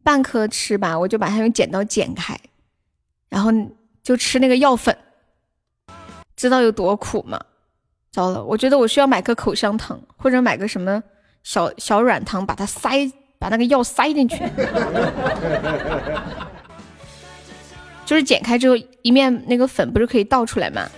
[0.03, 2.39] 半颗吃吧，我就把它用剪刀剪开，
[3.29, 3.51] 然后。
[4.07, 4.97] 就吃那个药粉，
[6.37, 7.37] 知道有多苦吗？
[8.09, 11.03] 糟了，我觉得我需要买个口香糖，或者买个什么
[11.43, 14.37] 小小软糖，把它塞，把那个药塞进去。
[18.05, 20.89] 就是剪开之后，一面那个粉不是可以倒出来吗？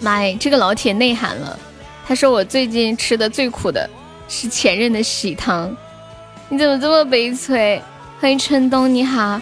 [0.00, 1.58] 妈呀，这个老铁内涵了。
[2.06, 3.86] 他说我最近吃的最苦的
[4.28, 5.76] 是前任的喜糖。
[6.52, 7.82] 你怎么这么悲催？
[8.20, 9.40] 欢迎春东，你好。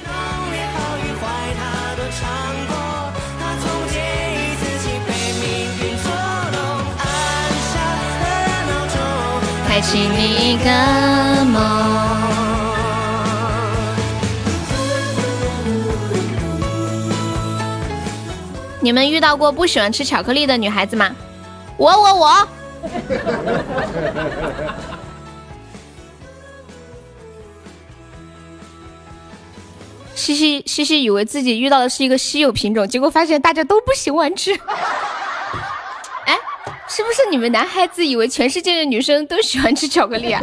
[9.93, 10.71] 你一个
[11.47, 11.61] 梦。
[18.79, 21.11] 你们遇到过不喜欢吃巧克力的女孩子吗？
[21.77, 22.49] 我我我。
[30.21, 34.53] 西西西西以为自己遇到的是一个稀有品种，结果发现大家都不喜欢吃。
[36.27, 36.37] 哎，
[36.87, 40.43] 是不是你们男孩子以为全世界的女生都喜欢吃巧克力啊？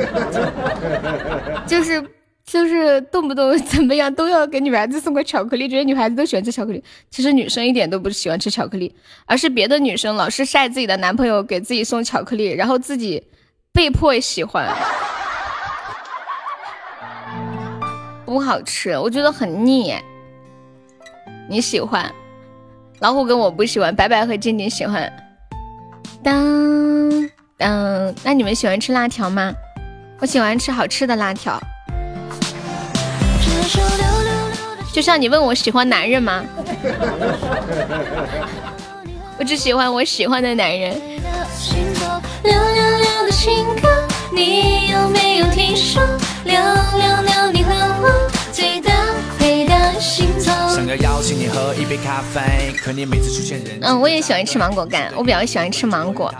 [1.67, 2.03] 就是
[2.43, 6.83] 就是动不动怎么样都要给女孩子送个巧克力，觉得女孩子都喜欢吃巧克力。
[7.11, 8.91] 其实女生一点都不喜欢吃巧克力，
[9.27, 13.21] 而是别的女生老是晒自己的男朋友给自己送巧克力，然后自己
[13.71, 14.67] 被迫喜欢。
[18.27, 19.95] 不好吃，我觉得很腻。
[21.49, 22.13] 你喜欢？
[22.99, 25.09] 老虎跟我不喜欢，白白和静静喜欢。
[26.21, 29.53] 当当，那你们喜欢吃辣条吗？
[30.19, 31.57] 我喜欢吃好吃的辣条。
[34.91, 36.43] 就像你问我喜欢男人吗？
[39.39, 40.99] 我只喜欢我喜欢的男人。
[42.47, 46.01] 六六六的情歌，你有没有听说？
[46.45, 48.93] 六六六，你和我最搭。
[49.99, 53.79] 想要邀请你喝一杯咖啡，可你每次出现人。
[53.81, 56.31] 嗯，我也喜欢吃芒果干，我比较喜欢吃芒果。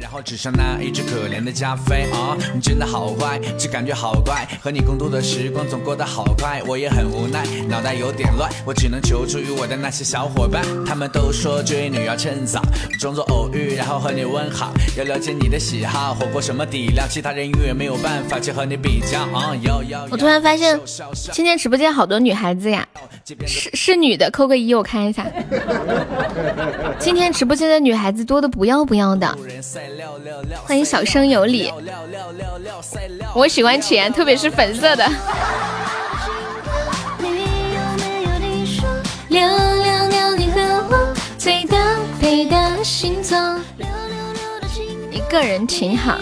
[0.00, 4.46] 然后只剩那一只可怜的加菲啊，你真的好坏，这感觉好怪。
[4.60, 10.64] 和你共度的时光总过得好快，我也很无奈，脑袋有点乱，我只能求助于我的那些小伙伴。
[10.84, 12.60] 他们都说追女要趁早，
[12.98, 19.52] 装作偶遇，然后和你问好，要了解你的喜好，火锅什么底料，其他人永远没有办法去和你比较啊。
[20.10, 20.78] 我突然发现
[21.32, 22.86] 今天直播间好多女孩子呀，
[23.46, 25.26] 是是女的，扣个一我看一下。
[26.98, 29.36] 今天直播间的女孩子多的不要不要的。
[30.64, 31.72] 欢迎小生有礼，
[33.34, 35.08] 我喜欢浅，特别是粉色的。
[39.28, 40.60] 聊聊聊你和
[40.90, 41.76] 我最搭
[42.20, 43.36] 配的星座
[45.10, 46.18] 一个人挺好。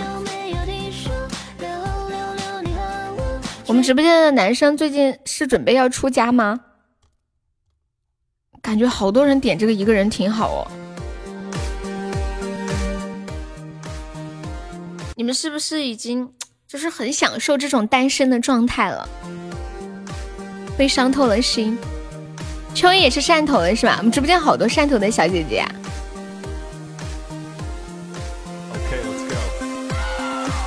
[3.66, 6.60] 我们直播间的男生最近是准备要出家吗？
[8.62, 10.70] 感觉好多人点这个一个人挺好哦。
[15.16, 16.30] 你们是不是已经
[16.66, 19.06] 就是很享受这种单身的状态了？
[20.78, 21.76] 被伤透了心。
[22.74, 23.97] 秋叶也是汕头的是吧？
[23.98, 25.62] 我们直播间好多汕头的小姐姐。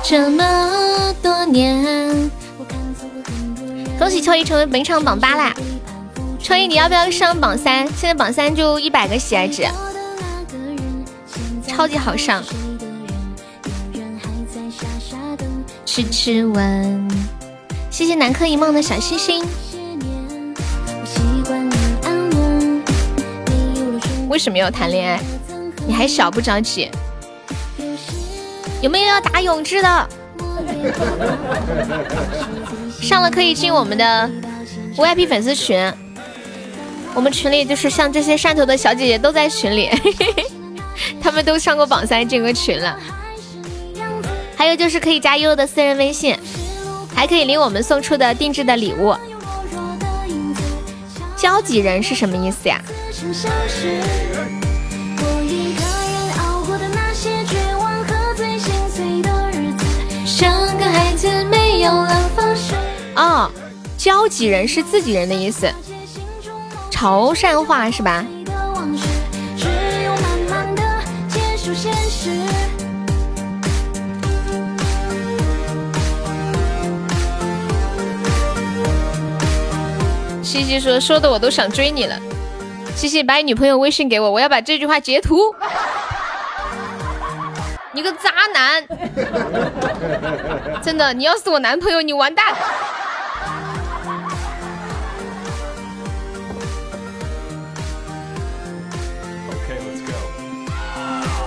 [0.04, 2.30] 这么多年，
[3.98, 5.52] 恭喜秋叶成为本场榜八啦！
[6.46, 7.84] 秋叶你要不要上榜三？
[7.88, 9.66] 现在榜三就一百个喜爱值，
[11.66, 12.40] 超级好上。
[15.84, 17.10] 痴痴吻，
[17.90, 19.44] 谢谢南柯一梦的小星星。
[24.28, 25.20] 为什么要谈恋爱？
[25.84, 26.88] 你还小不着急。
[28.80, 30.08] 有没有要打永志的？
[33.02, 34.30] 上了可以进我们的
[34.96, 35.92] VIP 粉丝群。
[37.16, 39.88] 我们群里就是像这些汕头的小姐姐都在群里，
[41.18, 42.94] 他们都上过榜三这个群了。
[44.54, 46.36] 还有就是可以加悠悠的私人微信，
[47.14, 49.16] 还可以领我们送出的定制的礼物。
[51.38, 52.82] 交几人是什么意思呀？
[63.14, 63.50] 哦，
[63.96, 65.66] 交几人是自己人的意思，
[66.96, 68.24] 潮汕话是吧？
[80.42, 82.18] 西西说说的我都想追你了，
[82.94, 85.54] 西西把你女朋友微信给我，我要把这句话截图。
[87.92, 88.82] 你个渣男，
[90.82, 92.46] 真的，你要是我男朋友，你完蛋。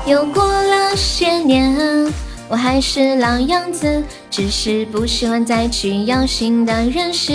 [0.09, 2.11] 又过了些年，
[2.47, 7.31] 我还是老样子，只是不喜欢再去要新的认识。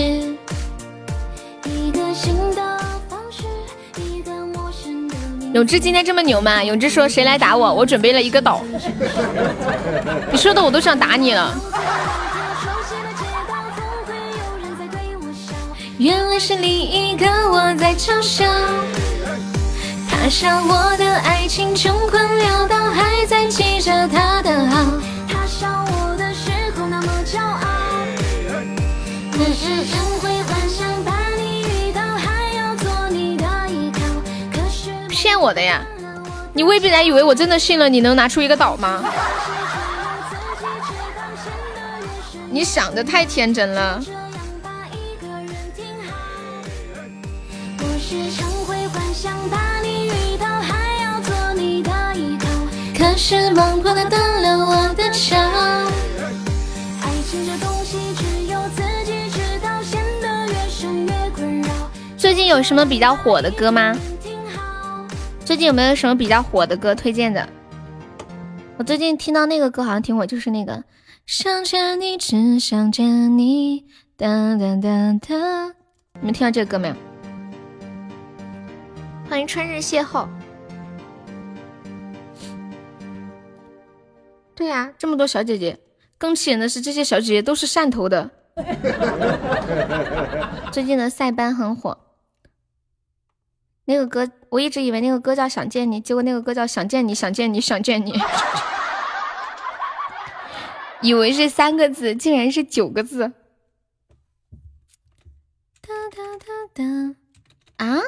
[5.52, 6.64] 永志今天这么牛吗？
[6.64, 7.72] 永志说谁来打我？
[7.72, 8.60] 我准备了一个岛。
[10.32, 11.55] 你说的我都想打你了。
[15.96, 18.44] 原来是另一个我在嘲笑，
[20.24, 24.98] 他笑我的爱情穷困潦倒，还在记着他的好。
[25.28, 27.60] 他笑我的时候那么骄傲，
[29.32, 34.01] 可是常会幻想把你遇到，还要做你的依靠。
[34.51, 35.84] 可是骗我的呀！
[36.55, 39.05] 你未必然以为我真的信了，你能拿出一个岛吗？
[42.48, 44.02] 你想的太天真了。
[53.15, 55.36] 可是梦破了，断了我的桥。
[57.01, 61.69] 爱情这东西只有自己知道，陷得越深越困扰。
[62.16, 63.97] 最近有什么比较火的歌吗？
[65.45, 67.49] 最近有没有什么比较火的歌推荐的？
[68.78, 70.82] 我最近听到那个歌好像挺火，就是那个
[71.24, 73.85] 想见你，只想见你，
[74.16, 74.27] 哒
[74.57, 75.73] 哒哒哒。
[76.19, 76.95] 你们听到这个歌没有？
[79.31, 80.27] 欢迎春日邂逅。
[84.55, 85.81] 对呀、这么多小姐姐，
[86.16, 88.31] 更气人的是这些小姐姐都是汕头的。
[90.70, 91.98] 最近的塞班很火，
[93.86, 98.12] 那个歌我一直以为那个歌叫《想见你》，结果那个歌叫《想见你，想见你，想见你》，
[101.02, 103.32] 以为是三个字，竟然是九个字。
[105.81, 106.85] 哒哒哒哒
[107.85, 107.98] 啊！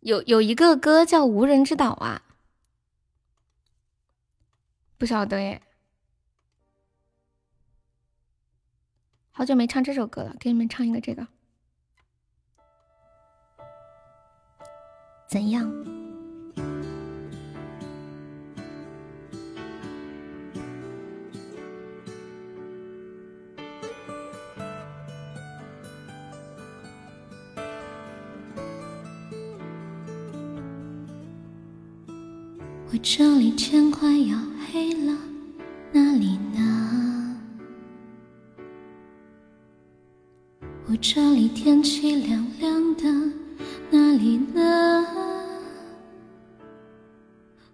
[0.00, 2.22] 有有一个歌叫《无人之岛》啊，
[4.98, 5.60] 不晓得耶，
[9.30, 11.26] 好久没唱这首歌了，给你们唱一个这个。
[15.28, 15.70] 怎样？
[32.88, 34.38] 我这里天快要
[34.76, 35.12] 黑了，
[35.90, 37.40] 哪里呢？
[40.86, 43.04] 我这里天气凉凉的，
[43.90, 45.06] 哪里呢？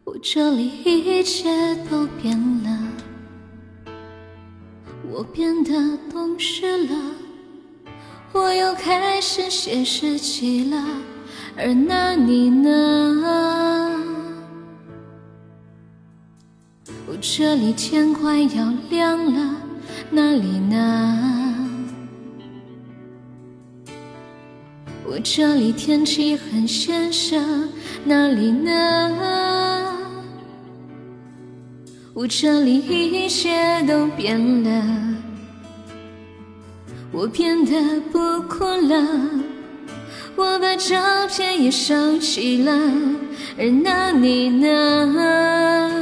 [0.05, 2.70] 我这里一切都变了，
[5.11, 6.95] 我变得懂事了，
[8.33, 10.81] 我又开始写日记了，
[11.57, 12.91] 而那你呢？
[17.24, 19.55] 这里天快要亮了，
[20.11, 21.69] 哪里呢？
[25.07, 27.69] 我这里天气很先生，
[28.05, 29.89] 哪里呢？
[32.12, 34.85] 我这里一切都变了，
[37.12, 38.19] 我变得不
[38.49, 39.31] 哭了，
[40.35, 40.97] 我把照
[41.28, 42.73] 片也收起了，
[43.57, 46.02] 而那你呢？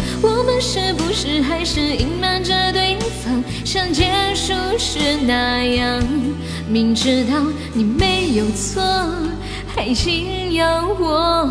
[0.23, 6.01] 我们是不是还是隐瞒着对方，像结束时那样？
[6.67, 7.33] 明知道
[7.73, 8.81] 你没有错，
[9.75, 11.49] 还硬要我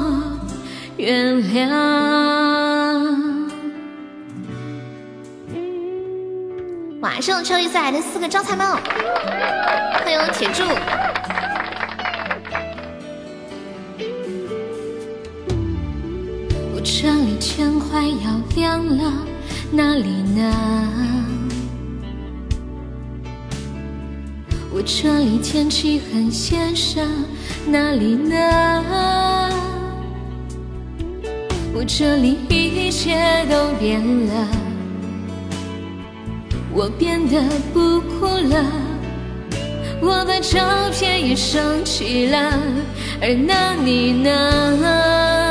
[0.96, 1.68] 原谅。
[7.00, 8.78] 哇，是用秋意送来的四个招财猫，
[10.04, 10.62] 欢迎我铁柱。
[16.80, 19.12] 我这里天快要亮了，
[19.70, 20.88] 哪里呢？
[24.72, 27.06] 我这里天气很先生，
[27.66, 29.52] 哪里呢？
[31.74, 34.48] 我这里一切都变了，
[36.72, 37.42] 我变得
[37.74, 38.64] 不哭了，
[40.00, 42.58] 我把照片也收起了，
[43.20, 45.50] 而那你呢？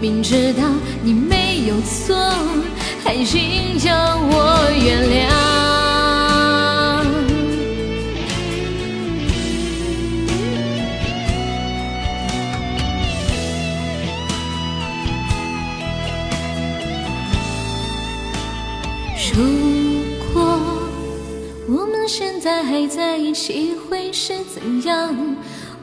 [0.00, 0.62] 明知道
[1.02, 2.14] 你没有错，
[3.02, 5.28] 还硬要我原谅。
[19.34, 19.42] 如
[20.32, 20.60] 果
[21.68, 25.14] 我们现在还在一起，会是怎样？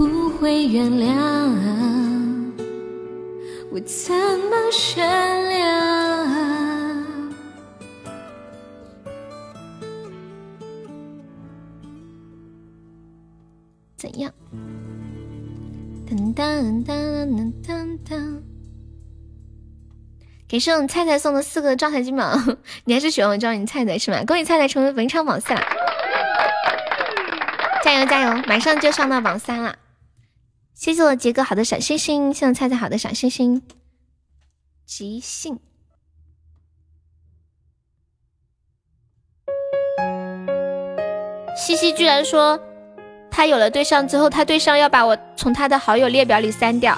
[0.00, 1.12] 不会原谅，
[3.70, 4.56] 我怎么
[4.96, 5.06] 原
[5.50, 5.60] 谅？
[13.98, 14.32] 怎样？
[16.08, 18.40] 噔噔噔噔噔噔。
[20.48, 22.32] 感谢我们菜菜送的四个招财金宝，
[22.86, 24.24] 你还是喜欢我叫你菜菜是吗？
[24.26, 25.62] 恭喜菜菜成为文昌榜三，
[27.84, 29.76] 加油加油，马上就上到榜三了。
[30.80, 33.60] 谢谢我杰哥好的小星星，谢谢菜菜好的小星星。
[34.86, 35.58] 即兴，
[41.54, 42.58] 西西居然说
[43.30, 46.96] 他有了对象之后，他对象要把我从他的好友列表里删掉。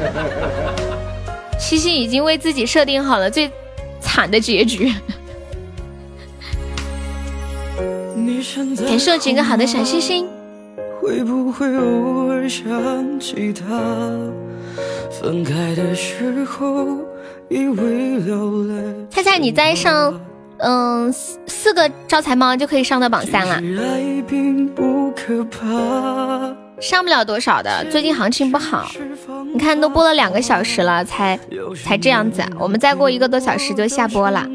[1.58, 3.50] 西西已经为自己设定好了最
[4.02, 4.92] 惨的结局。
[8.86, 10.28] 感谢我几个好的小星星。
[11.00, 13.66] 会不会偶尔想起他？
[15.10, 16.86] 分开的时候
[17.48, 18.74] 以为流泪。
[19.08, 20.20] 猜猜你再上，
[20.58, 23.60] 嗯，四四个招财猫就可以上到榜三了。
[26.80, 28.90] 上不了多少的，最近行情不好。
[29.52, 31.38] 你看都播了两个小时了，才
[31.82, 32.42] 才这样子。
[32.58, 34.46] 我们再过一个多小时就下播了。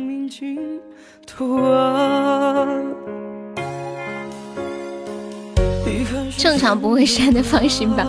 [6.46, 8.06] 正常不会删的，放心吧。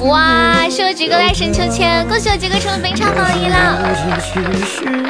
[0.00, 3.78] 哇，是我几哥来神秋千，恭喜我几哥成为本场榜一了。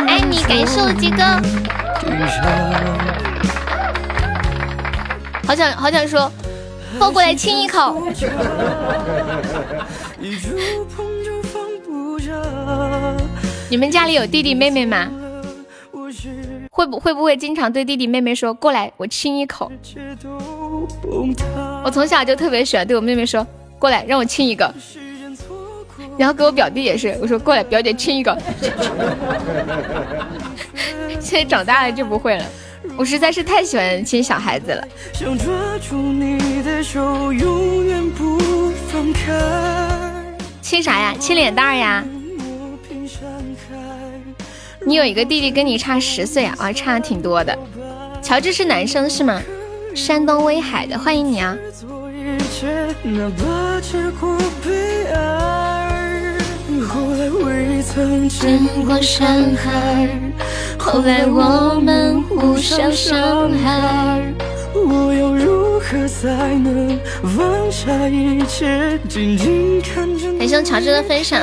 [0.07, 1.23] 爱你，感谢我几哥。
[5.47, 6.31] 好想好想说。
[7.01, 7.97] 抱过来亲一口。
[13.71, 15.09] 你们家里有弟弟妹妹吗？
[16.71, 19.73] 会不会不会经常对弟弟妹妹说过来我亲一口？
[21.85, 23.47] 我从小就特别喜欢对我妹妹说
[23.79, 24.73] 过来让我亲一个，
[26.17, 28.37] 然后给我表弟也是我说过来表姐亲一个。
[31.21, 32.45] 现在长大了就不会了。
[32.97, 34.87] 我实在是太喜欢亲小孩子了。
[40.61, 41.15] 亲啥呀？
[41.19, 42.05] 亲脸蛋儿呀？
[44.85, 47.57] 你有一个弟弟跟你差十岁啊，啊，差挺多的。
[48.21, 49.41] 乔治是男生是吗？
[49.95, 51.57] 山东威海的，欢迎你啊。
[56.89, 60.09] 后来未曾见过山海，
[60.79, 64.33] 后来我们互相伤害。
[64.75, 66.29] 我要如何才
[66.59, 66.99] 能
[67.37, 70.33] 放下一切，静静看着？
[70.39, 71.41] 感谢乔治的分享。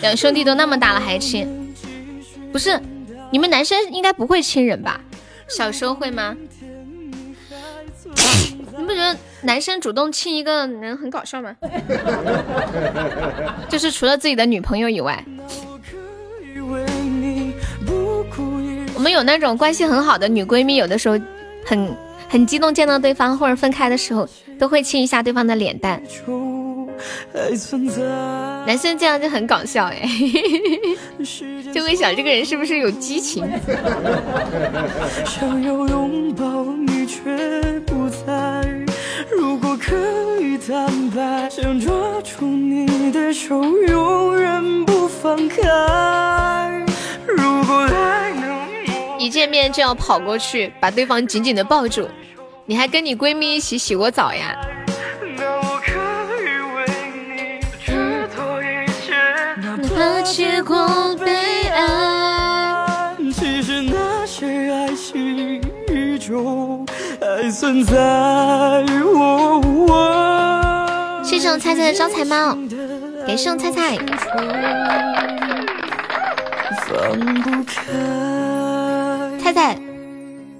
[0.00, 1.74] 两兄弟都那么大了还亲？
[2.50, 2.80] 不是，
[3.30, 5.00] 你们男生应该不会亲人吧？
[5.48, 6.34] 小时候会吗？
[8.78, 11.54] 你不觉得男生主动亲一个人很搞笑吗？
[13.68, 15.24] 就是除了自己的女朋友以外，
[18.94, 21.18] 我们有那种关系很好的女闺蜜，有的时候
[21.64, 21.96] 很
[22.28, 24.28] 很激动见到对方，或者分开的时候
[24.58, 26.02] 都会亲一下对方的脸蛋。
[28.66, 30.08] 男生这样就很搞笑哎，
[31.72, 33.44] 就会想这个人是不是有激情。
[35.24, 37.20] 想要 拥抱你却
[37.86, 38.64] 不在，
[39.30, 39.94] 如果可
[40.40, 41.92] 以坦白，想抓
[42.22, 46.84] 住你的手永远不放开。
[47.26, 48.68] 如果还能
[49.18, 52.08] 一见面就要跑过去把对方紧紧的抱住，
[52.64, 54.56] 你还跟你闺蜜一起洗过澡呀？
[60.36, 61.32] 怕结果悲
[61.68, 63.16] 哀。
[63.32, 66.86] 其实那些爱情一种
[67.58, 67.96] 存在。
[67.96, 71.90] 哦哦谢谢我菜菜。
[71.90, 72.54] 的招财猫，
[73.26, 73.72] 感谢我菜。
[73.72, 73.96] 菜。
[76.86, 77.82] 放不开。
[79.42, 79.78] 菜菜，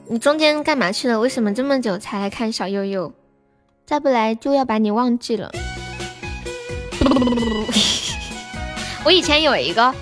[0.08, 1.20] 你中间干嘛去了？
[1.20, 3.12] 为什么这么久才来看小悠悠？
[3.84, 5.52] 再不来就要把你忘记了。
[9.06, 9.94] 我以前有一个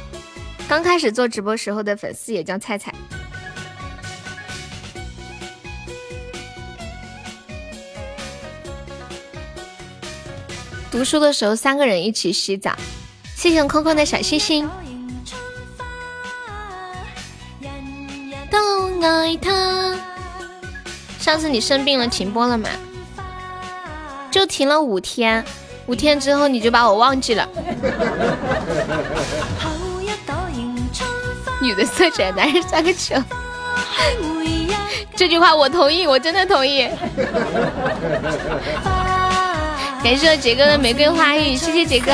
[0.66, 2.90] 刚开始做直播时候的粉丝，也叫菜菜。
[10.90, 12.74] 读书的时候三个人一起洗澡。
[13.36, 14.66] 谢谢空空的小星星。
[18.50, 20.00] 都爱他。
[21.18, 22.70] 上次你生病了停播了吗？
[24.30, 25.44] 就停了五天，
[25.86, 27.48] 五天之后你就把我忘记了。
[31.62, 33.14] 女的色 trẻ，男人像个球。
[35.16, 36.88] 这句话我同意，我真的同意。
[40.02, 42.12] 感谢我杰哥的玫瑰花语，谢谢杰哥。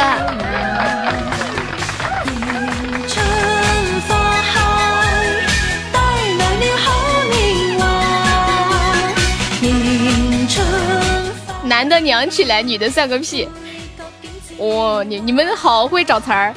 [11.80, 13.48] 男的娘起来，女的算个屁！
[14.58, 16.54] 哇、你你们好会找词儿。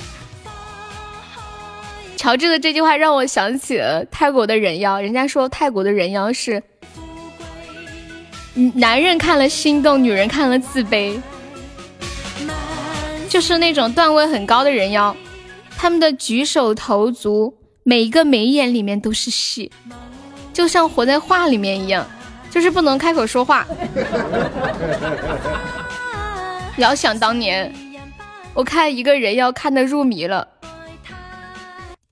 [2.17, 6.61] 乔治的这句话让我想起了泰国的人妖，人家说泰国的人妖是，
[8.73, 11.17] 男人看了心动，女人看了自卑，
[13.29, 15.15] 就是那种段位很高的人妖，
[15.77, 19.71] 他们的举手投足，每一个眉眼里面都是戏，
[20.51, 22.05] 就像活在画里面一样，
[22.53, 23.65] 就是不能开口说话。
[26.77, 27.73] 遥想当年，
[28.53, 30.49] 我看一个人要看得入迷了，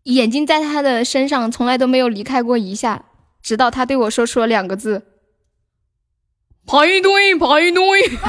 [0.04, 3.04] 眼睛在他的身上从来都没有离开过一下，
[3.44, 5.06] 直到他对我说出了两个字
[6.66, 8.12] ：“排队，排队。”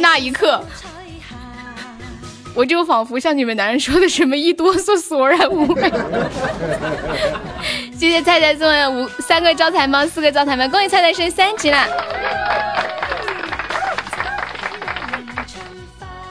[0.00, 0.62] 那一刻，
[2.58, 5.92] 我就仿佛像你们男人说的什么一哆嗦，索然无味。
[7.96, 11.86] 谢谢菜菜送的五三个招财猫，四个招财猫，恭喜菜菜升三级啦！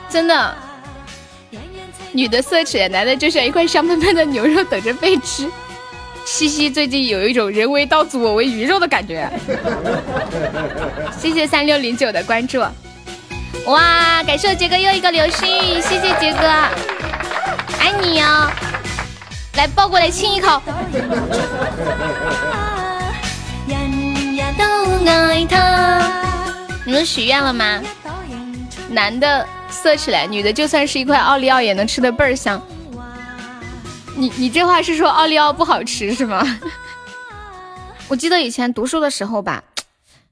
[0.10, 0.54] 真的，
[2.12, 5.50] 女的色起来，男的就像一块香喷喷的牛肉等着被吃。
[6.26, 9.32] 西西最近有一种人为刀俎我为鱼肉的感觉。
[11.18, 12.62] 谢谢三六零九的关注。
[13.68, 16.48] 哇，感谢我杰哥又一个流星雨，谢谢杰哥，
[17.78, 18.50] 爱你哦！
[19.56, 20.62] 来抱过来亲一口。
[26.86, 27.82] 你们许愿了吗？
[28.90, 32.62] 男的色起来，女的就算是一块奥利奥也能吃的倍儿香。
[34.16, 36.42] 你你这话是说奥利奥不好吃是吗？
[38.08, 39.62] 我记得以前读书的时候吧，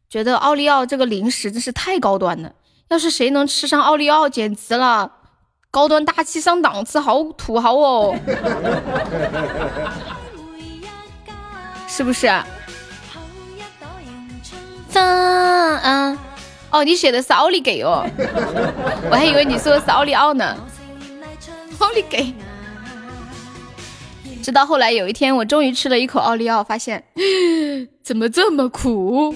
[0.10, 2.54] 觉得奥利奥这个零食真是太高端了。
[2.90, 5.12] 要是谁能吃上奥利奥，简直了，
[5.72, 8.16] 高端大气上档次，好土豪哦，
[11.88, 12.28] 是不是？
[12.28, 12.46] 啊！
[16.72, 18.06] 哦，你写的是奥利给哦，
[19.10, 20.56] 我还以为你说的是奥利奥呢。
[21.80, 22.34] 奥利给。
[24.44, 27.04] 直到后来有一天，我终于吃了一口奥利奥，发现
[28.04, 29.34] 怎么这么苦。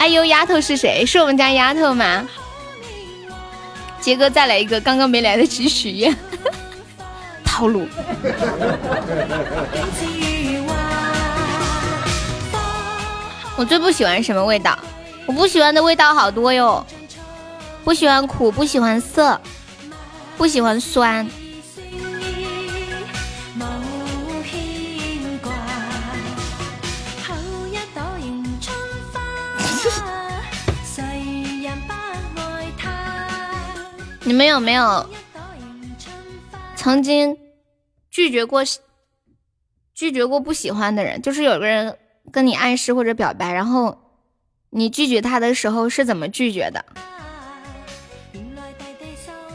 [0.00, 1.04] 哎呦，丫头是谁？
[1.04, 2.26] 是我们家丫头吗？
[4.00, 6.16] 杰哥再来一个，刚刚没来得及许愿，
[7.44, 7.86] 套路。
[13.56, 14.78] 我最不喜欢什么味道？
[15.26, 16.82] 我不喜欢的味道好多哟，
[17.84, 19.38] 不喜欢苦，不喜欢涩，
[20.38, 21.28] 不喜欢酸。
[34.22, 35.08] 你们有没有
[36.76, 37.36] 曾经
[38.10, 38.62] 拒绝过
[39.94, 41.20] 拒绝过不喜欢的人？
[41.22, 41.96] 就是有个人
[42.30, 43.98] 跟你暗示或者表白，然后
[44.70, 46.84] 你拒绝他的时候是怎么拒绝的？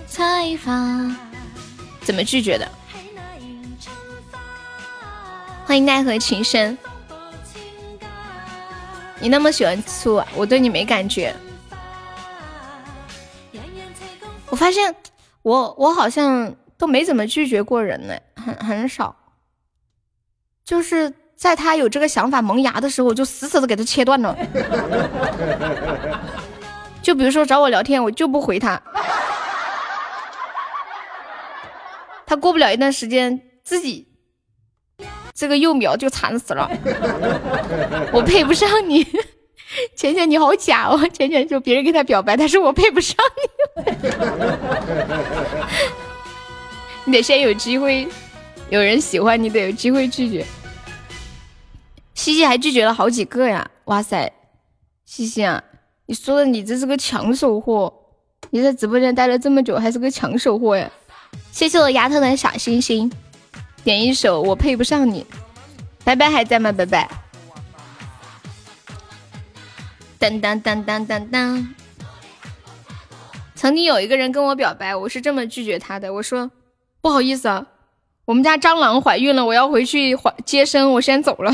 [0.08, 1.16] 采访
[2.02, 2.70] 怎么拒绝的？
[5.66, 6.78] 欢迎奈何情深。
[9.20, 11.36] 你那么喜欢醋，啊我对你没感觉。
[14.56, 14.96] 我发现
[15.42, 19.14] 我我好像都没怎么拒绝过人呢，很很少。
[20.64, 24.34] 就是在他有这个想法萌芽的时候，我就死死的给他切断了。
[27.04, 28.82] 就比如说找我聊天，我就不回他。
[32.26, 34.08] 他过不了一段时间自己
[35.34, 36.72] 这个幼苗就惨死了，
[38.14, 39.06] 我配不上你。
[39.96, 43.16] 浅浅你好假哦，浅浅说别人跟他表白，他说我配不上
[43.78, 44.10] 你，
[47.12, 48.08] 你得先有机会，
[48.70, 50.46] 有人喜欢你得有机会拒绝。
[52.14, 54.32] 西西还拒绝了好几个呀，哇塞，
[55.06, 55.64] 西西啊，
[56.06, 57.94] 你说的你这是个抢手货，
[58.52, 60.90] 你在直播间待了这么久还是个抢手货呀？
[61.52, 63.12] 谢谢我丫头的小心心，
[63.84, 65.26] 点一首我配不上你，
[66.06, 66.72] 拜拜还在吗？
[66.72, 67.25] 拜拜。
[70.18, 71.76] 当当当当当当。
[73.56, 76.14] 曾经有一个人跟我表白，我是这么拒绝他的。
[76.14, 76.52] 我说
[77.02, 77.66] 不好意思啊，
[78.26, 81.52] 我们家蟑螂怀孕了，我要回去怀接生，我先走了。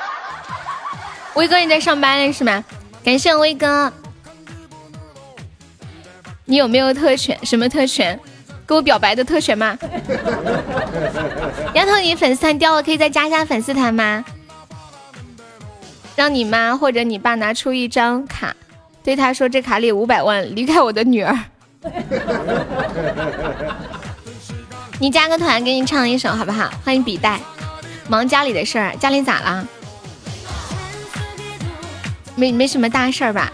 [1.34, 2.64] 威哥你在上班呢是吗？
[3.04, 3.92] 感谢威哥。
[6.46, 7.38] 你有没有特权？
[7.44, 8.18] 什么特权？
[8.66, 9.78] 给我表白的特权吗？
[11.74, 14.24] 丫头，你粉丝团掉了，可以再加一下粉丝团吗？
[16.16, 18.54] 让你妈或者你爸拿出一张卡，
[19.02, 21.36] 对他说：“这卡里五百万，离开我的女儿。”
[25.00, 26.70] 你加个团，给你唱一首好不好？
[26.84, 27.40] 欢迎笔袋，
[28.08, 29.66] 忙家里的事儿，家里咋了？
[32.36, 33.52] 没没什么大事儿吧？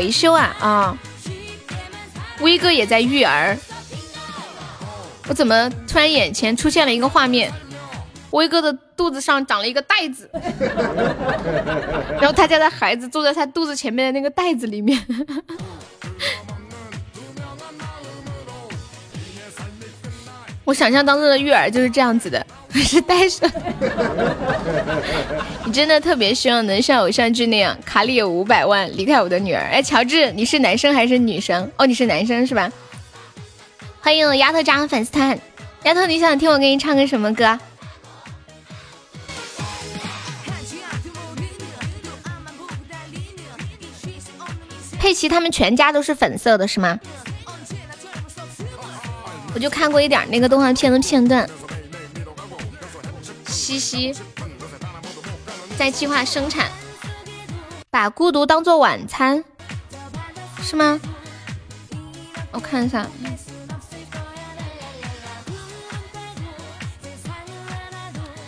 [0.00, 0.96] 维修啊啊！
[2.40, 3.54] 威哥也在育儿，
[5.28, 7.52] 我怎么突然眼前出现了一个画面？
[8.30, 10.30] 威哥的肚子上长了一个袋子，
[12.18, 14.98] 然后他家的孩子坐在他肚子前面的那个袋子里面。
[20.64, 22.46] 我想象当中的育儿就是这样子的，
[22.78, 23.50] 是带上。
[25.66, 29.62] 你真的特别希望能像偶像剧那样，卡里有五百万，离开我的女儿。
[29.72, 31.70] 哎，乔治，你是男生还是女生？
[31.76, 32.70] 哦，你是男生是吧？
[34.00, 35.38] 欢迎丫头加入粉丝团。
[35.84, 37.58] 丫头，你想听我给你唱个什么歌？
[44.98, 46.98] 佩奇他们全家都是粉色的，是吗？
[49.54, 51.48] 我就看过一点那个动画片的片段。
[53.50, 54.14] 西西
[55.76, 56.70] 在计划生产，
[57.90, 59.44] 把孤独当做晚餐，
[60.62, 61.00] 是吗？
[62.52, 63.06] 我看一下，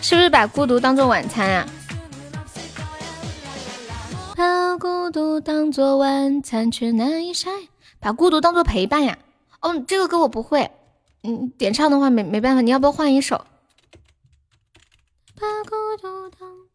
[0.01, 1.67] 是不是把孤独当做晚餐啊？
[4.35, 7.49] 把孤独当做晚餐，却难以晒。
[7.99, 9.17] 把孤独当做陪伴呀？
[9.61, 10.69] 哦，这个歌我不会。
[11.23, 13.45] 嗯，点唱的话没没办法，你要不要换一首？
[15.35, 16.67] 把孤独当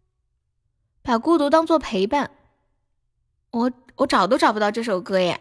[1.02, 2.30] 把孤独当做陪伴，
[3.50, 5.40] 我我找都找不到这首歌耶，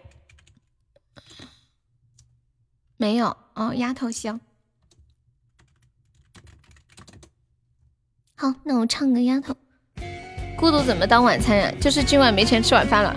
[2.96, 4.40] 没有哦，丫头香。
[8.36, 9.56] 好，那我唱个丫头。
[10.58, 11.72] 孤独怎么当晚餐呀？
[11.82, 13.14] 就是今晚没钱吃晚饭了。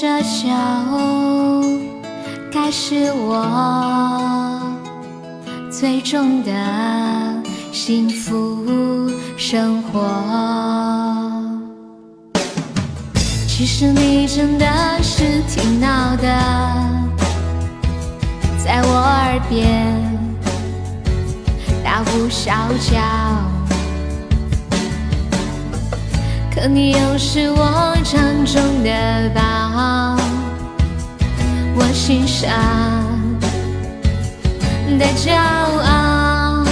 [0.00, 0.46] 感觉这就
[2.52, 4.62] 该是我
[5.72, 6.52] 最终的
[7.72, 10.08] 幸福生活。
[13.48, 14.66] 其实你真的
[15.02, 16.28] 是挺闹的，
[18.64, 19.84] 在我耳边
[21.82, 23.00] 大呼小叫，
[26.60, 30.16] 可你又是我掌中的宝。
[31.76, 32.50] 我心上
[34.98, 36.64] 的骄傲，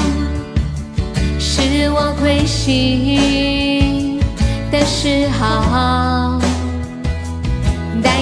[1.39, 4.21] 是我亏心
[4.73, 6.41] 的时候，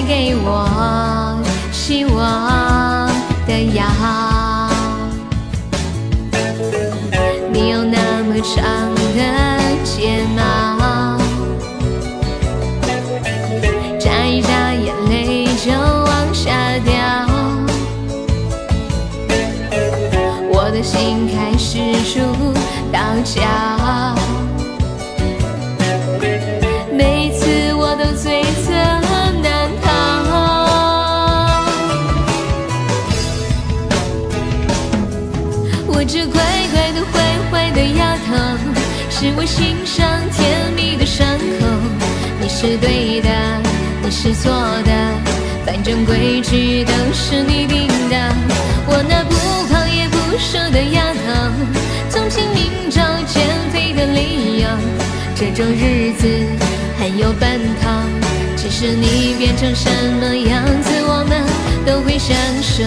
[0.07, 3.09] 给我希望
[3.47, 3.83] 的药。
[7.51, 9.19] 你有那么长的
[9.83, 10.74] 睫毛，
[22.15, 22.21] 出
[22.93, 23.41] 倒角。
[26.93, 28.71] 每次我都罪责
[29.43, 29.85] 难逃。
[35.87, 36.39] 我这乖
[36.71, 37.13] 乖的坏
[37.51, 38.31] 坏的丫头，
[39.09, 41.67] 是我心上甜蜜的伤口。
[42.39, 43.29] 你是对的，
[44.01, 44.53] 你是错
[44.85, 44.91] 的，
[45.65, 48.15] 反正规矩都是你定的。
[48.87, 49.35] 我那不
[49.67, 51.19] 胖也不瘦的丫头，
[52.25, 54.67] 总拼命找减肥的理由。
[55.35, 56.27] 这种日子
[56.97, 57.89] 很有奔头，
[58.57, 59.89] 只是你变成什
[60.19, 61.43] 么样子，我们
[61.85, 62.83] 都会享受。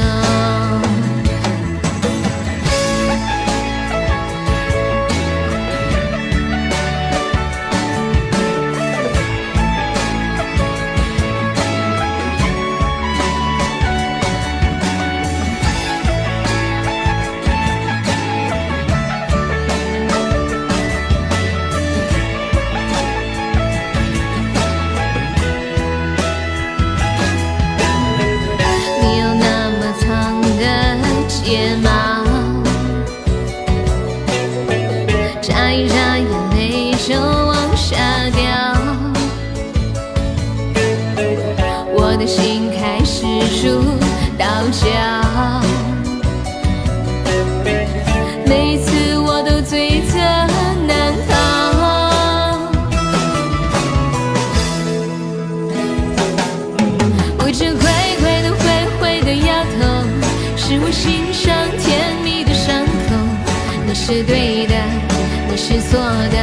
[65.68, 66.36] 是错的，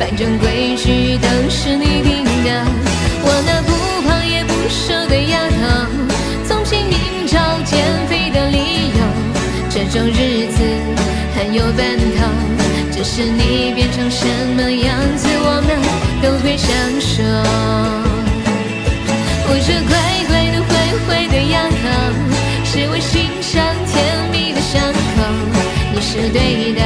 [0.00, 2.66] 反正规矩都是你定的。
[3.22, 3.70] 我那不
[4.02, 5.86] 胖也不瘦的丫头，
[6.44, 7.78] 总拼命找减
[8.08, 9.00] 肥的理由。
[9.70, 10.58] 这种日子
[11.36, 12.26] 很有奔头，
[12.90, 14.26] 只是你变成什
[14.56, 15.78] 么样子，我们
[16.20, 17.22] 都会享受。
[19.46, 19.94] 我这乖
[20.26, 20.68] 乖的坏
[21.06, 21.86] 坏的丫头，
[22.64, 23.94] 是我心上甜
[24.32, 24.82] 蜜的伤
[25.14, 25.22] 口。
[25.94, 26.82] 你是对的，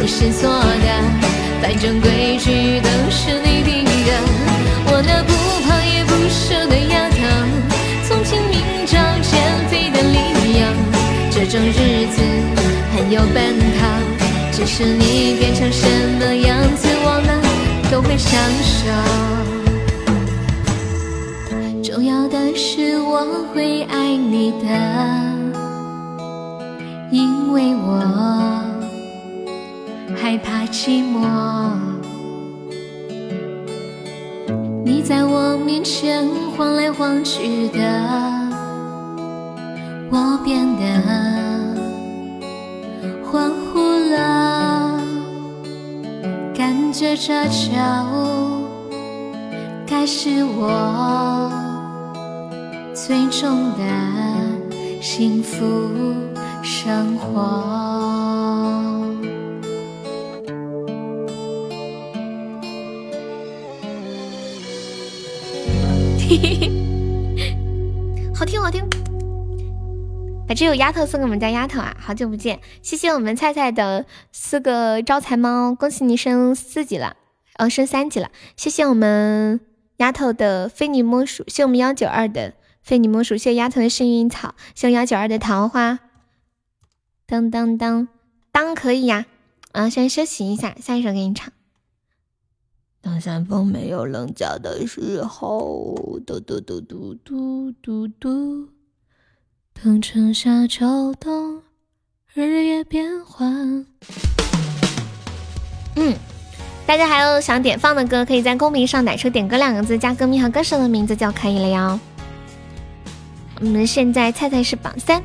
[0.00, 0.86] 你是错的，
[1.60, 3.90] 反正规矩都是你定的。
[4.86, 5.30] 我那不
[5.68, 7.16] 胖也不瘦的丫头，
[8.08, 8.56] 总拼命
[8.86, 9.30] 找减
[9.68, 10.16] 肥的理
[10.58, 10.62] 由。
[11.30, 12.16] 这种日子
[12.96, 13.78] 很有奔头，
[14.52, 15.86] 只是你变成什
[16.18, 17.28] 么样子，我们
[17.90, 18.88] 都会享受。
[21.82, 24.66] 重要的是我会爱你的，
[27.10, 28.00] 因为我
[30.72, 31.26] 寂寞。
[34.84, 37.78] 你在我面前晃来晃去的，
[40.10, 40.84] 我变得
[43.24, 45.00] 恍惚了，
[46.54, 47.70] 感觉这就
[49.86, 51.50] 该是我。
[52.94, 53.82] 最终的
[55.00, 55.56] 幸福
[56.62, 57.89] 生活。
[66.30, 66.70] 嘿嘿嘿
[68.32, 68.88] 好听好听，
[70.46, 71.96] 把这首丫头送给我们家丫头啊！
[71.98, 77.16] 好久不见，谢谢我们菜菜的四个招财猫，恭喜你升四级了，
[77.58, 78.30] 哦，升三级了。
[78.56, 79.58] 谢谢我们
[79.96, 82.54] 丫头的非你莫属，谢我们幺九二的。
[82.80, 85.98] 非你莫属，谢丫头的幸运草，谢幺九二的桃花。
[87.26, 88.06] 当当当
[88.52, 89.26] 当可以呀，
[89.72, 91.52] 啊，先休息一下，下一首给你唱。
[93.02, 95.94] 当山峰没有棱角的时候，
[96.26, 98.68] 嘟嘟嘟嘟嘟嘟嘟。
[99.72, 101.62] 等春夏秋冬，
[102.34, 103.86] 日夜变换。
[105.96, 106.14] 嗯，
[106.86, 111.98] 大家还有想点放的歌，可以在公屏上打出“点歌”两个字，加歌名和歌手的名字就可以了哟。
[113.60, 115.22] 我们现在菜菜是榜三，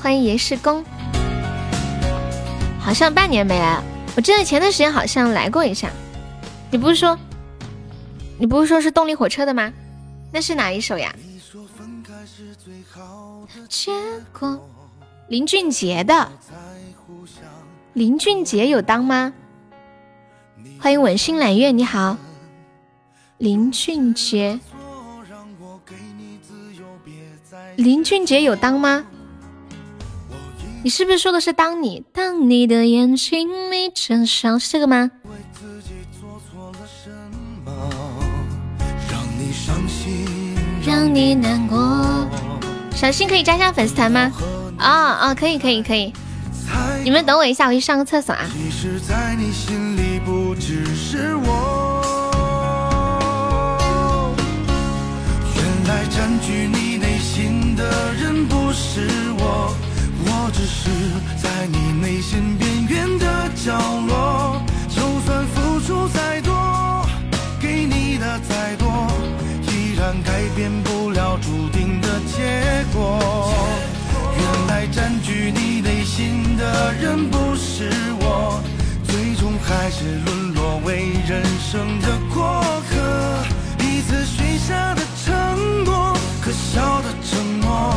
[0.00, 0.84] 欢迎爷师公，
[2.80, 3.84] 好像半年没来了。
[4.18, 5.92] 我记得前段时间好像来过一下。
[6.72, 7.16] 你不是说，
[8.36, 9.72] 你不是说是动力火车的吗？
[10.32, 11.14] 那是哪一首呀？
[13.68, 13.92] 结
[14.36, 14.68] 果
[15.28, 16.32] 林俊杰的，
[17.92, 19.32] 林俊杰有当吗？
[20.80, 22.16] 欢迎吻心揽月，你好，
[23.36, 24.58] 林俊杰。
[27.76, 29.06] 林俊杰有当吗？
[30.88, 35.10] 你是不是说的是当你当你的眼睛眯成笑是这个吗？
[40.82, 42.26] 让你难过。
[42.96, 44.32] 小新可以加下粉丝团吗？
[44.78, 46.10] 啊啊，可以可以可以。
[47.04, 48.46] 你们等我一下，我去上个厕所啊。
[48.50, 52.00] 其实，在你心里不只是我。
[55.54, 59.06] 原来占据你内心的人不是
[59.38, 59.76] 我，
[60.48, 60.88] 我只是
[61.36, 63.78] 在你内心边缘的角
[64.08, 64.62] 落。
[64.88, 67.06] 就算付出再多，
[67.60, 68.88] 给你的再多，
[69.66, 73.52] 依然改变不了注定的结果。
[74.38, 78.62] 原来占据你内心的人不是我，
[79.06, 83.44] 最终还是沦落为人生的过客。
[83.76, 87.94] 彼此许下的承诺，可笑的承诺，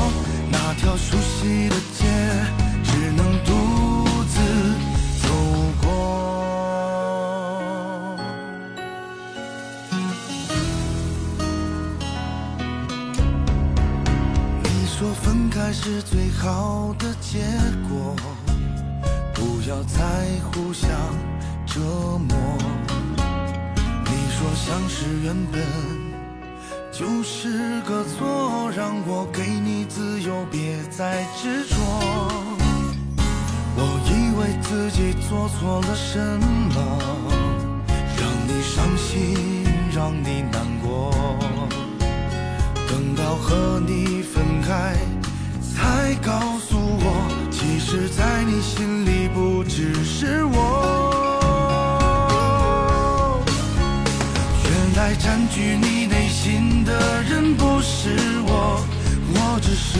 [0.52, 1.76] 那条熟悉的
[15.72, 17.40] 分开是最好的结
[17.88, 18.14] 果，
[19.34, 20.00] 不要再
[20.52, 20.90] 互相
[21.66, 21.80] 折
[22.28, 22.38] 磨。
[24.06, 25.62] 你说相识原本
[26.92, 31.76] 就是个错，让我给你自由，别再执着。
[33.74, 36.20] 我以为自己做错了什
[36.76, 36.76] 么，
[38.18, 39.64] 让你伤心，
[39.96, 41.14] 让你难过。
[42.90, 44.98] 等到和你分开，
[45.82, 47.06] 才告诉我，
[47.50, 50.62] 其实，在你心里不只是我。
[54.64, 58.86] 原来占据你内心的人不是我，
[59.34, 59.98] 我只是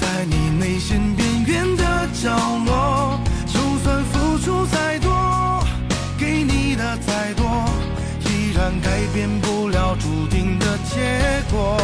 [0.00, 2.36] 在你内心边缘的角
[2.66, 3.20] 落。
[3.46, 5.62] 就算付出再多，
[6.18, 7.46] 给你的再多，
[8.26, 11.78] 依然改变不了注定的结果。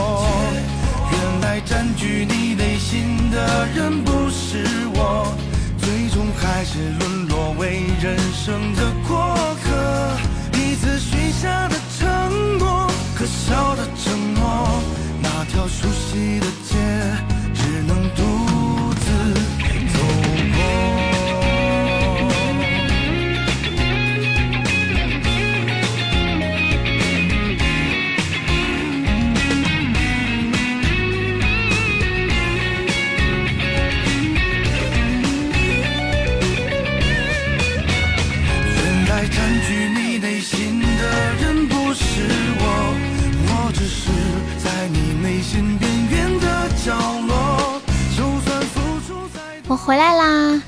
[1.12, 2.45] 原来占据你内
[2.88, 5.36] 心的人不是我，
[5.76, 9.34] 最终还是沦落为人生的过
[9.64, 10.16] 客。
[10.52, 14.80] 彼此许下的承诺，可笑的承诺，
[15.20, 16.46] 那条熟悉的
[49.86, 50.60] 回来啦。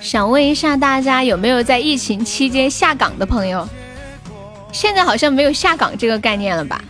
[0.00, 3.68] 想问一下大家有没有在疫情期间下岗的朋友？
[4.72, 6.82] 现在好像没有下岗这个概念了吧？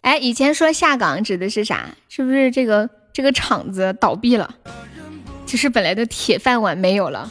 [0.00, 1.90] 哎，以前说下岗指的是啥？
[2.08, 4.52] 是不是这个这个厂子倒闭了？
[5.46, 7.30] 就是本来的铁饭碗没有了。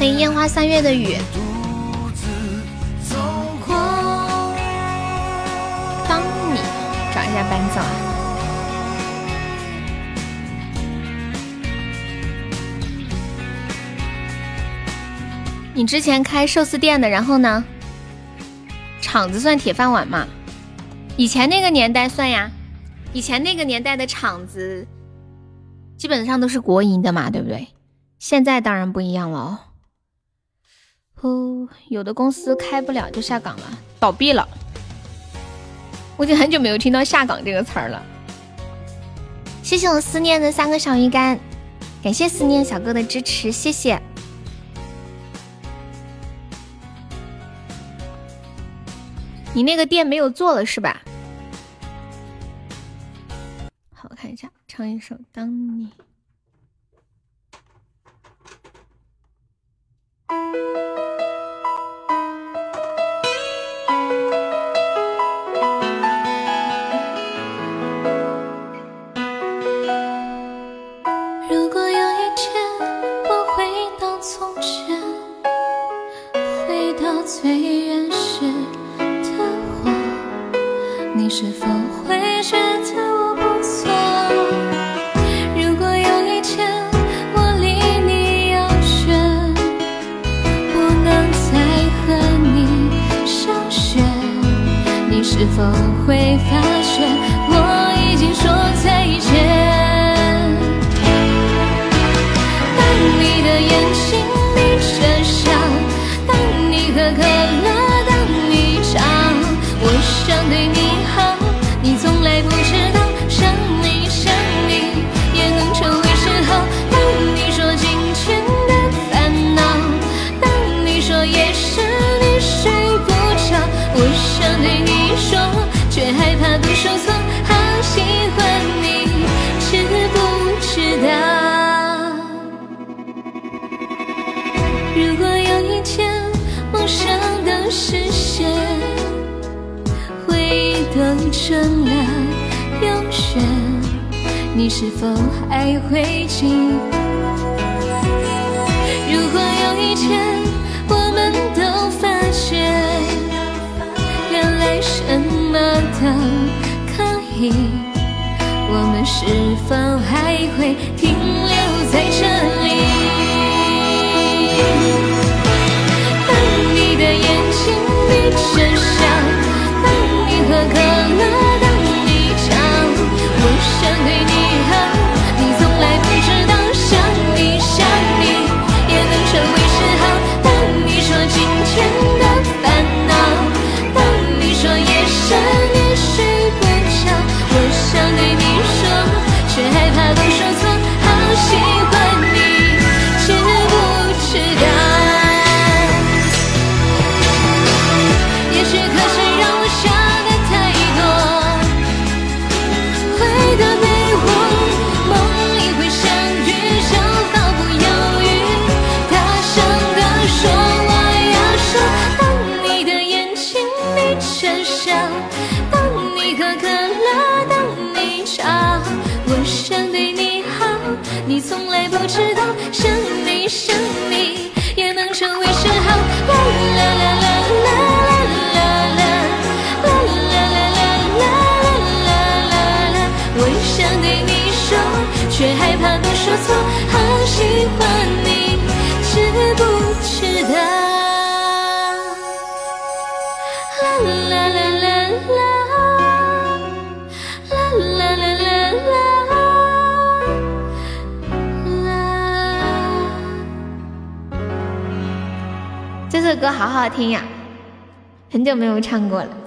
[0.00, 1.14] 欢迎烟花三月的雨。
[1.30, 2.26] 独自
[3.02, 3.16] 走
[3.66, 3.76] 过。
[6.08, 6.58] 当你
[7.14, 7.86] 找一下伴奏啊。
[15.74, 17.62] 你之前开寿司店的，然后呢？
[19.02, 20.26] 厂子算铁饭碗嘛？
[21.18, 22.50] 以前那个年代算呀，
[23.12, 24.88] 以前那个年代的厂子
[25.98, 27.68] 基本上都是国营的嘛，对不对？
[28.18, 29.58] 现在当然不一样了哦。
[31.22, 34.48] 哦，有的公司开不了就下岗了，倒闭了。
[36.16, 38.02] 我已经很久没有听到下岗这个词儿了。
[39.62, 41.38] 谢谢我思念的三个小鱼干，
[42.02, 44.00] 感谢思念小哥的支持，谢谢。
[49.52, 51.02] 你那个店没有做了是吧？
[53.92, 55.86] 好，我看一下，唱一首《当你》。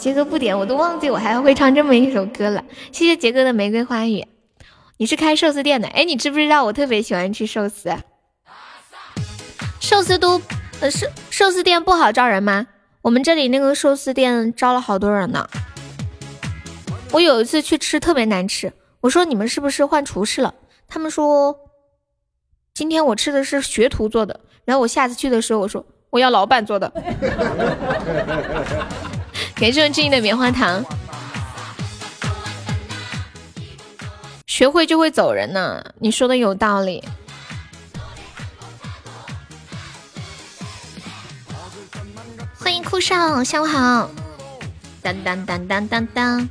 [0.04, 2.62] 杰哥不点我都忘记我还会唱这么一首歌了。
[2.92, 4.28] 谢谢杰哥的玫瑰花语。
[4.98, 5.88] 你是开寿司店的？
[5.88, 7.96] 哎，你知不知道我特别喜欢吃寿司？
[9.80, 10.42] 寿司都
[10.82, 12.68] 呃寿寿司店不好招人吗？
[13.02, 15.48] 我们这里那个寿司店招了好多人呢。
[17.14, 20.54] 我有一次去吃特别难吃，我说你们是不是换厨师了？
[20.86, 21.56] 他们说
[22.74, 24.42] 今天我吃的是学徒做的。
[24.66, 26.92] 然后我下次去的时候我说我要老板做的。
[29.64, 30.84] 感谢我静的棉花糖。
[34.46, 37.02] 学会就会走人呢，你说的有道理。
[42.56, 44.12] 欢迎酷少，下午好。
[45.02, 46.50] 当当当当当当。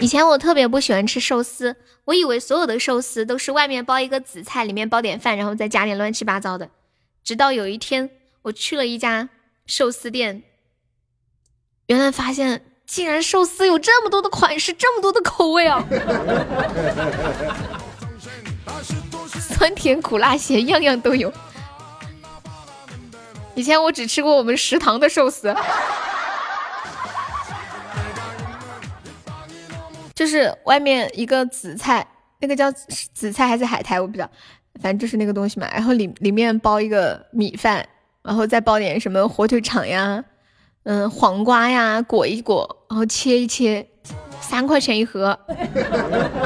[0.00, 1.76] 以前我特别不喜欢吃寿司，
[2.06, 6.68] 我以为所有的寿司都是外面包一个紫菜，里面包点饭，然后再加点乱七八糟的。
[7.22, 8.10] 直到有一天，
[8.42, 9.28] 我去了一家
[9.64, 10.42] 寿司店，
[11.86, 15.84] 原来发现竟然寿司有这么多的款式，这么多的口味啊！
[19.40, 21.32] 酸甜苦辣咸，样样都有。
[23.54, 25.54] 以前我只吃过我们食堂的寿司，
[30.14, 32.06] 就是外面一个紫菜，
[32.40, 34.30] 那个叫紫菜还是海苔，我不知道，
[34.82, 35.66] 反正就是那个东西嘛。
[35.72, 37.86] 然后里里面包一个米饭，
[38.22, 40.22] 然后再包点什么火腿肠呀，
[40.86, 43.84] 嗯，黄瓜呀，裹一裹，然后切一切，
[44.40, 45.36] 三块钱一盒。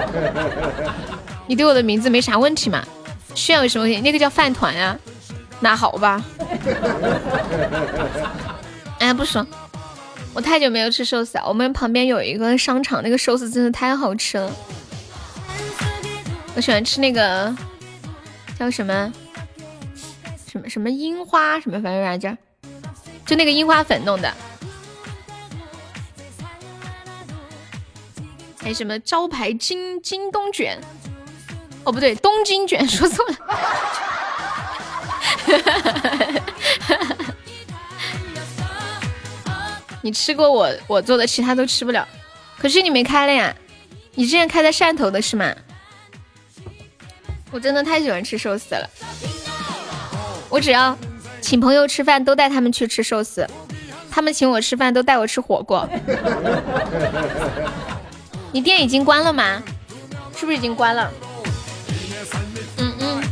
[1.47, 2.83] 你对我的名字没啥问题嘛？
[3.35, 4.01] 需要有什么问题？
[4.01, 4.99] 那个叫饭团呀，
[5.61, 6.25] 那好吧。
[8.99, 9.47] 哎，不说！
[10.33, 11.45] 我太久没有吃寿司了。
[11.47, 14.51] 我们旁边有一个商场，那个寿司真的太好吃了。
[16.57, 17.55] 我喜欢吃那个
[18.59, 19.13] 叫什么
[20.47, 22.37] 什么什么樱花什么反正来着，
[23.31, 24.35] 就那个樱花粉弄的。
[28.61, 30.77] 还有什么招牌京京东卷？
[31.85, 33.37] 哦，不对，东京卷，说错了。
[40.03, 42.09] 你吃过我我做的，其他都吃不了。
[42.59, 43.55] 可是你没开了呀？
[44.17, 45.55] 你之前开在汕头的是吗？
[47.53, 48.91] 我真的太喜欢吃寿司了。
[50.49, 50.99] 我只要
[51.41, 53.45] 请朋友吃饭，都带他们去吃寿司；
[54.11, 55.89] 他们请我吃饭，都带我吃火锅。
[58.53, 59.63] 你店已经关了吗？
[60.37, 61.11] 是不是已经关了？
[62.79, 63.23] 嗯嗯。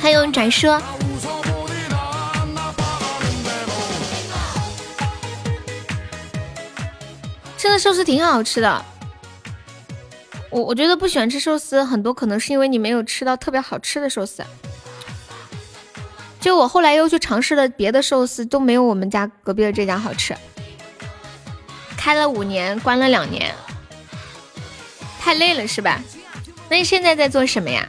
[0.00, 0.80] 还有转说，
[7.56, 8.84] 真的寿司挺好吃的。
[10.50, 14.42] 我我觉得不喜欢吃寿司，很多可能是因为你没有吃到特别好吃的寿司。
[16.46, 20.32] 就我后来又去尝试了别的寿司，都没有我们家隔壁的这家好吃。
[21.96, 23.52] 开了五年，关了两年，
[25.18, 26.00] 太累了是吧？
[26.68, 27.88] 那你现在在做什么呀？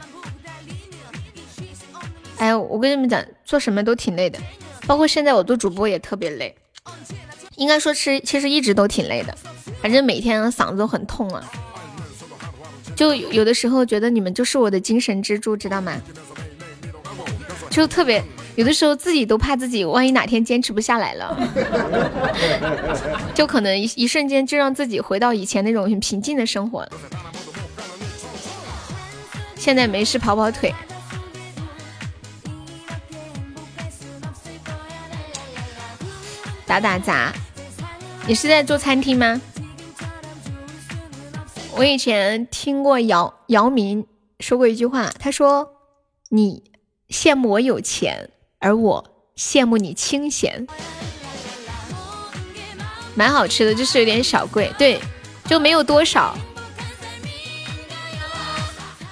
[2.38, 4.40] 哎，我跟你们讲，做什么都挺累的，
[4.88, 6.52] 包括现在我做主播也特别累。
[7.54, 9.38] 应该说是，其实一直都挺累的，
[9.80, 11.48] 反正每天嗓子都很痛啊。
[12.96, 15.92] 就有的时候觉得你们就是我的精神支柱，知道吗？
[17.70, 18.20] 就特别
[18.58, 21.32] 有的时候自己都怕自己，万一哪天坚持不下来了，
[23.32, 26.84] 就可能一一瞬间就让自己回到以前那种很平静的生活。
[29.54, 30.74] 现在没事跑跑腿。
[36.66, 37.32] 打打杂，
[38.26, 39.40] 你是在做餐厅吗？
[41.76, 44.04] 我以前听过姚姚明
[44.40, 45.74] 说过一句话，他说
[46.30, 46.64] ：“你
[47.08, 49.04] 羡慕我有钱，而我
[49.36, 50.66] 羡慕你清闲。”
[53.14, 55.00] 蛮好吃的，就是有点小贵，对，
[55.46, 56.36] 就没有多少。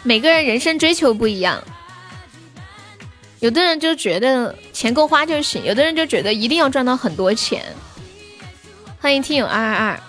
[0.04, 1.60] 每个人人生追求不一样。
[3.40, 7.64] 有的人就觉得钱够花就行，有的人就觉得一定要赚到很多钱。
[9.00, 10.00] 欢迎听友二二二。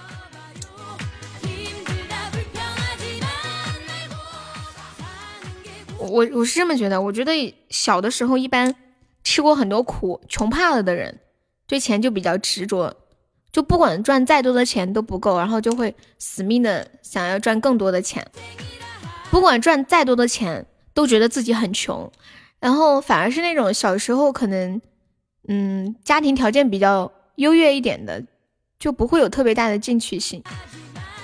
[5.98, 8.74] 我我是这么觉得，我觉得小的时候一般
[9.30, 11.20] 吃过很多苦、穷怕了的人，
[11.68, 12.96] 对钱就比较执着，
[13.52, 18.26] 就不管赚再多的钱都不够，然后就会死命的想要赚更多的钱，
[19.30, 22.10] 不管赚再多的钱都觉得自己很穷。
[22.62, 24.82] 然后反而是那种小时候可能，
[25.50, 28.24] 嗯，家庭条件比较优越一点的，
[28.80, 30.42] 就不会有特别大的进取心，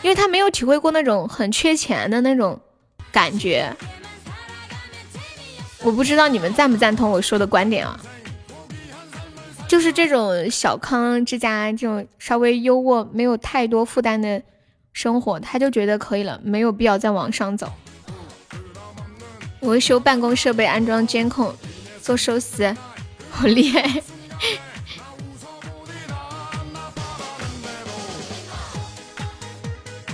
[0.02, 2.60] 因为他没有体会过那种很缺钱的那种
[3.14, 3.74] 感觉。
[5.84, 8.00] 我不知道你们赞不赞同我说的观点啊？
[9.68, 14.42] 就是这种小康之家，这种稍微优渥、没有太多负担的
[14.94, 17.72] 生活，他就觉得可以了，没有必要再往上走。
[19.62, 21.54] 维修办公设备，安装监控，
[22.02, 22.76] 做寿司，
[23.30, 24.02] 好厉害！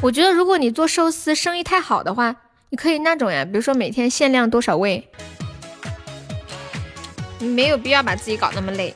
[0.02, 2.36] 我觉得如果你做寿司生意太好的话，
[2.70, 5.10] 你可以那种呀，比如说每天限量多少位，
[7.40, 8.94] 你没有必要把自己搞那么累。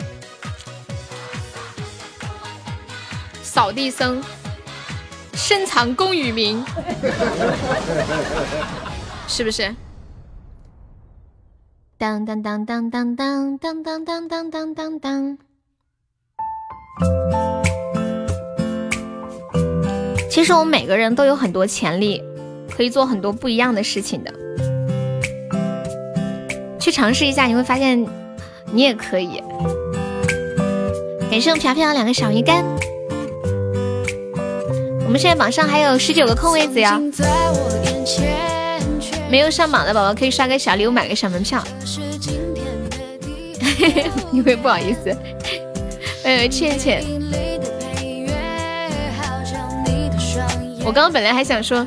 [3.41, 4.21] 扫地僧，
[5.33, 6.63] 深藏功与名，
[9.27, 9.73] 是不是？
[11.97, 15.37] 当当当当当当当当当当当当当。
[20.29, 22.21] 其实我们每个人都有很多潜力，
[22.75, 24.33] 可以做很多不一样的事情的。
[26.79, 28.05] 去尝试一下，你会发现
[28.73, 29.41] 你也可以。
[31.29, 32.63] 感谢我飘飘两个小鱼干。
[35.05, 36.99] 我们现在榜上还有十九个空位子呀。
[39.29, 41.63] 没有上榜的宝宝可以刷个小礼物，买个小门票。
[44.31, 45.15] 因为不好意思，
[46.23, 47.03] 呃，倩倩，
[50.85, 51.85] 我刚刚本来还想说，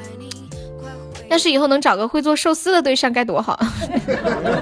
[1.30, 3.58] 要是以后能找个会做寿司的对象该多好。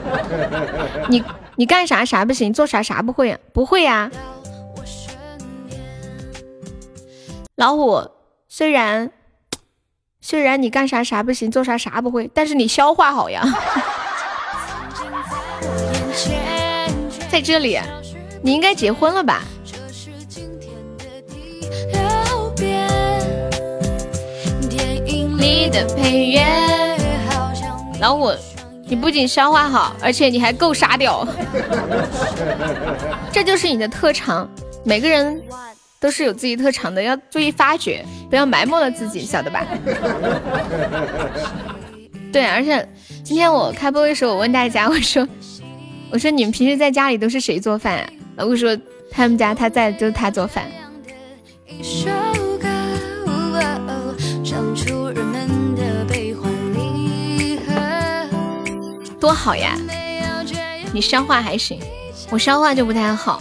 [1.08, 1.22] 你
[1.57, 3.39] 你干啥啥不行，做啥啥不会呀？
[3.52, 4.10] 不会呀。
[7.57, 8.10] 老虎
[8.49, 9.10] 虽然。
[10.26, 13.44] 虽然你干啥啥不行，做啥啥不会，但是你消化好呀。
[17.28, 17.78] 在这里，
[18.42, 19.42] 你应该结婚了吧？
[28.00, 28.33] 老虎，
[28.86, 31.26] 你不仅消化好，而且你还够沙雕，
[33.32, 34.48] 这就是你的特长。
[34.84, 35.42] 每个人。
[36.00, 39.64] 都是有自己特长的，要注意发掘，不要埋没了自己，晓得吧？
[42.30, 42.86] 对，而且
[43.22, 45.26] 今天我开播的时候，我问大家，我说，
[46.12, 48.06] 我说你们平时在家里都是谁做饭啊？
[48.36, 48.78] 老公说
[49.10, 50.66] 他们家他在，就是他做饭。
[59.24, 59.74] 多好呀，
[60.92, 61.80] 你消化还行，
[62.28, 63.40] 我消化就不太好。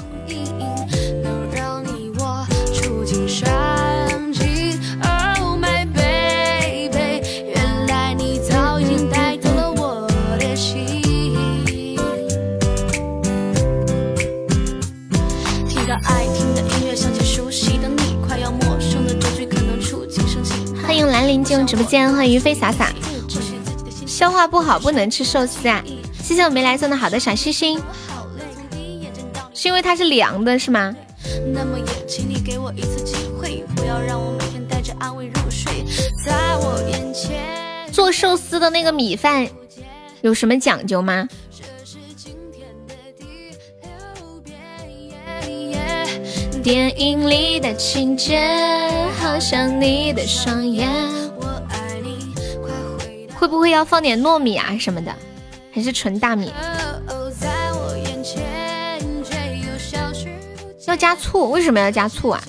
[20.81, 22.89] 欢迎兰陵进入直播间，欢迎于飞洒洒。
[24.23, 25.83] 消化不好不能吃寿司啊！
[26.23, 27.77] 谢谢我没来送的好的小星星，
[29.53, 30.95] 是因为它是凉的，是吗？
[31.53, 35.83] 那么也请你给我一次机会，不要让我每天带着安慰入睡，
[36.25, 37.91] 在我眼前。
[37.91, 39.45] 做寿司的那个米饭
[40.21, 41.27] 有什么讲究吗？
[46.63, 48.41] 电影里的情节，
[49.19, 50.89] 好像你的双眼。
[53.43, 55.13] 会不会要放点糯米啊什么的？
[55.69, 56.49] 还是纯大米？
[60.88, 61.51] 要加醋？
[61.51, 62.41] 为什么要加醋啊？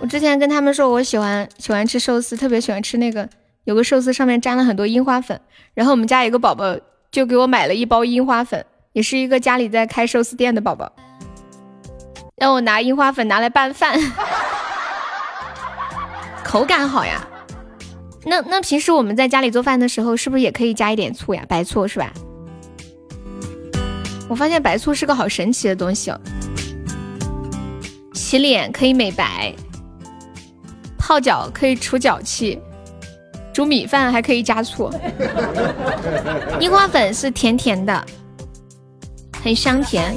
[0.00, 3.28] 我之前跟他们说，我喜欢喜欢吃寿司，特别喜欢吃那个
[3.64, 5.38] 有个寿司上面沾了很多樱花粉，
[5.74, 6.74] 然后我们家有个宝宝
[7.14, 10.92] 就给我买了一包樱花粉，也是一个家里在开寿司店的宝宝，
[12.34, 13.96] 让我拿樱花粉拿来拌饭，
[16.42, 17.24] 口感好呀。
[18.24, 21.44] 那那平时我们在家里做饭的时候，是不是也可以加一点醋呀？
[21.48, 22.12] 白醋是吧？
[24.28, 26.20] 我发现白醋是个好神奇的东西哦，
[28.12, 29.54] 洗脸可以美白，
[30.98, 32.60] 泡脚可以除脚气，
[33.54, 34.90] 煮米饭还可以加醋。
[36.60, 38.04] 樱花粉是甜甜的，
[39.42, 40.14] 很香甜。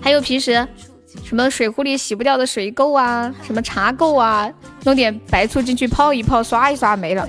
[0.00, 0.66] 还有平时
[1.22, 4.50] 什么水壶里洗不掉的水垢啊，什么茶垢啊，
[4.84, 7.28] 弄点白醋进去泡一泡，刷一刷没了。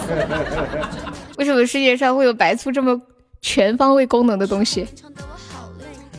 [1.36, 2.98] 为什么世界上会有白醋这么
[3.40, 4.86] 全方位功能的东西？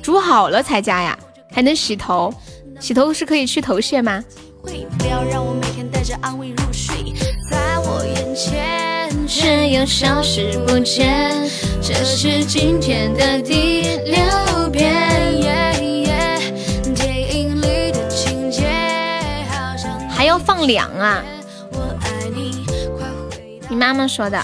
[0.02, 1.18] 煮好了才加呀，
[1.52, 2.34] 还能洗头，
[2.80, 4.24] 洗头是可以去头屑吗？
[4.62, 7.14] 不要让我每天带着安慰入睡，
[7.50, 11.50] 在我眼前却又消失不见，
[11.82, 15.20] 这是今天的第六遍。
[16.94, 18.68] 电影里的情节
[19.50, 21.24] 好像还要放凉啊？
[23.70, 24.44] 你妈妈说的。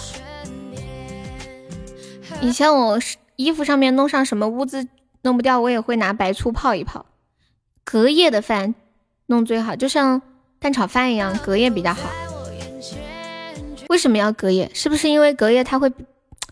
[2.41, 2.99] 以前我
[3.35, 4.87] 衣服上面弄上什么污渍
[5.21, 7.05] 弄不掉，我也会拿白醋泡一泡。
[7.83, 8.73] 隔夜的饭
[9.27, 10.21] 弄最好，就像
[10.59, 12.09] 蛋炒饭一样，隔夜比较好。
[13.89, 14.69] 为什么要隔夜？
[14.73, 15.91] 是不是因为隔夜它会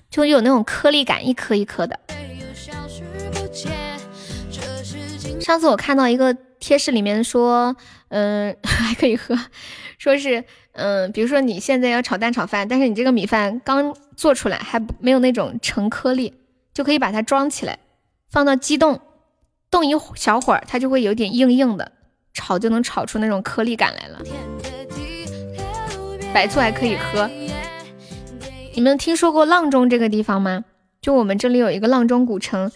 [0.10, 2.00] 就有那种颗粒感，一颗一颗的？
[5.42, 7.76] 上次我看到一个贴士里面说，
[8.10, 9.38] 嗯， 还可以喝，
[9.98, 16.34] 说是，嗯，比如说你现在要炒蛋炒饭，但是你这个米饭刚做出来还没有那种成颗粒，
[16.74, 17.80] 就可以把它装起来，
[18.30, 19.00] 放到机冻，
[19.70, 21.92] 冻一小会儿，它就会有点硬硬的，
[22.36, 24.20] 炒就能炒出那种颗粒感来了。
[26.32, 27.28] 白醋还可以喝。
[28.76, 30.64] 你们听说过阆中这个地方吗？
[31.02, 32.72] 就我们这里有一个阆中古城，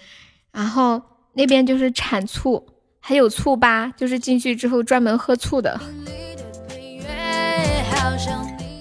[0.52, 1.04] 然后。
[1.34, 2.66] 那边就是产醋，
[3.00, 5.80] 还有醋吧，就是进去之后专门喝醋的。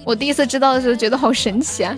[0.03, 1.95] 我第一次知道的时候觉得好神奇啊！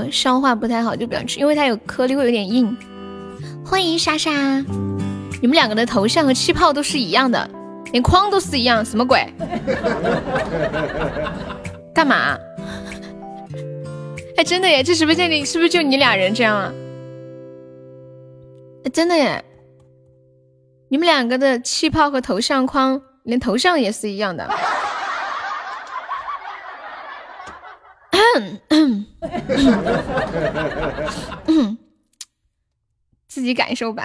[0.00, 2.74] 嗯，消化不太好就不要吃，因为它有颗粒会有点硬。
[3.64, 4.30] 欢迎莎莎，
[5.40, 7.48] 你们两个的头像和气泡都是一样的，
[7.92, 9.26] 连框都是一样，什么鬼？
[11.94, 12.38] 干嘛？
[14.36, 14.82] 哎，真的耶！
[14.82, 16.72] 这直播间里是不是就你俩人这样啊？
[18.84, 19.44] 哎，真的耶！
[20.88, 24.48] 你们两个的气泡和头像框，连头像也是一样的。
[33.28, 34.04] 自己感受吧，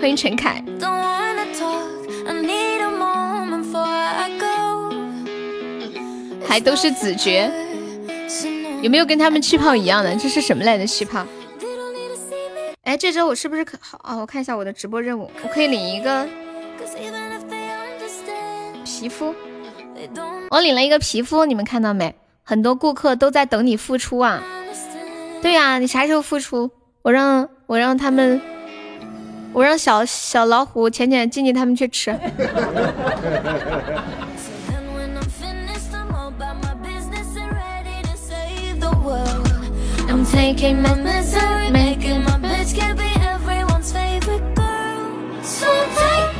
[0.00, 0.62] 欢迎陈凯。
[6.46, 7.50] 还都是子爵，
[8.82, 10.14] 有没有跟他们气泡一样的？
[10.16, 11.26] 这是什么来的气泡？
[12.82, 13.98] 哎，这周我是不是可好？
[14.04, 16.28] 哦，我看一下我的直播任务，我可以领一个
[18.84, 19.34] 皮肤。
[20.50, 22.14] 我领了一个皮肤你们看到没？
[22.42, 24.42] 很多顾客都在等你付出啊。
[25.40, 26.70] 对呀你啥时候付出？
[27.02, 28.40] 我让我让他们
[29.52, 32.18] 我让小小老虎浅浅静静他们去吃。
[45.44, 46.31] So take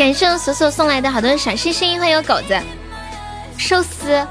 [0.00, 2.58] 感谢我索索送来的好多小心心，欢迎我狗子
[3.58, 4.26] 寿司。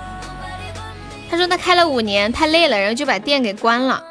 [1.29, 4.03] 他说他开了五年，太累了，然后就把店给关了。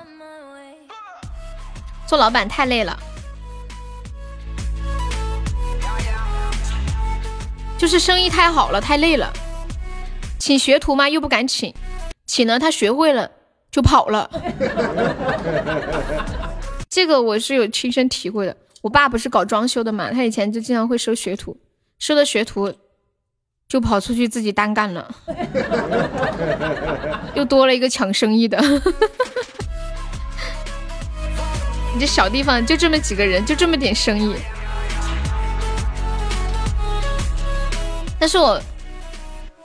[2.06, 2.96] 做老板太累了，
[7.76, 9.28] 就是生意太好了，太累了。
[10.38, 11.08] 请学徒吗？
[11.08, 11.74] 又不敢请，
[12.24, 13.28] 请了他学会了
[13.72, 14.30] 就跑了。
[16.88, 18.56] 这个我是有亲身体会的。
[18.88, 21.54] 我爸不是搞装修的嘛，他以前就经常会收学徒，
[21.98, 22.72] 收了学徒
[23.68, 25.14] 就跑出去自己单干了，
[27.36, 28.58] 又多了一个抢生意的。
[31.92, 34.34] 你这小地方就这么几个人，就这么点生意。
[38.18, 38.58] 但是我，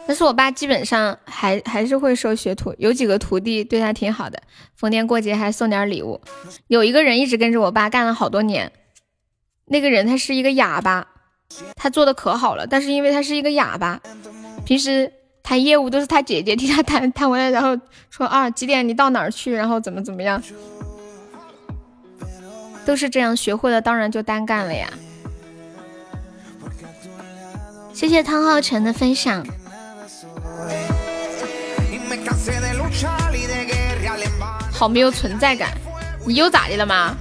[0.05, 4.37] 但是我爸基本上还还是会收学徒，有几个徒弟对他挺好的，
[4.75, 6.19] 逢年过节还送点礼物。
[6.67, 8.69] 有一个人一直跟着我爸干了好多年，
[9.65, 11.07] 那个人他是一个哑巴，
[11.75, 13.99] 他做的可好了，但是因为他是一个哑巴，
[14.65, 15.11] 平时
[15.41, 17.77] 谈业务都是他姐姐替他谈， 谈完了然后
[18.09, 20.41] 说啊几点你到哪儿去，然后怎么怎么样，
[22.85, 24.89] 都是这样学会了，当然就单干了呀。
[27.93, 29.45] 谢谢汤浩辰的分享。
[34.71, 35.71] 好没有存在感，
[36.25, 37.15] 你又咋的了吗？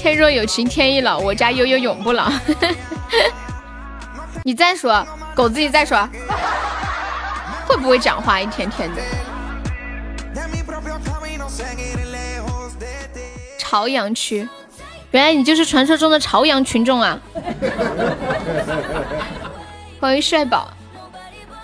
[0.00, 2.32] 天若有情天亦老，我家悠悠永不老。
[4.42, 6.08] 你再说，狗子你再说，
[7.66, 8.40] 会不会讲话？
[8.40, 9.02] 一天天的。
[13.58, 14.48] 朝阳区，
[15.10, 17.20] 原来你就是传说中的朝阳群众啊！
[20.00, 20.70] 欢迎帅宝，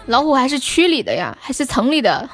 [0.09, 2.29] 老虎还是区里的呀，还是城里的？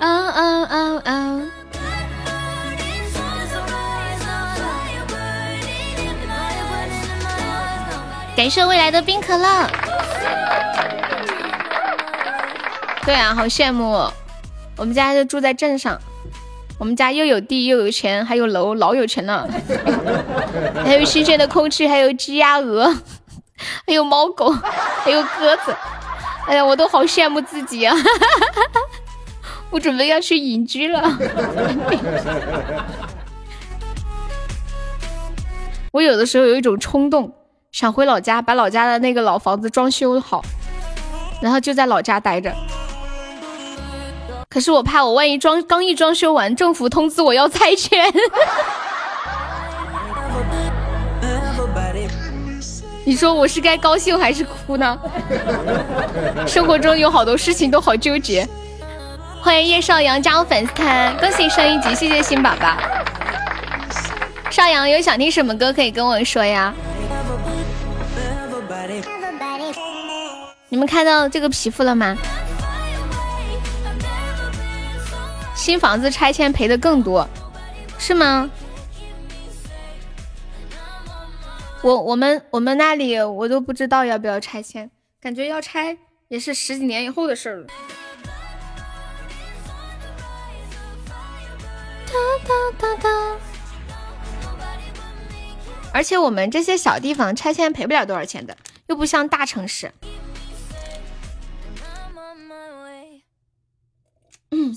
[0.00, 1.52] 嗯嗯嗯嗯。
[8.36, 9.66] 感谢未来的冰可乐。
[13.06, 14.06] 对啊，好羡慕，
[14.76, 15.98] 我们家就住在镇上，
[16.78, 19.48] 我们家又有地又有钱，还有楼，老有钱了，
[20.84, 22.94] 还有新鲜的空气，还有鸡鸭鹅，
[23.86, 24.50] 还有猫狗，
[25.02, 25.74] 还有鸽子，
[26.46, 27.96] 哎呀，我都好羡慕自己啊！
[29.70, 31.02] 我准备要去隐居了。
[35.90, 37.32] 我有的时候有一种冲动，
[37.76, 40.42] 想回老家把老家的那个老房子装修好，
[41.42, 42.50] 然后就在老家待着。
[44.48, 48.10] 可是我怕我万一装刚一装修完，政府通知我要拆迁，
[53.04, 54.98] 你说我是该高兴还是哭呢？
[56.48, 58.48] 生活中有好多事情都好纠结。
[59.42, 62.74] 欢迎叶少阳加入粉丝团，恭喜升一级，谢谢新宝宝。
[64.50, 66.72] 少阳有想听什么歌可以跟我说呀？
[70.68, 72.16] 你们看到这个皮肤了吗？
[75.54, 77.26] 新房子拆迁赔的更多，
[77.98, 78.50] 是吗？
[81.82, 85.96] 我我们我们那里我都不知道要不要拆迁，感觉要拆
[86.28, 87.66] 也是十几年以后的事儿了。
[92.06, 92.12] 哒
[92.44, 93.08] 哒哒哒。
[95.96, 98.54] 而且我们这些小地方拆迁赔不了多少钱的，
[98.86, 99.90] 又不像大城市。
[104.50, 104.74] 嗯，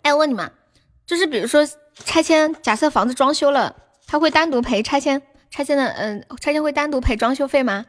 [0.00, 0.50] 哎，我问你们，
[1.04, 1.68] 就是比如说
[2.06, 3.76] 拆迁，假设房子装修了，
[4.06, 5.20] 他会单独赔拆迁，
[5.50, 7.84] 拆迁的，嗯、拆迁会单独赔装修费吗？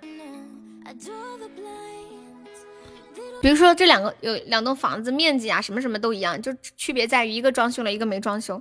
[3.45, 8.59] 比如说这两个有两栋房子面积啊，什么什么都一样，就区别在于一个装修了，一个没装修。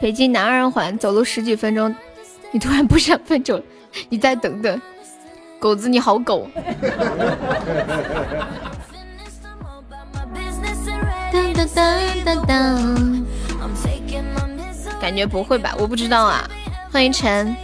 [0.00, 1.94] 北京南二环走路十几分钟，
[2.50, 3.62] 你突然不想分手，
[4.08, 4.82] 你再等等。
[5.60, 6.48] 狗子你好狗。
[11.32, 13.24] 当当当当当，
[15.00, 15.76] 感觉不会吧？
[15.78, 16.50] 我不知道啊。
[16.90, 17.54] 欢迎陈。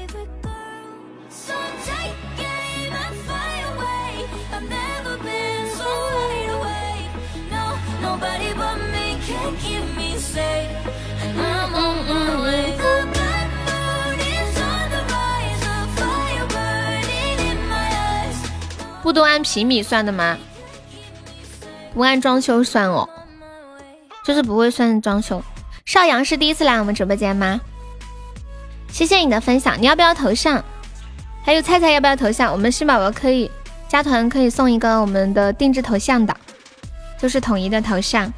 [19.02, 20.36] 不都按平米算的吗？
[21.94, 23.08] 不按装修算哦，
[24.24, 25.42] 就是不会算装修。
[25.84, 27.60] 邵阳是第一次来我们直播间吗？
[28.92, 30.62] 谢谢你的分享，你要不要头像？
[31.44, 32.52] 还有菜菜要不要头像？
[32.52, 33.50] 我们新宝宝可以
[33.88, 36.36] 加团，可以送一个我们的定制头像的，
[37.18, 38.32] 就是统一的头像。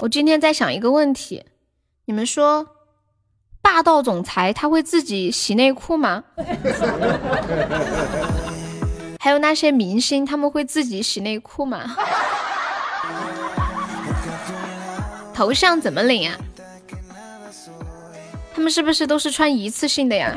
[0.00, 1.44] 我今天在想一个问题，
[2.06, 2.66] 你们说
[3.60, 6.24] 霸道总裁他会自己洗内裤吗？
[9.20, 11.94] 还有那些明星他们会自己洗内裤吗？
[15.34, 16.36] 头像怎么领啊？
[18.54, 20.34] 他们是不是都是穿一次性的呀？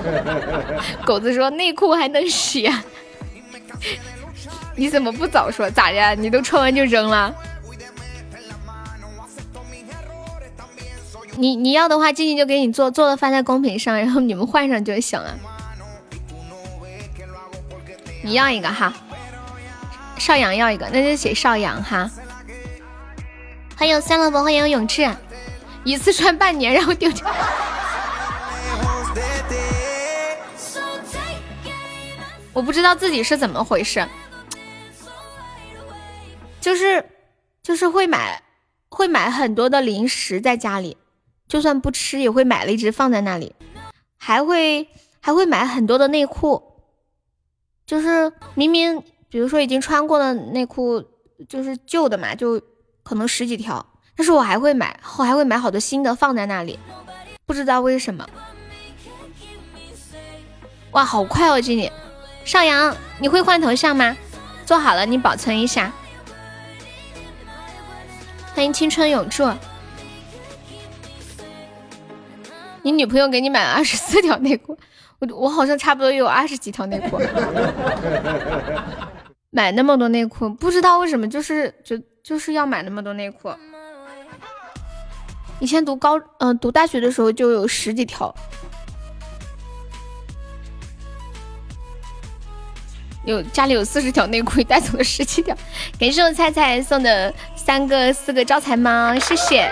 [1.06, 2.84] 狗子说内裤还能洗啊？
[4.76, 5.70] 你怎么不早说？
[5.70, 6.14] 咋的？
[6.20, 7.34] 你都穿完就扔了？
[11.38, 15.38] 你你要的话，静静就给你做，做了发在公屏上，然后你们换上就行了。
[18.24, 18.92] 你要一个哈，
[20.18, 22.10] 邵阳要一个，那就写邵阳哈。
[23.76, 25.08] 欢迎三萝卜，欢迎永志，
[25.84, 27.32] 一次穿半年，然后丢掉。
[32.52, 34.04] 我不知道自己是怎么回事，
[36.60, 37.08] 就是
[37.62, 38.42] 就是会买
[38.88, 40.96] 会买很多的零食在家里，
[41.48, 43.54] 就算不吃也会买了一直放在那里，
[44.18, 44.86] 还会
[45.20, 46.62] 还会买很多的内裤，
[47.86, 51.02] 就是明明比如说已经穿过的内裤
[51.48, 52.60] 就是旧的嘛，就
[53.02, 56.78] 可能十几条，但是我还会买，我还会买好多新的放在那里，
[57.46, 58.28] 不知道为什么。
[60.92, 61.90] 哇，好快哦，经理！
[62.44, 64.16] 邵阳，你会换头像吗？
[64.64, 65.92] 做好了，你保存一下。
[68.54, 69.44] 欢迎青春永驻。
[72.88, 74.74] 你女朋友给你买了二十四条内裤，
[75.18, 77.20] 我我好像差不多有二十几条内裤。
[79.52, 83.52] 买那么多内裤，不知道为什么，就是就就是要买那么多内裤。
[85.60, 88.34] 以前读高嗯、呃、读大学的时候就有十几条。
[93.26, 95.54] 有家里有四十条内裤，带走了十七条。
[96.00, 99.70] 感谢我菜菜送的三个、四个招财猫，谢谢。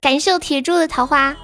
[0.00, 1.36] 感谢我铁柱的桃花。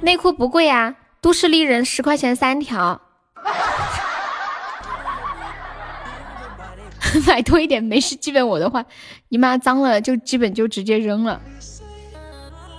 [0.00, 3.00] 内裤不贵啊，都市丽人十块钱三条。
[7.26, 8.84] 买多一点没事，基本我的话，
[9.28, 11.40] 你妈脏了就基本就直接扔了。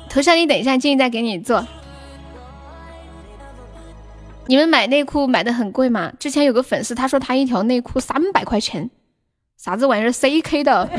[0.10, 1.66] 头像你等一下，静静再给你做。
[4.48, 6.12] 你们买内裤买的很贵吗？
[6.20, 8.90] 之前有个粉丝他说他一条内裤三百块钱，
[9.58, 10.90] 啥子玩意儿？CK 的。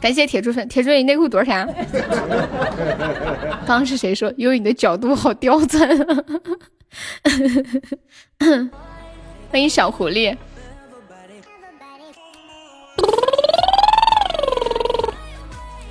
[0.00, 1.74] 感谢铁柱粉，铁柱你内裤多少钱、啊？
[3.66, 4.32] 刚刚是谁说？
[4.36, 5.88] 因为你的角度好刁钻。
[9.50, 10.34] 欢迎小狐狸。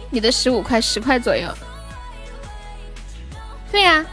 [0.09, 1.45] 你的十五块十块左右。
[3.69, 4.05] 对呀、啊，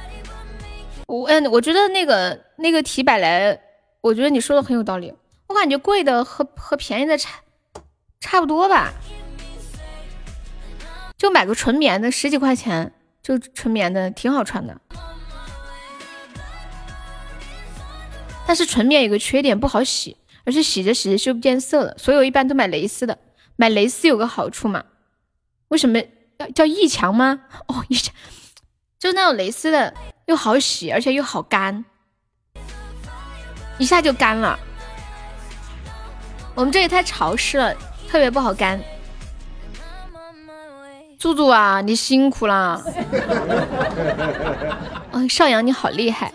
[1.07, 3.57] 我嗯，我觉得那个那个提百来，
[4.01, 5.15] 我觉得你说的很有道理。
[5.47, 7.39] 我感觉贵的和和便宜的差
[8.19, 8.93] 差不多吧，
[11.25, 14.79] 就买个纯棉的十几块钱，就纯棉的挺好穿的。
[18.47, 23.17] 但是纯棉有个缺点，不好洗，而且洗着洗着就变色了，所以我一般都买蕾丝的。
[23.57, 24.85] 买蕾丝有个好处嘛，
[25.69, 25.99] 为什么
[26.37, 27.41] 要叫易强吗？
[27.69, 28.15] 哦，易强。
[28.99, 29.95] 就那种蕾丝的，
[30.27, 31.87] 又好洗，而且又好干，
[33.79, 34.59] 一下就干了。
[36.55, 37.75] 我们这里太潮湿了，
[38.11, 38.79] 特别不好干。
[41.25, 42.79] 猪猪啊，你辛苦啦！
[45.13, 46.31] 嗯，邵阳你好厉害！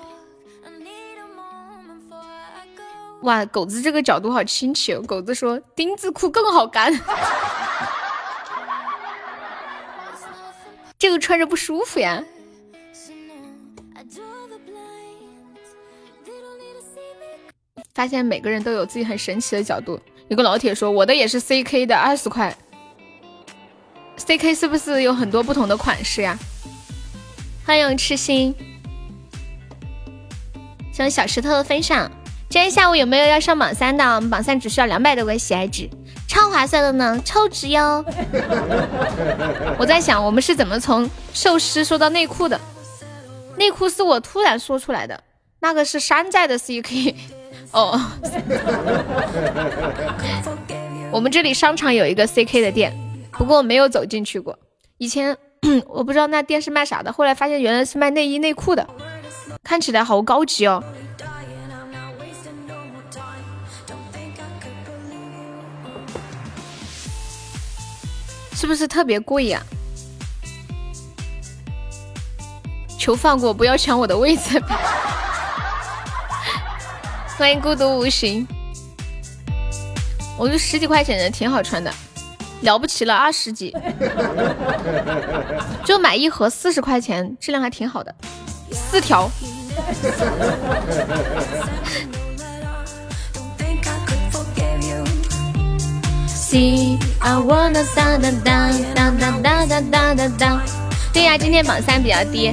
[3.22, 5.04] 哇，狗子这个角度好清奇哦。
[5.06, 6.92] 狗子说丁字裤更好干，
[10.98, 12.24] 这个穿着不舒服呀。
[17.94, 20.00] 发现每个人都有自己很神奇的角度。
[20.30, 22.52] 有个老铁说我的也是 CK 的，二十块。
[24.20, 26.38] CK 是不是有很多不同的款式呀？
[27.66, 28.54] 欢迎痴心，
[30.92, 32.12] 谢谢小石头的分享。
[32.50, 34.04] 今天下午有没有要上榜三的？
[34.16, 35.90] 我们榜三只需要两百多个喜爱值，
[36.28, 38.04] 超划算的呢，超值哟。
[39.78, 42.60] 我在想，我们是怎么从寿司说到内裤的？
[43.58, 45.24] 内裤是我突然说出来的，
[45.60, 47.16] 那个是山寨的 CK。
[47.72, 48.02] 哦，
[51.12, 52.92] 我们这里商场有一个 CK 的店，
[53.40, 54.60] 不过我没有走进去过。
[54.98, 55.36] 以前
[55.88, 58.86] 我不知道那店是卖啥的，后来发现原来是卖内衣内裤的，
[59.64, 60.84] 看起来好高级哦。
[68.54, 69.64] 是不是特别贵呀、
[72.98, 74.62] 求放过，不要抢我的位子。
[77.38, 78.46] 欢迎孤独无形，
[80.38, 81.90] 我觉得十几块钱的挺好穿的，
[82.62, 83.76] 了不起了，二十几
[85.86, 88.14] 就买一盒四十块钱，质量还挺好的，
[88.72, 89.30] 四条。
[101.14, 102.52] 对呀，今天榜三比较低，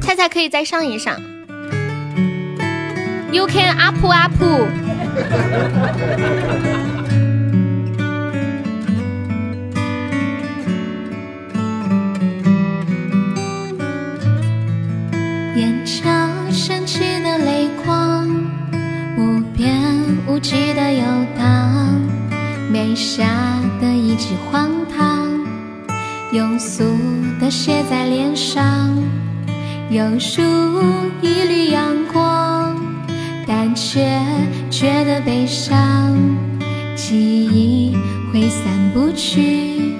[0.00, 1.20] 菜菜可以再上一上。
[3.32, 4.42] You can up up。
[15.56, 16.02] 眼角
[16.50, 18.28] 升起的泪光，
[19.16, 19.80] 无边
[20.26, 21.04] 无际的游
[21.38, 22.02] 荡，
[22.72, 23.24] 眉下
[23.80, 25.28] 的一记荒唐，
[26.32, 26.84] 庸俗
[27.40, 28.90] 的写在脸上，
[29.88, 32.49] 有如一缕阳光，
[33.52, 34.08] 但却
[34.70, 36.16] 觉得悲伤，
[36.94, 37.96] 记忆
[38.32, 38.62] 挥散
[38.94, 39.96] 不去，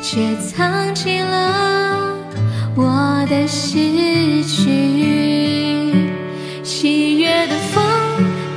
[0.00, 2.16] 却藏进了。
[2.74, 5.92] 我的失去。
[6.64, 7.84] 七月的风，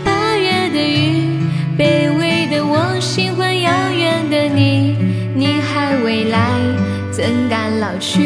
[0.06, 1.42] 八月的雨，
[1.78, 4.96] 卑微的我，心魂遥远的你，
[5.36, 6.40] 你还未来，
[7.12, 8.22] 怎敢老去？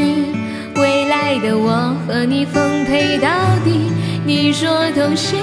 [0.75, 3.29] 未来的我和你奉陪到
[3.65, 3.91] 底。
[4.25, 5.37] 你说同行，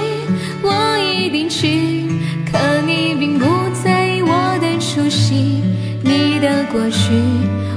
[0.63, 2.07] 我一定去，
[2.51, 3.45] 可你并不
[3.83, 5.61] 在意我的出席，
[6.03, 7.13] 你的过去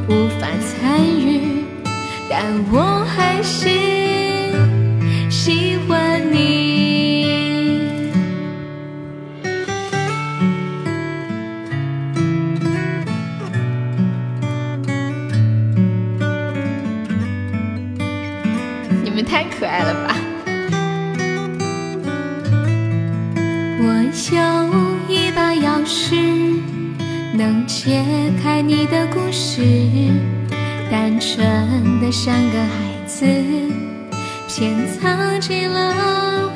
[0.08, 1.64] 无法参与。
[2.28, 3.68] 但我还是
[27.84, 28.02] 解
[28.42, 29.60] 开你的故事。
[30.90, 33.26] 单纯的像个孩子，
[34.48, 36.50] 偏藏进了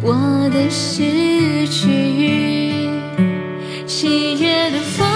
[0.00, 2.88] 我的失去。
[3.86, 5.06] 七月的风，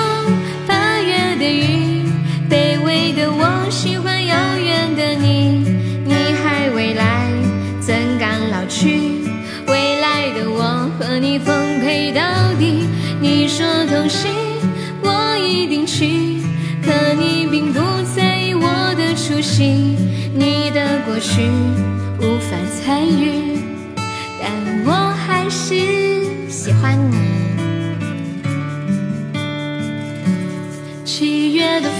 [0.66, 2.04] 八月的雨，
[2.50, 5.64] 卑微的我，喜欢遥远的你，
[6.04, 6.12] 你
[6.44, 7.26] 还未来，
[7.80, 9.00] 怎敢老去？
[9.66, 12.20] 未来的我和你奉陪到
[12.58, 12.86] 底。
[13.20, 14.30] 你说同行，
[15.68, 16.40] 定去，
[16.82, 17.80] 可你并不
[18.16, 19.96] 在意我的出席，
[20.34, 21.42] 你的过去
[22.20, 23.58] 无法参与，
[24.40, 24.50] 但
[24.86, 25.74] 我还是
[26.48, 27.16] 喜欢你。
[31.04, 31.90] 七月的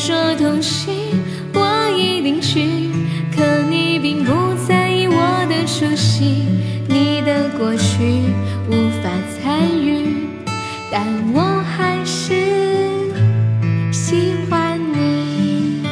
[0.00, 0.94] 说同行，
[1.52, 2.90] 我一定去，
[3.36, 6.46] 可你并不在意我的出席，
[6.88, 8.32] 你的过去
[8.70, 10.26] 无法参与，
[10.90, 12.32] 但我还是
[13.92, 15.84] 喜欢你。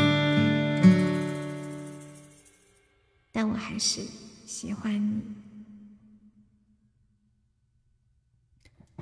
[3.31, 4.01] 但我还是
[4.47, 5.21] 喜欢你。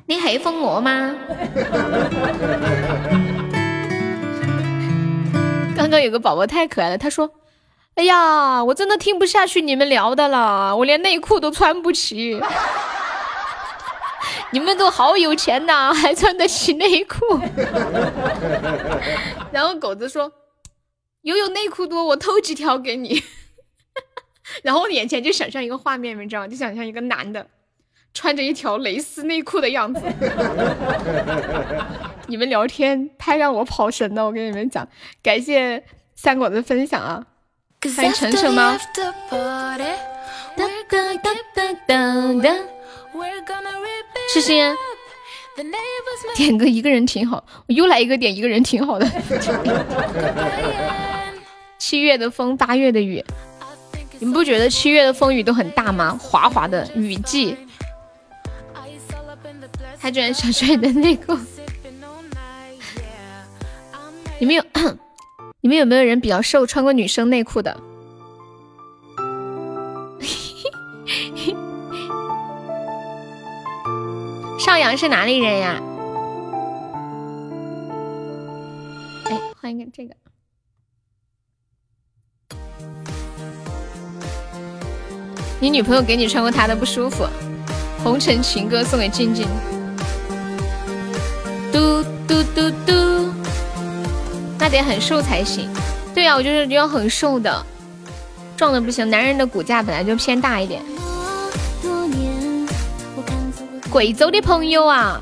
[0.07, 1.15] 你喜歡我嗎？
[5.86, 7.31] 刚刚有个宝宝太可爱了，他说
[7.94, 12.40] ：“哎呀，我真的听不下去你们聊的了，我连内裤都穿不起。
[14.50, 17.20] 你们都好有钱呐，还穿得起内裤。
[19.55, 20.32] ”然后狗子说
[21.23, 23.23] ：“有有内裤多，我偷几条给你。
[24.65, 26.48] 然后我眼前就想象一个画面，你知道吗？
[26.48, 27.47] 就想象一个男的
[28.12, 30.02] 穿着一条蕾丝内裤的样子。
[32.28, 34.86] 你们聊天太让我跑神了，我跟你们讲，
[35.22, 35.82] 感谢
[36.14, 37.24] 三果的分享啊！
[37.96, 38.76] 欢迎晨晨吗。
[44.32, 44.52] 诗诗，
[46.36, 49.08] 点个一个人挺好，我又来一个点一个人挺好的。
[51.78, 53.24] 七月的风，八月的雨，
[54.18, 56.18] 你们不觉得七月的风雨都很大吗？
[56.20, 57.56] 滑滑的雨季，
[60.00, 61.38] 他居然想穿你的内裤。
[64.39, 64.62] 你们有
[65.60, 67.76] 你们有没有人比较瘦，穿过女生内裤的？
[74.60, 75.81] 邵阳是哪里人呀？
[79.24, 80.15] 哎，换一个这个。
[85.58, 87.24] 你女朋友给你穿过她的不舒服，
[88.05, 89.48] 《红尘情歌》送给静静。
[91.73, 93.32] 嘟嘟嘟嘟，
[94.59, 95.68] 那得很瘦才行。
[96.15, 97.65] 对呀、我就是要很瘦的，
[98.57, 99.09] 壮的不行。
[99.10, 100.83] 男人的骨架本来就偏大一点。
[103.91, 105.20] 贵州的朋友啊，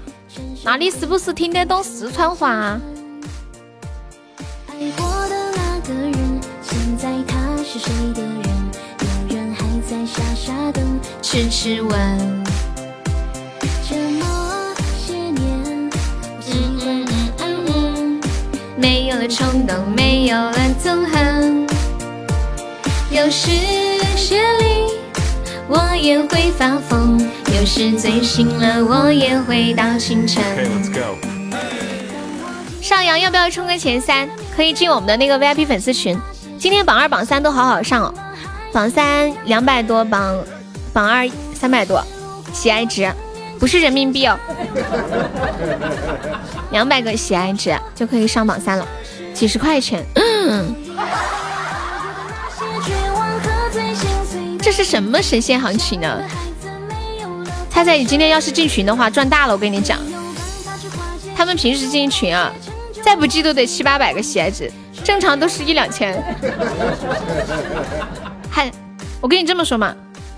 [0.64, 2.80] 那你是不是听得懂四川话啊？
[4.68, 8.42] 爱过的那个人，现在他是谁的人？
[9.28, 10.82] 有人还在傻傻等，
[11.22, 12.43] 痴痴问，
[18.84, 21.66] 没有了冲动，没有了憎恨，
[23.10, 24.92] 有时夜里
[25.66, 27.18] 我也会发疯，
[27.58, 30.44] 有时醉醒了我也会到清晨。
[32.82, 34.28] 邵阳要不要冲个前三？
[34.54, 36.14] 可以进我们的那个 VIP 粉丝群。
[36.58, 38.14] 今天榜二、榜三都好好上哦，
[38.70, 40.36] 榜三两百多，榜
[40.92, 42.04] 榜二三百多，
[42.52, 43.10] 喜爱值
[43.58, 44.38] 不是人民币哦，
[46.74, 48.84] 两百个喜爱值就可以上榜三了，
[49.32, 50.04] 几十块钱。
[54.60, 56.20] 这是什么神仙行情呢？
[57.70, 59.52] 猜猜你今天要是进群的话，赚大了！
[59.52, 60.00] 我跟你讲，
[61.36, 62.52] 他们平时进群啊，
[63.04, 64.68] 再不济都得七八百个喜爱值，
[65.04, 66.20] 正常都是一两千。
[68.50, 68.68] 还，
[69.20, 69.94] 我跟你这么说嘛，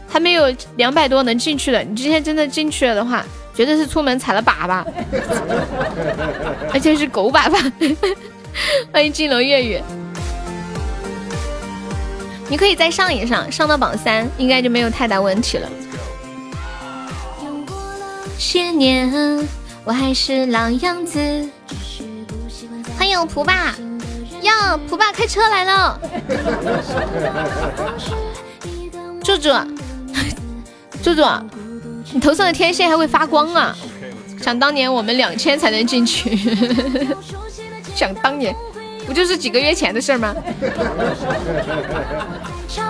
[0.06, 1.82] 还没有两百多能进去的。
[1.82, 3.24] 你今天真的进去了的话，
[3.57, 4.85] 绝对是出门踩了粑粑，
[6.75, 7.97] 而且是狗粑粑。
[8.93, 9.81] 欢迎金龙粤语，
[12.49, 15.67] 你可以再上一上，上到榜三，应该就没有太大问题了。
[18.39, 19.49] 些年，
[19.85, 21.49] 我还是老样子。
[22.99, 23.75] 欢迎蒲爸，
[24.43, 25.99] 呀，蒲爸开车来了。
[29.25, 29.51] 柱柱，
[31.02, 31.23] 柱柱，
[32.12, 33.76] 你头上的天线还会发光啊！
[34.43, 36.39] 想当年我们两千才能进去，
[37.94, 38.55] 想当年
[39.07, 40.35] 不就是几个月前的事吗？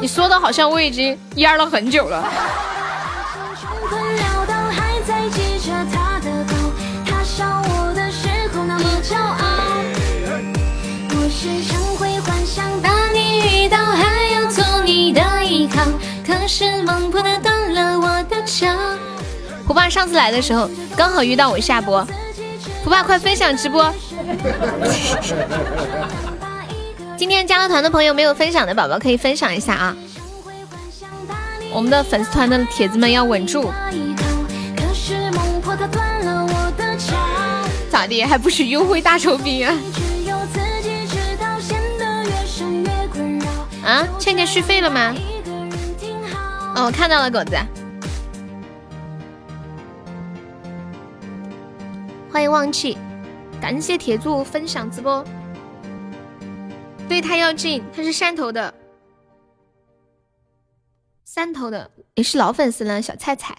[0.00, 2.28] 你说的好像我已经蔫了很久了。
[3.88, 6.52] 困潦倒还在记着他的好，
[7.06, 9.38] 他笑我的时候那么骄傲。
[11.10, 15.80] 我时常会幻想，当你遇到还要做你的依靠，
[16.26, 17.55] 可是梦破了断了我的桥。
[19.66, 22.06] 胡爸上次来的时候刚好遇到我下播，
[22.84, 23.92] 胡爸快分享直播。
[27.16, 29.96] 今天加了团的朋友没有分享的宝宝可以分享一下啊！
[31.72, 33.72] 我们的粉丝团的铁子们要稳住，
[34.76, 37.16] 可是梦破它断了我的桥。
[37.90, 39.74] 咋地还不是优惠大酬宾啊？
[43.84, 45.14] 啊，倩倩续费了吗？
[46.74, 47.56] 哦，我看到了，狗子。
[52.36, 52.98] 欢迎忘记，
[53.62, 55.24] 感谢铁柱分享直播。
[57.08, 58.74] 对他要进，他是汕头的，
[61.26, 63.56] 汕头的也是老粉丝了，小菜菜，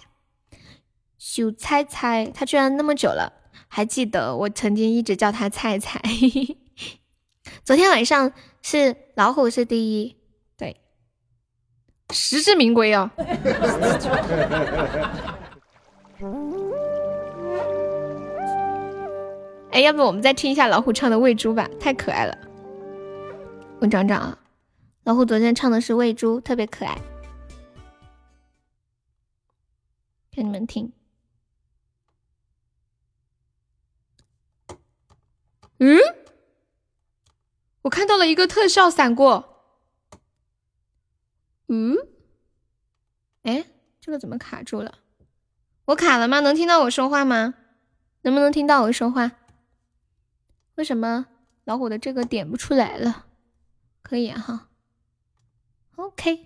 [1.18, 3.32] 小菜菜，他居然那么久了
[3.66, 6.00] 还记得我曾经一直叫他菜菜。
[7.66, 8.32] 昨天晚上
[8.62, 10.16] 是老虎是第一，
[10.56, 10.80] 对，
[12.10, 13.10] 实至名归啊！
[19.70, 22.36] 哎，要不我们再听一下老虎唱的《喂猪》吧，太可爱了。
[23.80, 24.38] 我找找啊，
[25.04, 26.98] 老虎昨天唱的是《喂猪》，特别可爱，
[30.30, 30.92] 给你们听。
[35.78, 35.98] 嗯，
[37.82, 39.62] 我看到了一个特效闪过。
[41.68, 41.94] 嗯？
[43.42, 43.66] 哎，
[44.00, 44.98] 这个怎么卡住了？
[45.84, 46.40] 我卡了吗？
[46.40, 47.54] 能听到我说话吗？
[48.22, 49.30] 能不能听到我说话？
[50.78, 51.26] 为什么
[51.64, 53.24] 老虎的这个点不出来了？
[54.00, 54.68] 可以啊哈。
[55.96, 56.38] OK，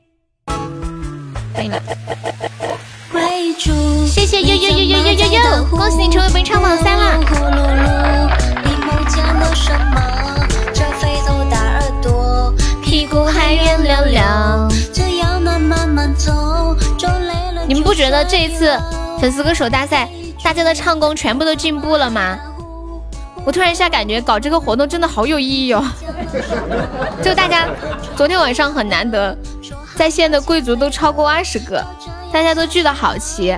[1.54, 1.78] 可以了。
[4.06, 7.20] 谢谢呦呦呦呦呦呦呦，恭喜你成为本场榜三啦！
[12.82, 14.22] 屁股还圆溜溜。
[17.68, 18.80] 你们不觉得这一次
[19.20, 20.08] 粉丝歌手大赛，
[20.42, 22.38] 大家的唱功全部都进步了吗？
[23.44, 25.84] 我突然一下感觉搞这个活动真的好有意义哦！
[27.22, 27.68] 就大家
[28.16, 29.36] 昨天晚上很难得，
[29.96, 31.84] 在线的贵族都超过二十个，
[32.32, 33.56] 大家都聚的好齐。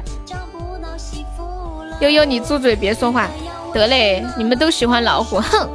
[2.01, 3.29] 悠悠，你住嘴，别说话。
[3.73, 5.69] 得嘞，你们都喜欢老虎，哼。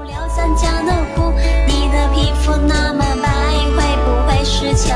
[4.75, 4.93] 小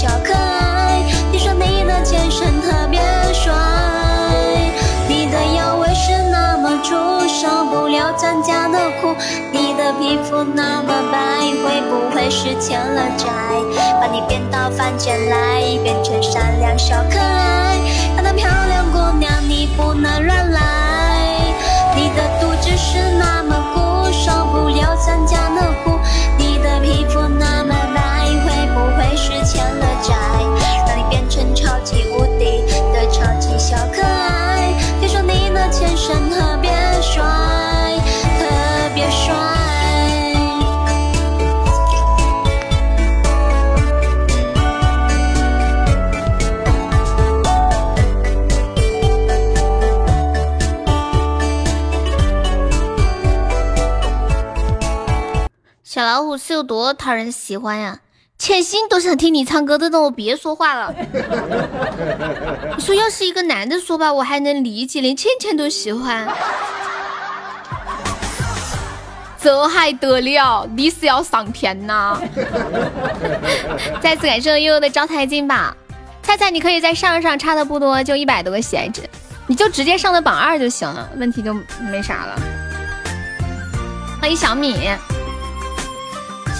[0.00, 1.02] 小可爱。
[1.30, 3.02] 你说你的前身特别
[3.34, 3.52] 帅，
[5.06, 6.96] 你的腰围是那么粗，
[7.28, 9.14] 受不了咱家的苦。
[9.52, 11.18] 你的皮肤那么白，
[11.62, 13.28] 会不会是欠了债？
[14.00, 17.76] 把你变到凡间来，变成善良小可爱。
[18.16, 20.79] 看到漂亮姑娘，你不能乱来。
[55.92, 57.98] 小老虎是有多讨人喜欢呀？
[58.38, 60.94] 千心都想听你唱歌的，让我别说话了。
[62.78, 66.28] 你说要是一个男的说吧，我还能理解，连倩倩都喜欢，
[69.42, 70.64] 这还得了？
[70.76, 72.16] 你是要上天呐！
[74.00, 75.74] 再次感谢悠悠的招财进宝，
[76.22, 79.02] 菜菜你可以再上上，差的不多，就一百多个喜爱值，
[79.48, 81.52] 你就直接上的榜二就行了，问题就
[81.90, 82.40] 没啥了。
[84.20, 84.88] 欢迎小米。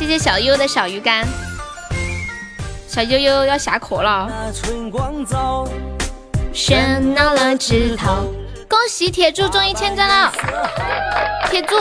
[0.00, 1.28] 谢谢小优的小鱼干，
[2.88, 4.26] 小悠悠要下课了，
[6.54, 8.32] 喧闹了枝头。
[8.66, 10.32] 恭喜铁柱终于签赞了，
[11.50, 11.76] 铁柱，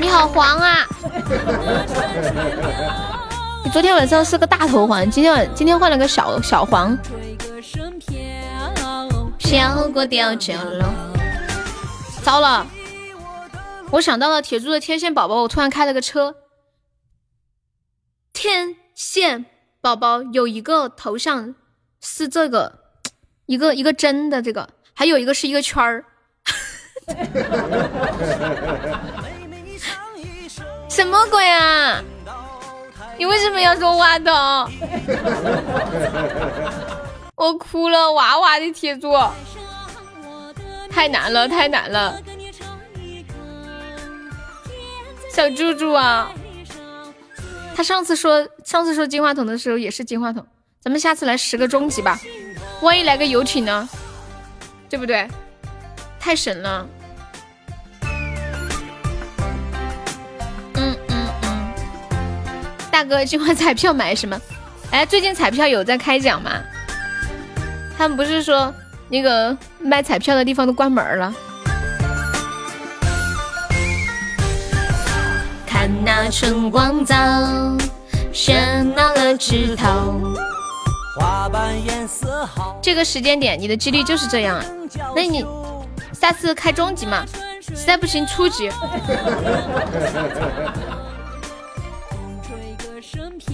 [0.00, 0.86] 你好黄啊！
[3.62, 6.96] 你昨天晚上是个大头黄，今天晚今天换了个小小黄。
[9.36, 10.86] 飘过貂角楼，
[12.22, 12.66] 糟了。
[13.92, 16.36] 我想到了铁柱的天线宝宝，我突然开了个车。
[18.32, 19.44] 天线
[19.80, 21.56] 宝宝有一个头像
[22.00, 22.78] 是这个，
[23.46, 26.04] 一个一个针的这个，还有一个是一个圈儿。
[30.88, 32.00] 什么鬼啊？
[33.18, 34.32] 你为什么要说话的？
[37.34, 39.12] 我哭了，哇哇的铁柱，
[40.88, 42.16] 太难了，太难了。
[45.32, 46.30] 小猪猪啊，
[47.74, 50.44] 他上次说上次说金话筒的时候也是金话筒，
[50.82, 52.20] 咱们下次来十个终极吧，
[52.82, 53.88] 万一来个游艇呢？
[54.88, 55.26] 对不对？
[56.18, 56.86] 太神了。
[60.74, 61.72] 嗯嗯嗯，
[62.90, 64.38] 大哥，今晚彩票买什么？
[64.90, 66.50] 哎，最近彩票有在开奖吗？
[67.96, 68.74] 他们不是说
[69.08, 71.32] 那个卖彩票的地方都关门了？
[76.28, 77.14] 春光早，
[78.32, 80.34] 喧闹了枝头。
[82.82, 84.64] 这个时间点你的几率就是这样啊？
[85.14, 85.46] 那你
[86.12, 87.24] 下次开中级嘛，
[87.60, 88.70] 实在不行初级。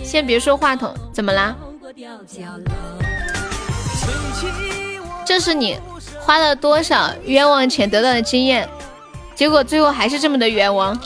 [0.03, 1.55] 先别说话筒，怎么啦？
[5.25, 5.78] 这是你
[6.20, 8.69] 花了多少冤枉钱得到的经验，
[9.35, 10.99] 结果最后还是这么的冤枉。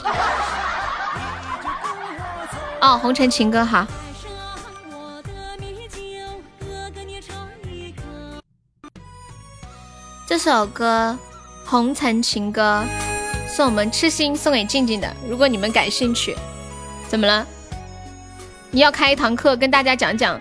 [2.81, 3.85] 哦，红尘情歌好。
[10.25, 11.17] 这首歌
[11.69, 12.83] 《红尘情歌》
[13.55, 15.07] 是我们痴心送给静静的。
[15.29, 16.35] 如果你们感兴趣，
[17.07, 17.45] 怎么了？
[18.71, 20.39] 你要开一堂课跟大家讲讲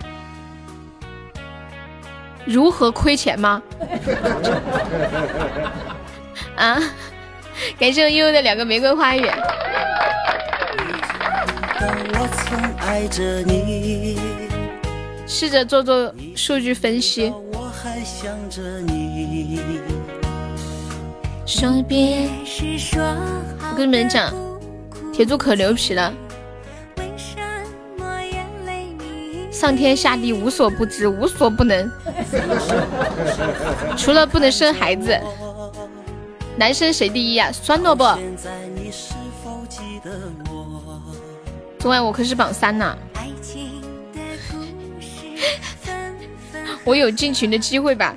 [2.46, 3.62] 如何亏钱吗？
[6.56, 6.80] 啊！
[7.78, 9.30] 感谢悠悠的两个玫瑰花语。
[15.26, 17.32] 试着做做数据分析。
[21.46, 24.32] 说别我跟你们讲，
[25.12, 26.12] 铁柱可牛皮了，
[29.50, 31.90] 上天下地无所不知，无所不能，
[33.96, 35.18] 除了不能生孩子，
[36.56, 37.50] 男生谁第一呀？
[37.50, 38.18] 酸萝卜。
[41.80, 42.94] 昨晚我可是榜三呢，
[46.84, 48.14] 我有进群的机会吧？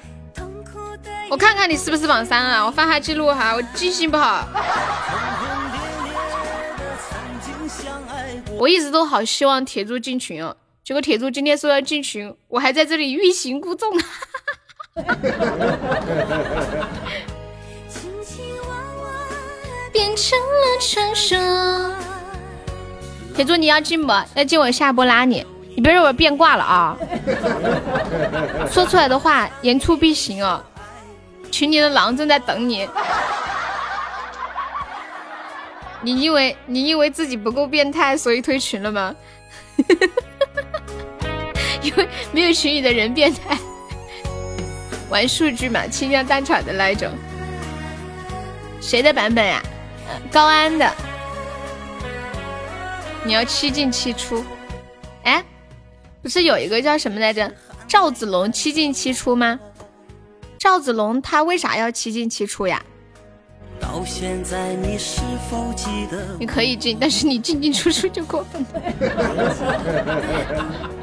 [1.29, 2.65] 我看看你是不是榜三啊？
[2.65, 4.45] 我翻下记录哈，我记性不好。
[8.57, 13.97] 我一直都好希望铁柱进群哦，结果铁柱今天说要进群，我还在这里欲擒故纵。
[19.93, 21.39] 变成了传说。
[23.35, 24.13] 铁柱你要进不？
[24.35, 25.43] 要进我下播拉你，
[25.75, 26.95] 你别让我变卦了啊！
[28.71, 30.63] 说出来的话言出必行哦。
[31.51, 32.87] 群里的狼正在等你，
[36.01, 39.15] 你以为你以为自己不够变态，所以退群了吗？
[41.81, 43.57] 因为没有群里的人变态，
[45.09, 47.09] 玩数据嘛，轻量单场的那一种。
[48.79, 49.61] 谁的版本呀？
[50.31, 50.89] 高安的。
[53.25, 54.43] 你要七进七出，
[55.23, 55.43] 哎，
[56.21, 57.51] 不是有一个叫什么来着？
[57.87, 59.59] 赵子龙七进七出吗？
[60.57, 62.83] 赵子龙他为啥要七进七出呀？
[66.39, 68.81] 你可以进，但是你进进出出就过分了。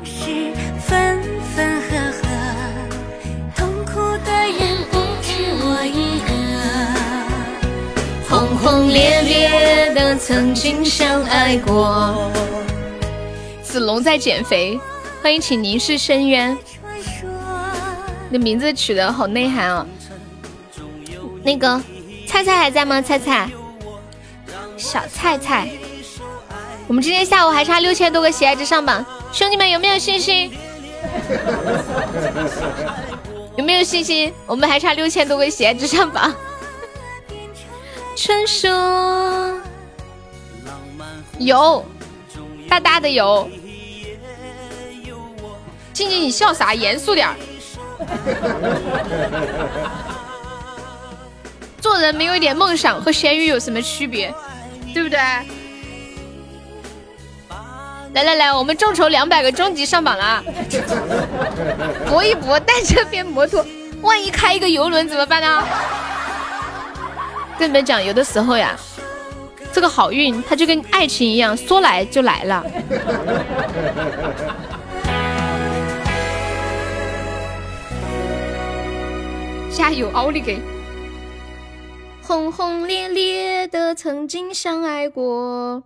[0.02, 1.22] 是分
[1.54, 2.22] 分合合，
[3.54, 4.58] 痛苦的人
[4.90, 5.28] 不止
[5.62, 6.30] 我一个，
[8.62, 12.30] 轰轰烈烈的曾经相爱过。
[13.62, 14.78] 子龙在减肥，
[15.22, 16.56] 欢迎请凝视深渊。
[18.28, 19.86] 你的名字取得好内涵哦。
[21.42, 21.80] 那个
[22.26, 23.00] 菜菜还在吗？
[23.00, 23.48] 菜菜，
[24.76, 25.66] 小菜菜，
[26.86, 30.52] 我们今天下午还差六千多个喜爱值上榜，兄弟们有没有信心？
[33.56, 34.30] 有没有信心？
[34.46, 36.30] 我们还差六千多个喜爱值上榜。
[38.16, 39.60] 传说
[41.38, 41.84] 有，
[42.68, 43.48] 大大的有。
[45.92, 46.74] 静静，你笑啥？
[46.74, 47.36] 严肃点儿。
[51.80, 54.32] 做人没有一点梦想和咸鱼有什么区别？
[54.92, 55.18] 对不对？
[58.12, 60.42] 来来来，我们众筹两百个终极上榜了，
[62.08, 63.64] 搏一搏，单车变摩托，
[64.02, 65.64] 万一开一个游轮怎么办呢？
[67.60, 68.74] 跟你们讲，有的时候呀，
[69.70, 72.64] 这个好运它就跟爱情一样，说来就来了。
[79.70, 80.58] 加油，奥利给！
[82.22, 85.82] 轰轰烈烈的曾经相爱过，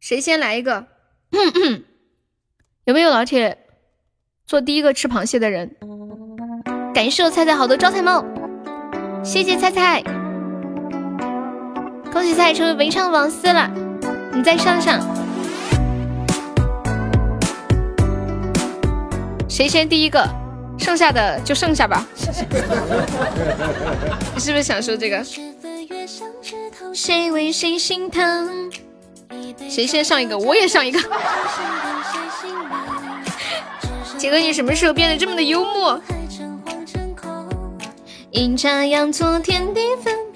[0.00, 0.84] 谁先来一个？
[2.84, 3.56] 有没有老铁
[4.44, 5.74] 做第一个吃螃蟹的人？
[6.92, 8.22] 感谢我菜菜好多招财猫，
[9.24, 10.02] 谢谢菜菜，
[12.12, 13.70] 恭喜菜菜成为文昌王司了，
[14.32, 15.00] 你再上上。
[19.48, 20.28] 谁先第一个，
[20.76, 22.04] 剩下的就剩下吧。
[24.34, 25.24] 你是不是想说这个？
[26.92, 28.70] 谁为谁心疼？
[29.68, 30.98] 谁先上一个，我也上一个。
[34.18, 36.00] 杰哥，你什么时候变得这么的幽默？
[38.32, 40.29] 阴差阳错，天地分。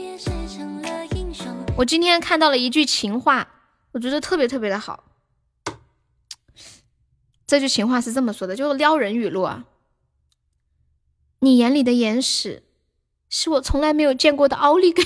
[1.77, 3.49] 我今天看到了一句情话，
[3.93, 5.05] 我觉得特别特别的好。
[7.47, 9.65] 这句情话是这么说的，就是撩人语录啊。
[11.41, 12.63] 你眼里的眼屎，
[13.29, 15.03] 是我从来没有见过的奥利给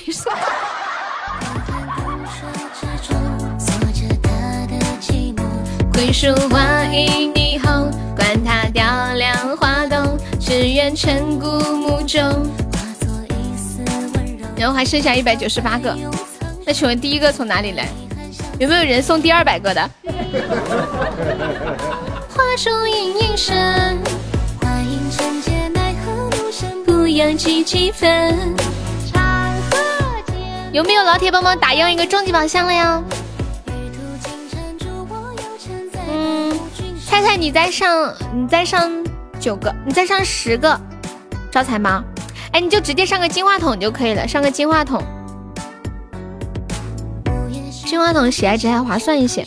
[8.14, 12.22] 管它雕梁画栋，只愿尘古墓中。
[14.56, 15.96] 然后还剩下一百九十八个，
[16.68, 17.88] 那请问第一个从哪里来？
[18.58, 19.90] 有没有人送第二百个的？
[22.28, 23.56] 画出影影声，
[24.60, 28.36] 花影成劫，奈何路上不扬几几分。
[30.72, 33.02] 有没有老铁帮忙打样一个终极宝箱了呀？
[36.06, 36.52] 嗯，
[37.06, 38.92] 菜菜你再上，你再上
[39.40, 40.78] 九个，你再上十个
[41.50, 42.04] 招财猫。
[42.52, 45.02] 哎，你就直接上个金话筒就可以了，上个金话筒，
[47.88, 49.46] 金话筒喜爱值还划算一些。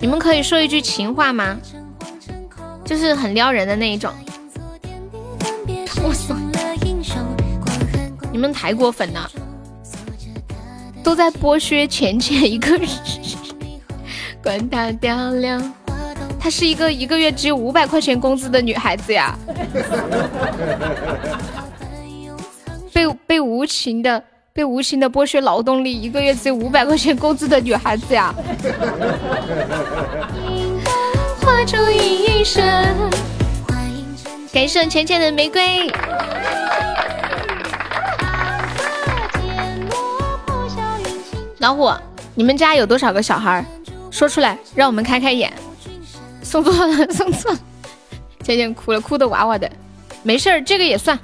[0.00, 1.56] 你们可以说一句情话吗？
[2.84, 4.12] 就是很撩人的那一种。
[6.02, 6.34] 我操！
[8.32, 9.30] 你们太过分了，
[11.04, 12.88] 都在剥削浅浅一个人。
[14.42, 15.72] 管他雕梁，
[16.44, 19.34] 她是一个一个月只有五百块钱工资的女孩子呀，
[22.92, 28.34] 被被无情的被无情的剥削劳动力，一个月只有五百块钱工资的女孩子呀。
[34.52, 35.90] 感谢浅浅的玫瑰。
[41.60, 41.90] 老虎，
[42.34, 43.64] 你们家有多少个小孩？
[44.10, 45.50] 说出来，让我们开开眼。
[46.54, 47.58] 送错了，送错了。
[48.44, 49.68] 浅浅哭了，哭的哇哇的。
[50.22, 51.18] 没事儿，这个也算，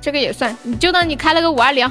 [0.00, 1.90] 这个也算，你就当你开了个五二零，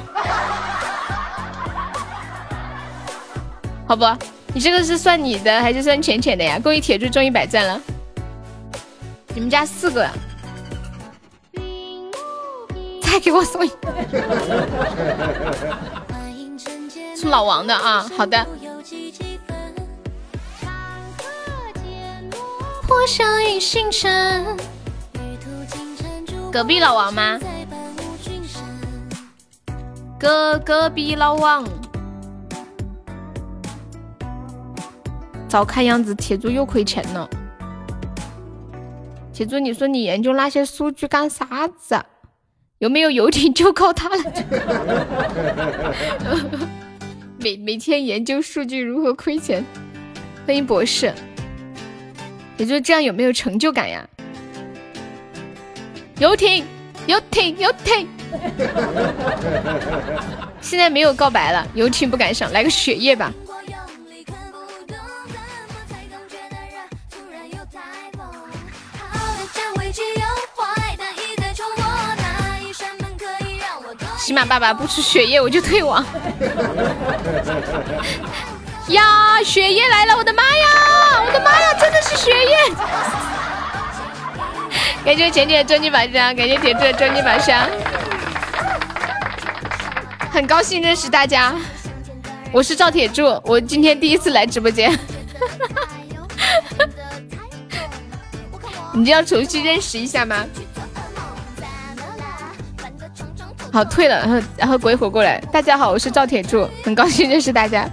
[3.86, 4.06] 好不？
[4.54, 6.58] 你这个是算你的还是算浅浅的呀？
[6.58, 7.78] 恭喜铁柱中一百赞了。
[9.34, 10.08] 你们家四个，
[13.02, 13.76] 再给我送一个，
[17.20, 18.10] 送老王的啊。
[18.16, 18.46] 好的。
[22.92, 24.44] 破晓与星辰，
[26.52, 27.40] 隔壁老王吗？
[30.20, 31.66] 隔隔壁老王。
[35.48, 37.26] 照看样子，铁柱又亏钱了。
[39.32, 41.98] 铁柱，你说你研究那些数据干啥子？
[42.76, 44.16] 有没有游艇就靠它了？
[47.40, 49.64] 每每天研究数据如何亏钱。
[50.46, 51.14] 欢迎博士。
[52.62, 54.08] 也就这样，有没有成就感呀？
[56.18, 56.64] 游艇，
[57.06, 58.08] 游艇，游艇。
[60.62, 63.32] 现在没有告白了，游艇不敢上，来个雪夜吧。
[74.18, 76.04] 起码爸爸不吃雪夜，我就退网。
[78.92, 80.16] 呀，雪夜来了！
[80.16, 80.66] 我的妈呀，
[81.26, 82.56] 我的妈呀，真的是雪夜！
[85.04, 87.66] 感谢浅浅的终极宝箱，感谢铁柱的终极宝箱，
[90.30, 91.54] 很高兴认识大家。
[92.52, 94.92] 我是赵铁柱，我今天第一次来直播间。
[98.92, 100.44] 你就要重新认识一下吗？
[103.72, 105.40] 好，退了，然后然后鬼火过来。
[105.50, 107.88] 大家好，我是赵铁柱，很高兴认识大家。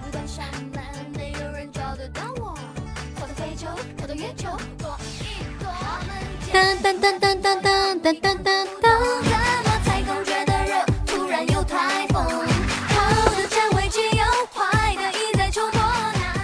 [6.60, 9.00] 当当当当当当当当当当。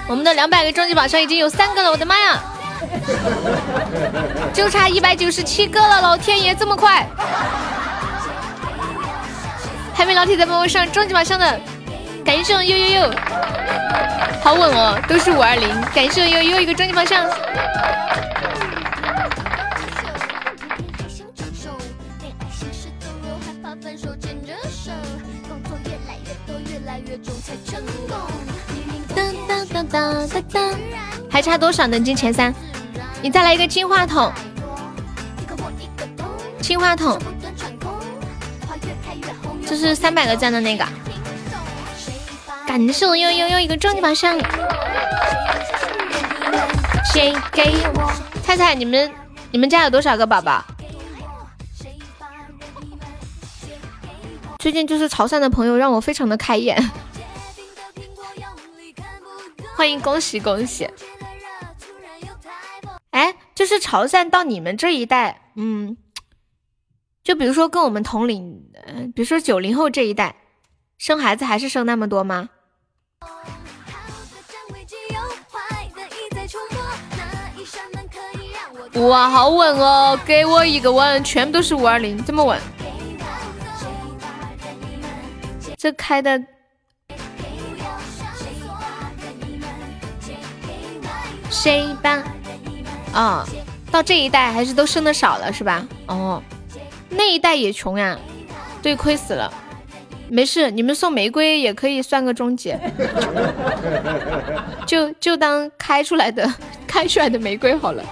[0.08, 2.42] 我们的两百个终极宝箱已经有三个了，我的妈呀！
[4.54, 7.06] 就差一百九十七个了，老天爷，这么快！
[9.94, 11.60] 还没老铁在帮我上终极宝箱的，
[12.24, 13.12] 感谢我悠悠悠，
[14.42, 17.28] 好稳哦，都是五二零，感谢我悠悠一个终极宝箱。
[23.66, 23.74] 哒
[29.84, 30.60] 哒哒，
[31.32, 32.54] 还差多少能进前三？
[33.24, 34.32] 你再来一个金话筒，
[36.62, 37.20] 金话筒，
[39.66, 40.86] 就是三百个赞的那个。
[42.68, 44.38] 感受悠悠悠一个终极宝箱，
[47.12, 48.14] 谁给我？
[48.44, 49.12] 菜菜，你们
[49.50, 50.64] 你们家有多少个宝宝？
[54.66, 56.76] 最近就是潮汕的朋友让我非常的开眼，
[59.78, 60.90] 欢迎恭喜恭喜！
[63.12, 65.96] 哎，就是潮汕到你们这一代，嗯，
[67.24, 70.36] 就比如说跟我们同龄，呃，比如说九零后这一代，
[70.98, 72.50] 生孩子还是生那么多吗？
[78.96, 80.20] 哇，好稳哦！
[80.26, 82.60] 给我一个吻，全部都是五二零，这么稳。
[85.86, 86.44] 这开的，
[91.52, 92.24] 谁吧？
[93.14, 93.46] 啊，
[93.92, 95.88] 到这一代还是都生的少了是吧？
[96.08, 96.42] 哦，
[97.08, 98.18] 那一代也穷呀，
[98.82, 99.54] 对，亏死了。
[100.28, 102.80] 没事，你们送玫瑰也可以算个终结，
[104.88, 106.52] 就就当开出来的
[106.88, 108.04] 开出来的玫瑰好了。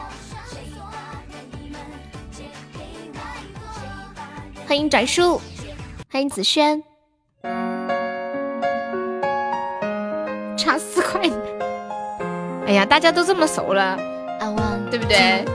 [4.67, 5.41] 欢迎转叔，
[6.11, 6.83] 欢迎子轩，
[10.57, 11.21] 差四块。
[12.65, 13.97] 哎呀，大家都这么熟了，
[14.89, 15.45] 对不对？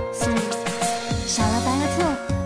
[1.26, 2.02] 傻了白了兔，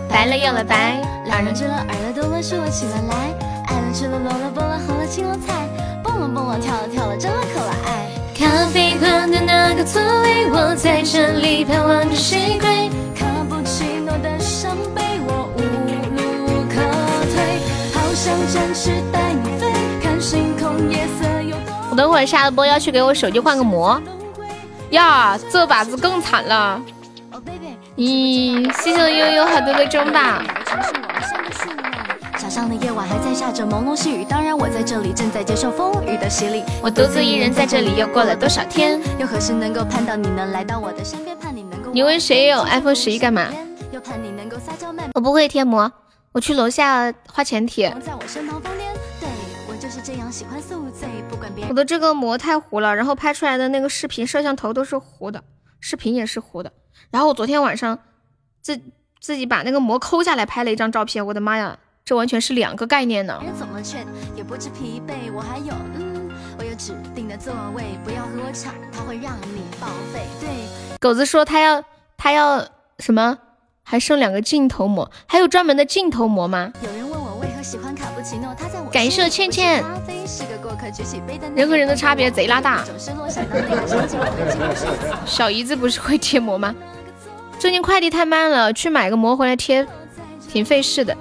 [0.09, 3.33] 白了又了白，两人吃了，二了多了，竖了起了来。
[3.67, 5.67] 爱了吃了萝了菠了红了青了菜，
[6.03, 8.09] 蹦了蹦了跳了跳了真了可了爱。
[8.35, 12.89] 咖啡馆的那个座位，我在这里盼望着谁归。
[13.15, 15.42] 卡布奇诺的伤悲，我
[18.23, 19.69] 想展翅带你飞，
[20.01, 21.75] 看星空夜色有多。
[21.91, 24.01] 我等会儿下了播要去给我手机换个膜。
[24.91, 26.81] 呀，这把子更惨了。
[27.97, 30.41] 咦，谢谢悠悠好多个中吧。
[32.37, 36.63] 小巷的夜晚还在下着朦胧细雨，当然我在这里正在接受风雨的洗礼。
[36.81, 39.01] 我独自一人在这里，又过了多少天？
[39.19, 41.37] 又何时能够盼到你能来到我的身边？
[41.37, 41.91] 盼你能够。
[41.91, 43.49] 你问谁有 iPhone 十一干嘛？
[45.13, 45.91] 我不会贴膜，
[46.33, 47.89] 我去楼下花钱贴。
[47.91, 49.29] 对
[49.69, 51.69] 我就是这样喜欢宿醉，不管别人。
[51.69, 55.43] 我的这个膜太糊了，然后拍出来的那个视频摄像头都是糊的，
[55.79, 56.73] 视频也是糊的。
[57.11, 57.99] 然后我昨天晚上
[58.61, 58.81] 自
[59.21, 61.77] 自己把那个膜抠下来拍了一张照片，我的妈呀！
[62.03, 63.39] 这完全是两个概念呢。
[63.41, 64.05] 人怎么劝
[64.35, 70.27] 也不知疲惫，我还有，嗯，我有指定的座位，不要和我抢，它会让你报废。
[70.41, 70.49] 对，
[70.99, 71.81] 狗子说他要
[72.17, 73.37] 他要什么？
[73.83, 76.71] 还剩两个镜头膜，还有专门的镜头膜吗？
[76.81, 79.83] 有人问我为何喜欢卡布奇诺，他在我感谢倩倩。
[81.55, 82.83] 人和人的差别贼拉大。
[85.25, 86.73] 小姨子不是会贴膜吗？
[87.59, 89.85] 最近快递太慢了，去买个膜回来贴，
[90.49, 91.15] 挺费事的。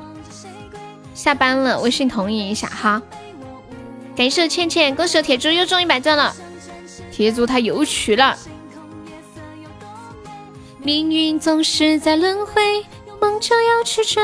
[1.14, 3.02] 下班了，微信同意一下哈。
[4.16, 6.34] 感谢倩倩，恭喜铁柱又中一百钻了，
[7.10, 8.36] 铁柱他又去了。
[10.84, 14.20] 命运总是在轮回，有梦就要去追。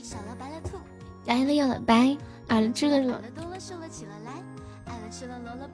[0.00, 0.60] 少了白了，
[1.26, 3.20] 白了又了白，啊了这个了。
[3.34, 4.30] 多了瘦了起了来，
[4.86, 5.68] 爱了吃了萝了，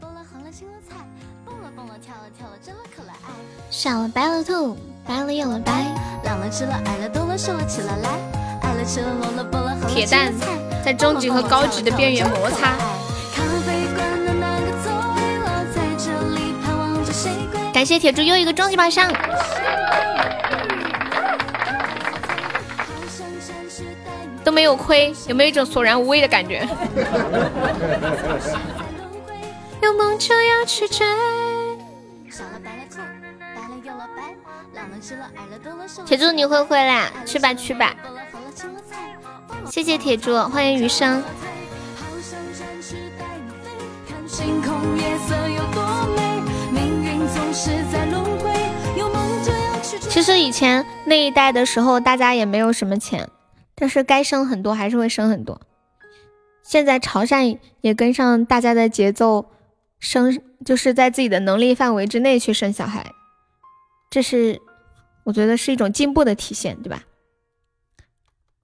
[4.15, 8.19] 白了兔，白了又了白，懒了吃了矮了多了瘦了起了来，
[8.63, 10.33] 爱了吃了萝了蹦了红了铁蛋
[10.83, 12.75] 在中级和高级的边缘摩擦。
[17.81, 19.11] 感谢铁柱又一个终极宝箱。
[24.45, 26.61] 都没有亏，有没有一种索然无味的感觉？
[36.05, 37.11] 铁柱你会回来？
[37.25, 37.95] 去吧去吧。
[39.71, 41.23] 谢谢铁柱，欢迎余生。
[41.97, 43.71] 好想展翅带你飞，
[44.07, 45.83] 看星空夜色有多
[50.21, 53.27] 其实以前那一代的时候，大家也没有什么钱，
[53.75, 55.59] 但是该生很多还是会生很多。
[56.63, 59.47] 现在潮汕也跟上大家的节奏，
[59.99, 63.13] 生就是在自己的能力范围之内去生小孩，
[64.11, 64.61] 这是
[65.25, 67.03] 我觉得是一种进步的体现，对吧？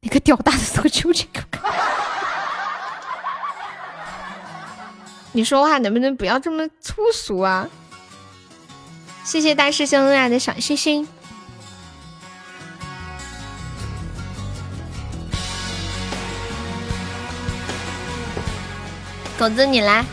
[0.02, 1.40] 你个屌大的搜求这个，
[5.32, 7.66] 你说话能不能不要这么粗俗啊？
[9.24, 11.08] 谢谢大师兄恩爱的小星星。
[19.38, 20.04] 狗子，你来。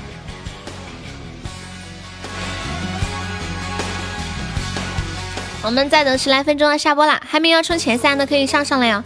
[5.62, 9.02] 我们再等十来分钟要下播了，还没有冲前三的可以上上了哟。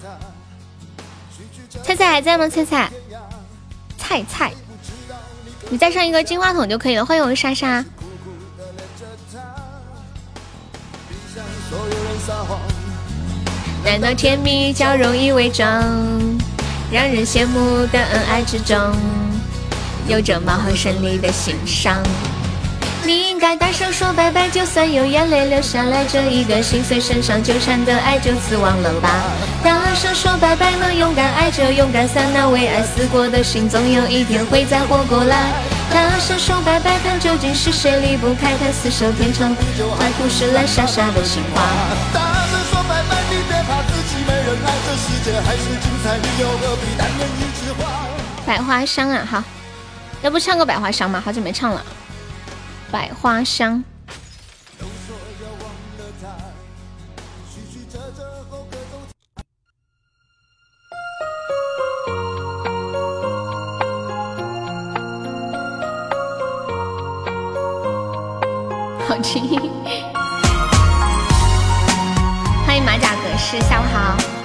[1.84, 2.50] 菜菜还在吗？
[2.50, 2.92] 菜菜
[3.96, 4.52] 菜菜，
[5.70, 7.06] 你再上一个金话筒就可以了。
[7.06, 7.86] 欢迎我莎莎。
[13.86, 15.68] 难道甜蜜较容易伪装，
[16.92, 18.76] 让人羡慕的恩爱之中。
[20.08, 22.02] 有着貌合神离的心伤。
[23.04, 29.10] 你应该大声说拜拜，就算有眼泪流下来，这一个心碎身上纠缠的爱就此忘了吧。
[29.64, 35.54] 大声说拜拜，能勇敢爱着，勇敢散那为爱死过的心，总有一天会再活过来。
[35.90, 41.64] 大声说拜拜，看究竟是谁离不开他，厮守天长地久，爱故事烂傻傻的情话。
[42.14, 47.88] 大声说拜拜，你别怕自己没人爱，这世界还是精彩，你又何必单恋一枝花？
[48.46, 49.42] 百花香啊，好，
[50.24, 51.86] 要不唱个百花香吧，好久没唱了。
[52.92, 53.84] 百花香，
[69.08, 69.44] 好听。
[72.66, 74.37] 欢迎马甲格式，下午好。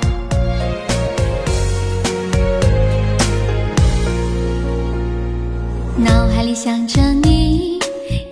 [6.54, 7.78] 想着你，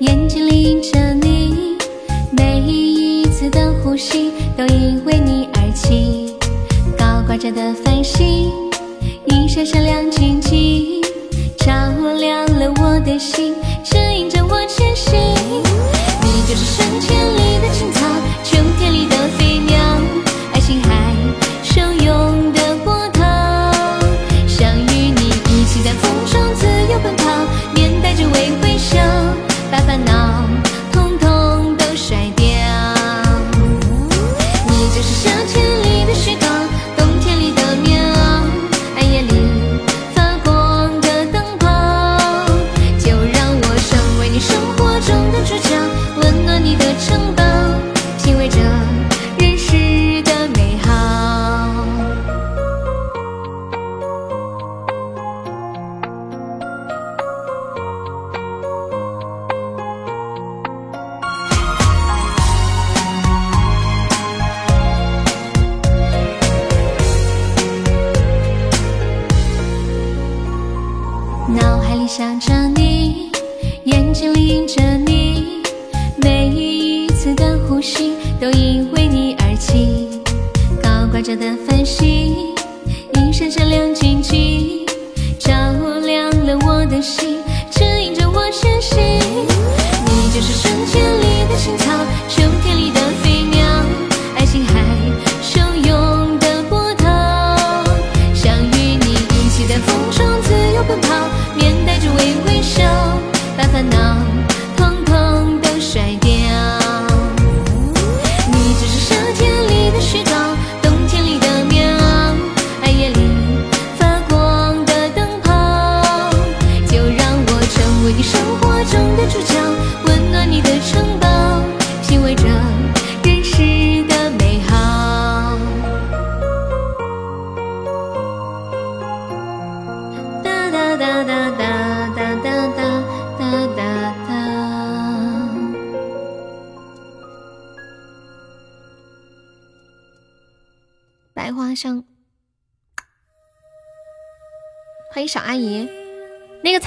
[0.00, 1.76] 眼睛里映着你，
[2.30, 6.36] 每一次的呼吸都因为你而起。
[6.98, 8.50] 高挂着的繁星，
[9.24, 11.00] 一闪闪亮晶晶，
[11.58, 11.72] 照
[12.18, 13.54] 亮了我的心，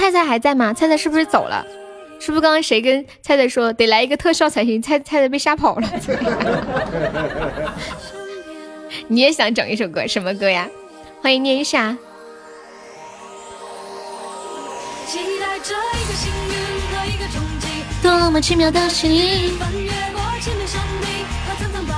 [0.03, 0.73] 菜菜还在吗？
[0.73, 1.65] 菜菜是不是走了？
[2.19, 4.81] 是不是刚刚谁跟菜菜说得来一个特效才行？
[4.81, 5.89] 菜菜菜被吓跑了。
[9.07, 10.05] 你也想整一首歌？
[10.05, 10.67] 什么歌呀？
[11.21, 11.97] 欢迎念一下。
[15.07, 16.53] 期待着一个幸运
[16.91, 17.67] 和一个冲击，
[18.01, 21.07] 多么奇妙的心意，翻越过千面山地
[21.47, 21.93] 和层层白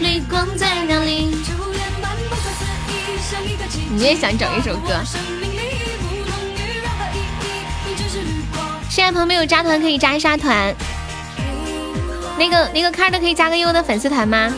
[0.00, 1.32] 云，绿光在哪里？
[1.44, 3.88] 初恋般不可思议，像一个奇迹。
[3.90, 4.98] 你也想整一首歌？
[8.96, 10.74] 现在朋友没有加团可以加一下团。
[12.38, 14.50] 那个那个看的可以加个优的粉丝团吗？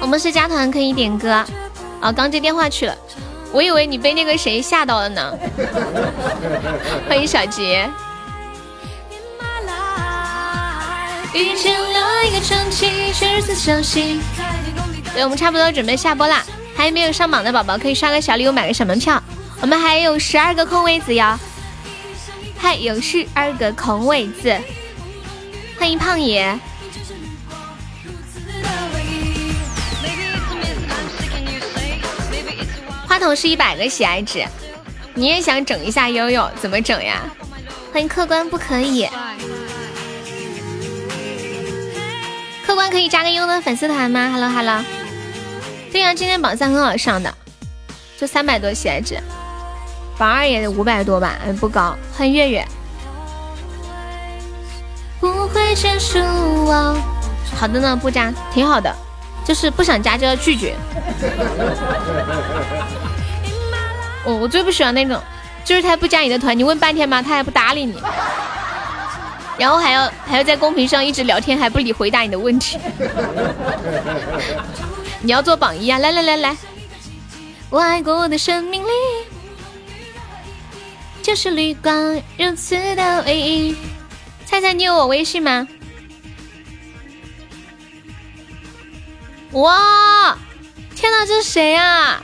[0.00, 1.30] 我们是加团可以点歌。
[2.00, 2.96] 啊，刚接电话去了，
[3.52, 5.32] 我以为你被那个谁吓到了呢。
[7.08, 7.88] 欢迎小杰。
[11.32, 13.14] 遇见了一个传奇。
[15.14, 16.44] 对，我们差不多准备下播啦。
[16.76, 19.22] 还没有上榜的宝宝可以刷个小礼物，买个小门票。
[19.60, 21.38] 我们还有十二个空位子哟，
[22.62, 24.54] 嗨有十二个空位子。
[25.78, 26.58] 欢迎胖爷，
[33.08, 34.44] 话筒是一百个喜爱值，
[35.14, 36.50] 你也想整一下悠悠？
[36.60, 37.22] 怎么整呀？
[37.94, 39.08] 欢迎客官不可以，
[42.66, 44.84] 客官可以加个悠悠的粉丝团吗？Hello Hello，
[45.90, 47.34] 对呀、今天榜三很好上的，
[48.18, 49.18] 就三百多喜爱值，
[50.20, 51.96] 榜二也得五百多吧，嗯不高。
[52.14, 52.62] 欢迎月月，
[55.18, 56.94] 不会结束哦。
[57.58, 58.94] 好的呢，不加，挺好的，
[59.46, 60.76] 就是不想加就要拒绝。
[64.22, 65.18] 我我最不喜欢那种，
[65.64, 67.98] 就是他不加你的团，你问半天嘛，他还不搭理你，
[69.56, 72.78] 然后还要还要在公屏上一直聊天，还不理回答你的问题。
[75.22, 75.98] 你要做榜一啊！
[75.98, 76.54] 来来来来，
[77.70, 78.88] 我爱过我的生命里，
[81.22, 83.76] 就是绿光如此的唯一。
[84.44, 85.66] 猜猜你有我微信吗？
[89.52, 90.36] 哇！
[90.94, 92.22] 天哪，这是谁啊？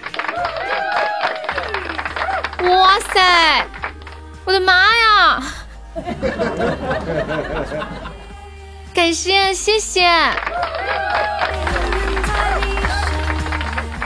[2.62, 3.66] 哇塞！
[4.44, 5.42] 我的妈呀！
[8.94, 10.10] 感谢谢谢，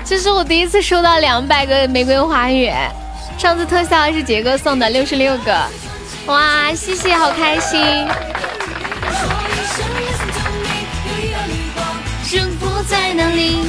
[0.04, 2.70] 这是我第一次收到两百个玫瑰花语，
[3.40, 5.66] 上次特效是杰哥送的六十六个，
[6.26, 8.06] 哇，谢谢，好开心！
[12.22, 13.64] 幸福在哪里？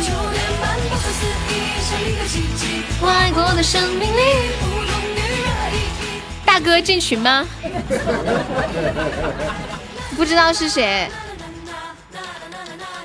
[3.55, 4.51] 的生命里。
[6.45, 7.47] 大哥进群吗？
[10.17, 11.09] 不知道是谁。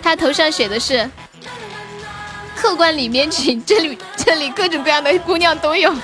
[0.02, 1.08] 他头上写的是
[2.56, 5.94] “客官里面请”， 这里这里各种各样的姑娘都有。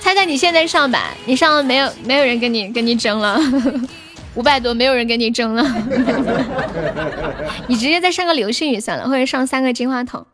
[0.00, 1.90] 猜猜你现在上榜，你上了没有？
[2.04, 3.38] 没有人跟你跟你争了，
[4.34, 5.64] 五百多，没有人跟你争了。
[7.66, 10.26] 你直接再上个流星雨算了，或者上三个金话筒。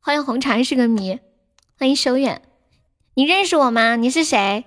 [0.00, 1.18] 欢迎红茶是个谜，
[1.78, 2.40] 欢迎修远，
[3.14, 3.96] 你认识我吗？
[3.96, 4.64] 你是谁？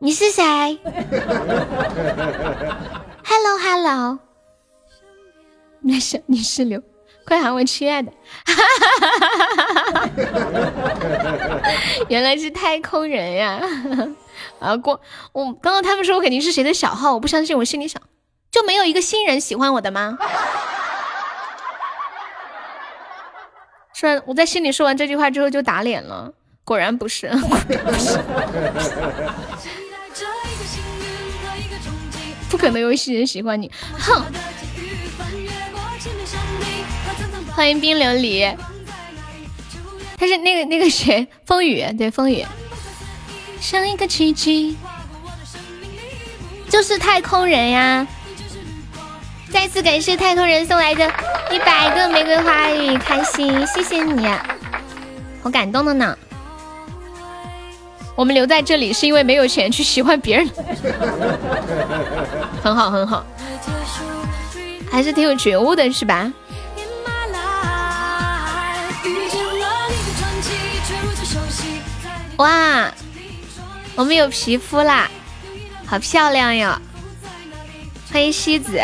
[0.00, 0.42] 你是谁
[3.24, 4.18] ？Hello Hello，
[5.82, 6.80] 没事，你是刘，
[7.26, 8.12] 快喊我亲爱的。
[12.08, 13.60] 原来是太空人呀！
[14.60, 15.00] 啊，过
[15.32, 18.00] 我刚刚他们说我肯定是谁的小号，我不相信，我心里想，
[18.50, 20.16] 就没有一个新人喜欢我的吗？
[23.94, 26.32] 说我在心里说完这句话之后就打脸了，
[26.64, 28.18] 果然不是， 果然不是，
[32.50, 34.24] 不可能有新人喜欢你，哼！
[37.62, 38.52] 欢迎冰琉璃，
[40.16, 42.44] 他是那个那个谁， 风雨，对风雨，
[43.60, 44.76] 像一个奇迹，
[46.68, 48.04] 就是太空人呀！
[49.52, 51.06] 再次感谢太空人送来的
[51.52, 54.26] 一百个玫瑰花语，开心，谢谢你，
[55.40, 56.18] 好感动的呢。
[58.16, 60.50] 我们留在这里是因为没有钱去喜欢别人，
[62.60, 63.24] 很好很好，
[64.90, 66.32] 还是挺有觉悟的，是吧？
[72.36, 72.92] 哇，
[73.94, 75.10] 我们有皮肤啦，
[75.86, 76.80] 好漂亮哟！
[78.10, 78.80] 欢迎西子。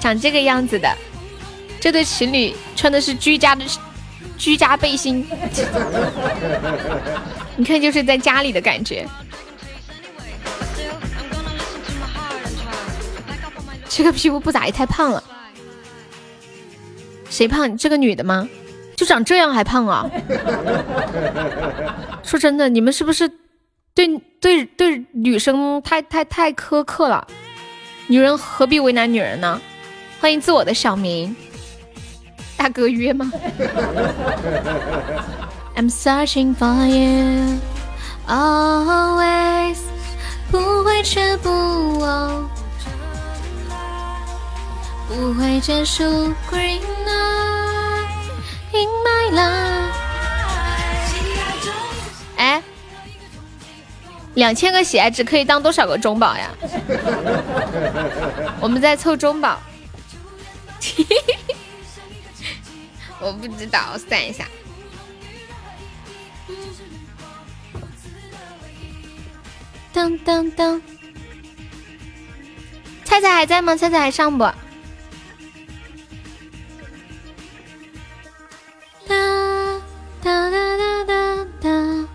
[0.00, 0.92] 长这个样子的，
[1.80, 3.64] 这对情侣穿的是居家的
[4.36, 5.24] 居家背心，
[7.56, 9.06] 你看就是在家里的感觉。
[13.88, 15.22] 这个皮肤不咋也太胖了，
[17.30, 17.76] 谁胖？
[17.78, 18.48] 这个女的吗？
[19.02, 20.08] 就长这样还胖啊？
[22.22, 23.28] 说真的，你们是不是
[23.96, 24.06] 对
[24.40, 27.26] 对对女生太太太苛刻了？
[28.06, 29.60] 女人何必为难女人呢？
[30.20, 31.34] 欢迎自我的小明，
[32.56, 33.32] 大哥约吗
[35.74, 37.58] ？I'm searching for you
[38.28, 39.78] always，
[40.48, 41.98] 不会却不
[45.36, 46.04] 会结束。
[46.48, 47.61] Green night
[48.72, 49.92] in my life。
[52.36, 52.62] 哎，
[54.34, 56.50] 两千个喜爱值可以当多少个中宝呀？
[58.60, 59.60] 我们在凑中宝。
[63.20, 64.44] 我不知道，算一下。
[69.92, 70.82] 当当当，
[73.04, 73.76] 菜菜还在吗？
[73.76, 74.50] 菜菜还上不？
[79.06, 79.14] 哒
[80.22, 82.08] 哒哒哒哒哒。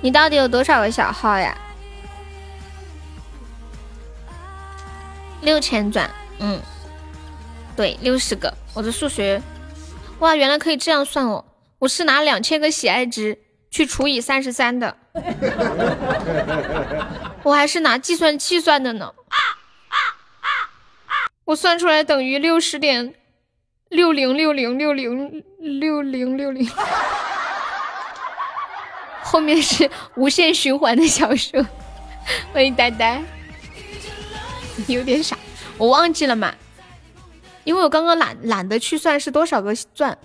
[0.00, 1.56] 你到底有多少个小号呀？
[5.42, 6.60] 六千转，嗯，
[7.76, 8.52] 对，六十个。
[8.74, 9.40] 我的数学，
[10.18, 11.44] 哇，原来可以这样算哦。
[11.78, 13.38] 我是拿两千个喜爱值
[13.70, 14.96] 去除以三十三的，
[17.44, 19.14] 我还是拿计算器算的呢。
[21.44, 23.14] 我算出来等于六十点
[23.88, 26.68] 六零六零六零六零六零，
[29.22, 31.64] 后面是无限循环的小数。
[32.52, 33.22] 欢迎呆呆，
[34.86, 35.36] 有点傻，
[35.78, 36.54] 我忘记了嘛，
[37.64, 40.16] 因为我刚刚懒懒得去算是多少个钻，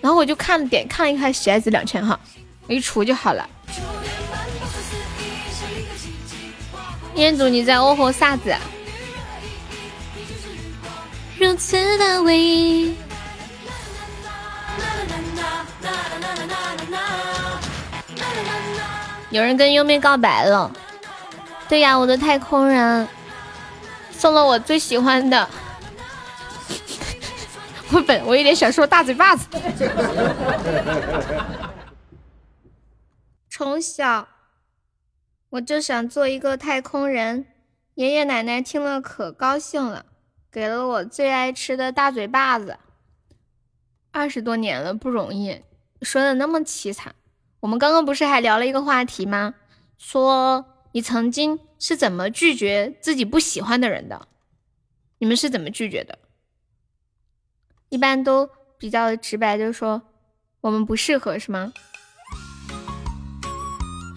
[0.00, 2.18] 然后我就看点看了一看鞋子两千哈，
[2.68, 3.48] 我一除就好了。
[7.16, 8.54] 彦祖你在哦吼啥子？
[11.38, 12.96] 如此的唯一。
[19.30, 20.72] 有人跟优妹告白了，
[21.68, 23.06] 对呀，我的太空人
[24.10, 25.48] 送了我最喜欢的。
[27.92, 29.46] 我本我有点想说大嘴巴子。
[33.48, 34.26] 从小
[35.50, 37.46] 我就想做一个太空人，
[37.94, 40.04] 爷爷奶奶听了可高兴了，
[40.50, 42.78] 给了我最爱吃的大嘴巴子。
[44.10, 45.62] 二十多年了，不容易，
[46.02, 47.14] 说的那么凄惨。
[47.60, 49.54] 我们刚刚不是还聊了一个话题吗？
[49.98, 54.28] 说你曾经是怎么拒绝自己不喜欢的人的？
[55.18, 56.18] 你们是怎么拒绝的？
[57.90, 60.02] 一般都比较直白，就是说
[60.60, 61.72] 我们不适合，是吗？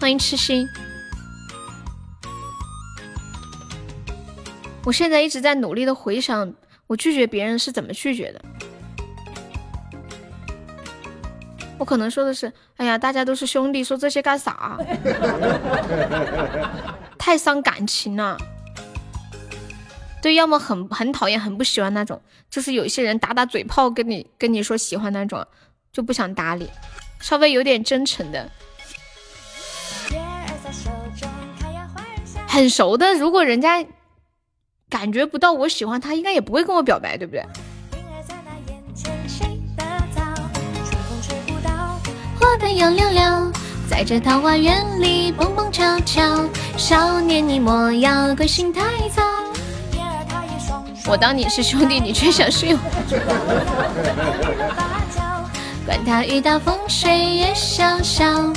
[0.00, 0.66] 欢迎痴心。
[4.84, 6.52] 我现在一直在努力的回想，
[6.86, 8.42] 我拒绝别人是怎么拒绝的。
[11.78, 14.78] 我可能说的是，哎呀，大家都是兄弟，说这些干啥？
[17.18, 18.36] 太伤感情了。
[20.20, 25.44] 对，要么很很讨厌，很不喜欢那种，就是有一些人打打嘴炮跟你跟你说喜欢那种，
[25.92, 26.70] 就不想搭理。
[27.20, 28.50] 稍微有点真诚的，
[32.46, 33.84] 很熟的，如果人家
[34.92, 37.42] 感觉不到我喜欢他，应该也不会跟我表白，对不对？
[42.38, 43.50] 我的杨柳柳，
[43.88, 46.44] 在这桃花源里蹦蹦跳跳。
[46.76, 49.22] 少年你莫要归心太早。
[51.06, 52.80] 我当你是兄弟，你却想睡我。
[55.86, 58.54] 管他雨打风吹也潇潇。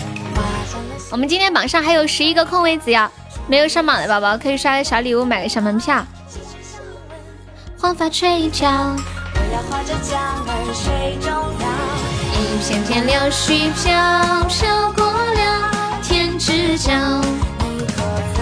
[1.09, 3.09] 我们今天榜上还有十一个空位子呀，
[3.47, 6.05] 没有上榜的宝宝可以刷个小礼物，买个小门票。
[7.85, 8.65] 黄发垂髫。
[9.35, 11.29] 我要划着桨儿水中
[11.61, 11.69] 摇。
[12.33, 16.91] 一片片柳絮飘飘过了天之角。
[17.59, 18.01] 你可
[18.33, 18.41] 曾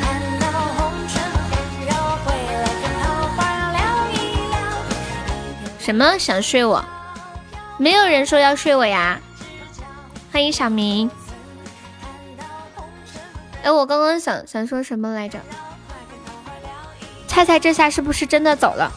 [0.00, 1.18] 看到红尘
[1.50, 1.58] 纷
[1.88, 1.90] 扰，
[2.24, 3.38] 回来跟桃花
[3.72, 3.82] 聊
[4.12, 4.14] 一
[4.46, 4.54] 聊？
[5.80, 6.84] 什么想睡我？
[7.78, 9.18] 没有人说要睡我呀！
[10.30, 11.10] 欢迎小明。
[13.64, 15.40] 哎，我刚刚想想说什么来着？
[17.28, 18.92] 猜猜这下是不是真的走了？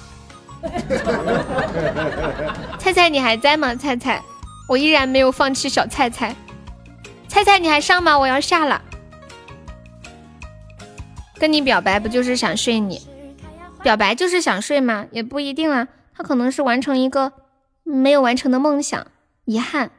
[2.79, 3.75] 菜菜，你还在吗？
[3.75, 4.23] 菜菜，
[4.67, 6.35] 我依然没有放弃小菜菜。
[7.27, 8.17] 菜菜，你还上吗？
[8.17, 8.81] 我要下了。
[11.37, 13.01] 跟你表白不就是想睡你？
[13.83, 15.05] 表白就是想睡吗？
[15.11, 17.33] 也不一定啊，他可能是完成一个
[17.83, 19.07] 没有完成的梦想，
[19.45, 19.91] 遗憾。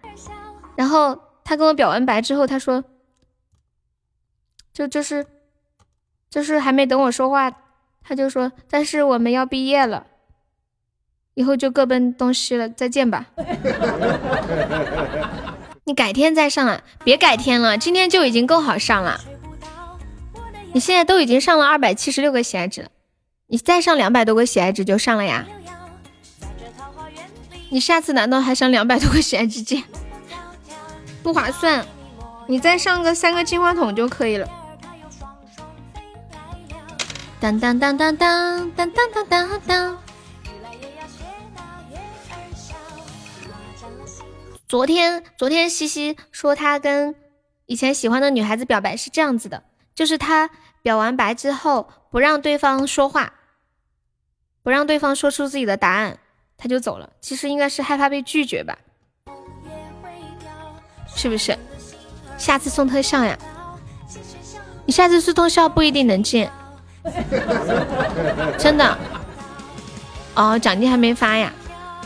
[0.76, 2.84] 然后他跟我表完白之后，他说，
[4.72, 5.26] 就就是
[6.30, 7.52] 就是还没等我说话，
[8.04, 10.06] 他就说，但是我们要毕业了。
[11.34, 13.26] 以后就各奔东西了，再见吧。
[15.84, 19.18] 你改天再上啊，别改天了，今天就已经够好上了。
[20.74, 22.88] 你现在都已经上了二百七十六个喜爱值了，
[23.46, 25.46] 你再上两百多个喜爱值就上了呀。
[27.70, 29.82] 你下次难道还上两百多个喜爱值？
[31.22, 31.86] 不划算，
[32.46, 34.46] 你再上个三个金话筒就可以了。
[37.42, 39.98] 当当当当当当当当当。
[44.68, 47.16] 昨天，昨天西西说他跟
[47.66, 50.50] 以前喜欢的女孩子表白是这样子的，就是他
[50.82, 53.32] 表完白之后不让对方说话，
[54.62, 56.20] 不让对方说出自己的答案，
[56.56, 57.10] 他就走了。
[57.20, 58.78] 其实应该是害怕被拒绝吧，
[61.16, 61.58] 是不是？
[62.38, 63.36] 下次送特效呀？
[64.86, 66.48] 你下次送特效不一定能进，
[68.58, 68.98] 真的。
[70.34, 71.52] 哦，奖金还没发呀？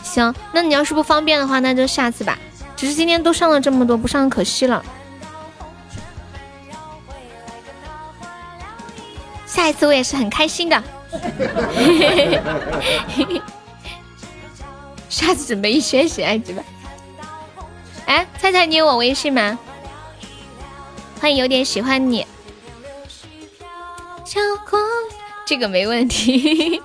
[0.03, 2.37] 行，那你要是不方便的话，那就下次吧。
[2.75, 4.83] 只是今天都上了这么多，不上可惜了。
[9.45, 10.83] 下一次我也是很开心的。
[15.09, 16.61] 下次准备一学习爱知吧。
[18.05, 19.57] 哎，菜菜，你有我微信吗？
[21.19, 22.27] 欢迎有点喜欢你。
[25.45, 26.81] 这个没问题。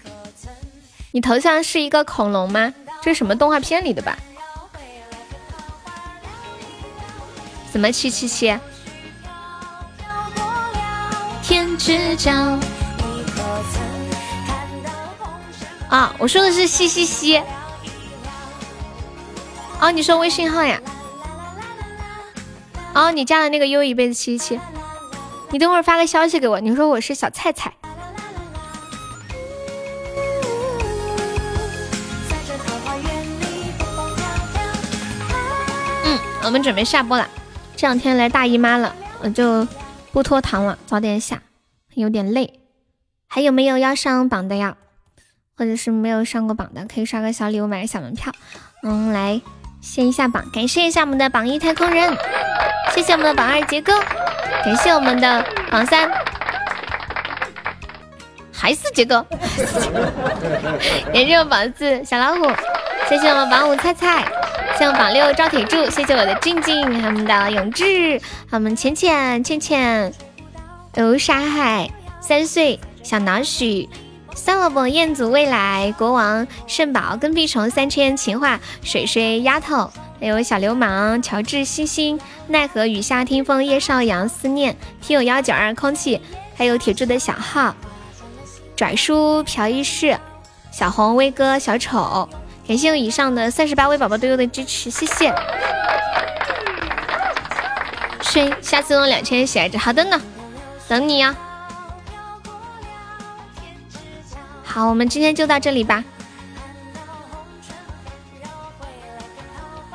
[1.12, 2.72] 你头像是一个恐龙吗？
[3.02, 4.18] 这是什么动画片里的吧？
[7.72, 8.58] 怎么七七七？
[11.42, 12.30] 天之角。
[15.88, 17.42] 啊，我说的是嘻嘻嘻。
[19.80, 20.80] 哦，你说微信号呀？
[22.94, 24.60] 哦，你加的那个优一辈子七七七，
[25.52, 27.72] 你等会儿发个消息给我，你说我是小菜菜。
[36.04, 37.28] 嗯，我们准备下播了。
[37.76, 39.66] 这两天来大姨妈了，我就
[40.12, 41.42] 不拖堂了，早点下，
[41.94, 42.60] 有点累。
[43.26, 44.76] 还有没有要上榜的呀？
[45.56, 48.32] 或者是没有上过榜的，可以刷个小礼物，买个小门票。
[48.84, 49.42] 嗯，来
[49.80, 52.16] 先一下榜，感谢一下我们的榜一太空人，
[52.94, 53.92] 谢谢我们的榜二杰哥，
[54.64, 56.10] 感谢我们的榜三，
[58.52, 59.24] 还是杰哥，
[61.12, 62.50] 感谢我榜四小老虎，
[63.08, 64.24] 谢谢我们榜五菜菜，
[64.78, 68.20] 谢我们榜六赵铁柱，谢谢我的静静，还有我们的永志，
[68.50, 70.12] 还有我们浅浅倩倩，
[70.94, 71.90] 游沙海。
[72.20, 72.78] 三岁。
[73.02, 73.88] 小脑许。
[74.34, 75.92] 算了不，彦祖未来。
[75.96, 79.90] 国王圣宝跟屁虫三千情话水水丫头，
[80.20, 86.20] 还有小流氓乔治星星奈何雨下听风叶少阳思念听友幺九二空气，
[86.54, 87.74] 还有铁柱的小号
[88.76, 90.18] 拽叔朴一世
[90.70, 92.28] 小红威哥小丑，
[92.68, 95.34] 感谢我以上的三十八位宝宝对我的支持，谢谢。
[98.22, 100.20] 睡，下次用两千喜爱值，好的呢，
[100.86, 101.34] 等你呀。
[104.62, 106.04] 好，我们今天就到这里吧。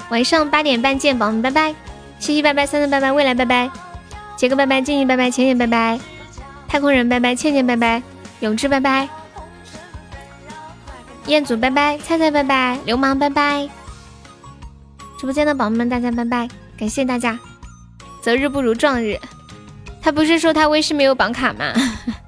[0.10, 1.76] 晚上八点半见，宝宝们，拜拜！
[2.20, 3.70] 西西拜拜，三三拜拜，未来拜拜，
[4.38, 6.00] 杰哥拜拜，静静拜拜，浅浅拜拜，
[6.68, 8.02] 太空人拜拜，倩倩拜拜，
[8.40, 9.10] 永志拜拜，
[11.26, 13.68] 彦祖拜拜，菜菜拜拜，流氓拜拜，
[15.20, 16.48] 直播间的宝宝们，大家拜拜！
[16.78, 17.38] 感谢大家，
[18.22, 19.20] 择日不如撞日。
[20.02, 21.74] 他不是说他微视没有绑卡吗？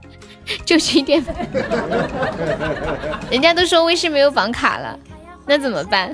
[0.65, 1.23] 就去点，
[3.29, 4.97] 人家都说微视没有绑卡了，
[5.45, 6.11] 那怎么办？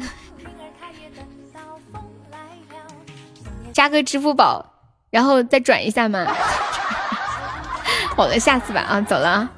[3.74, 4.66] 加个支付宝，
[5.10, 6.26] 然后再转一下嘛。
[8.16, 9.50] 好了，下次吧啊，走了啊，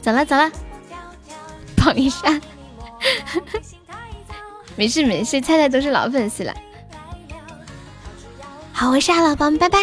[0.00, 0.50] 走了走了，
[1.76, 2.40] 抱一下。
[4.76, 6.54] 没事没事，菜菜都是老粉丝了。
[8.72, 9.78] 好，我下了，宝宝们拜拜。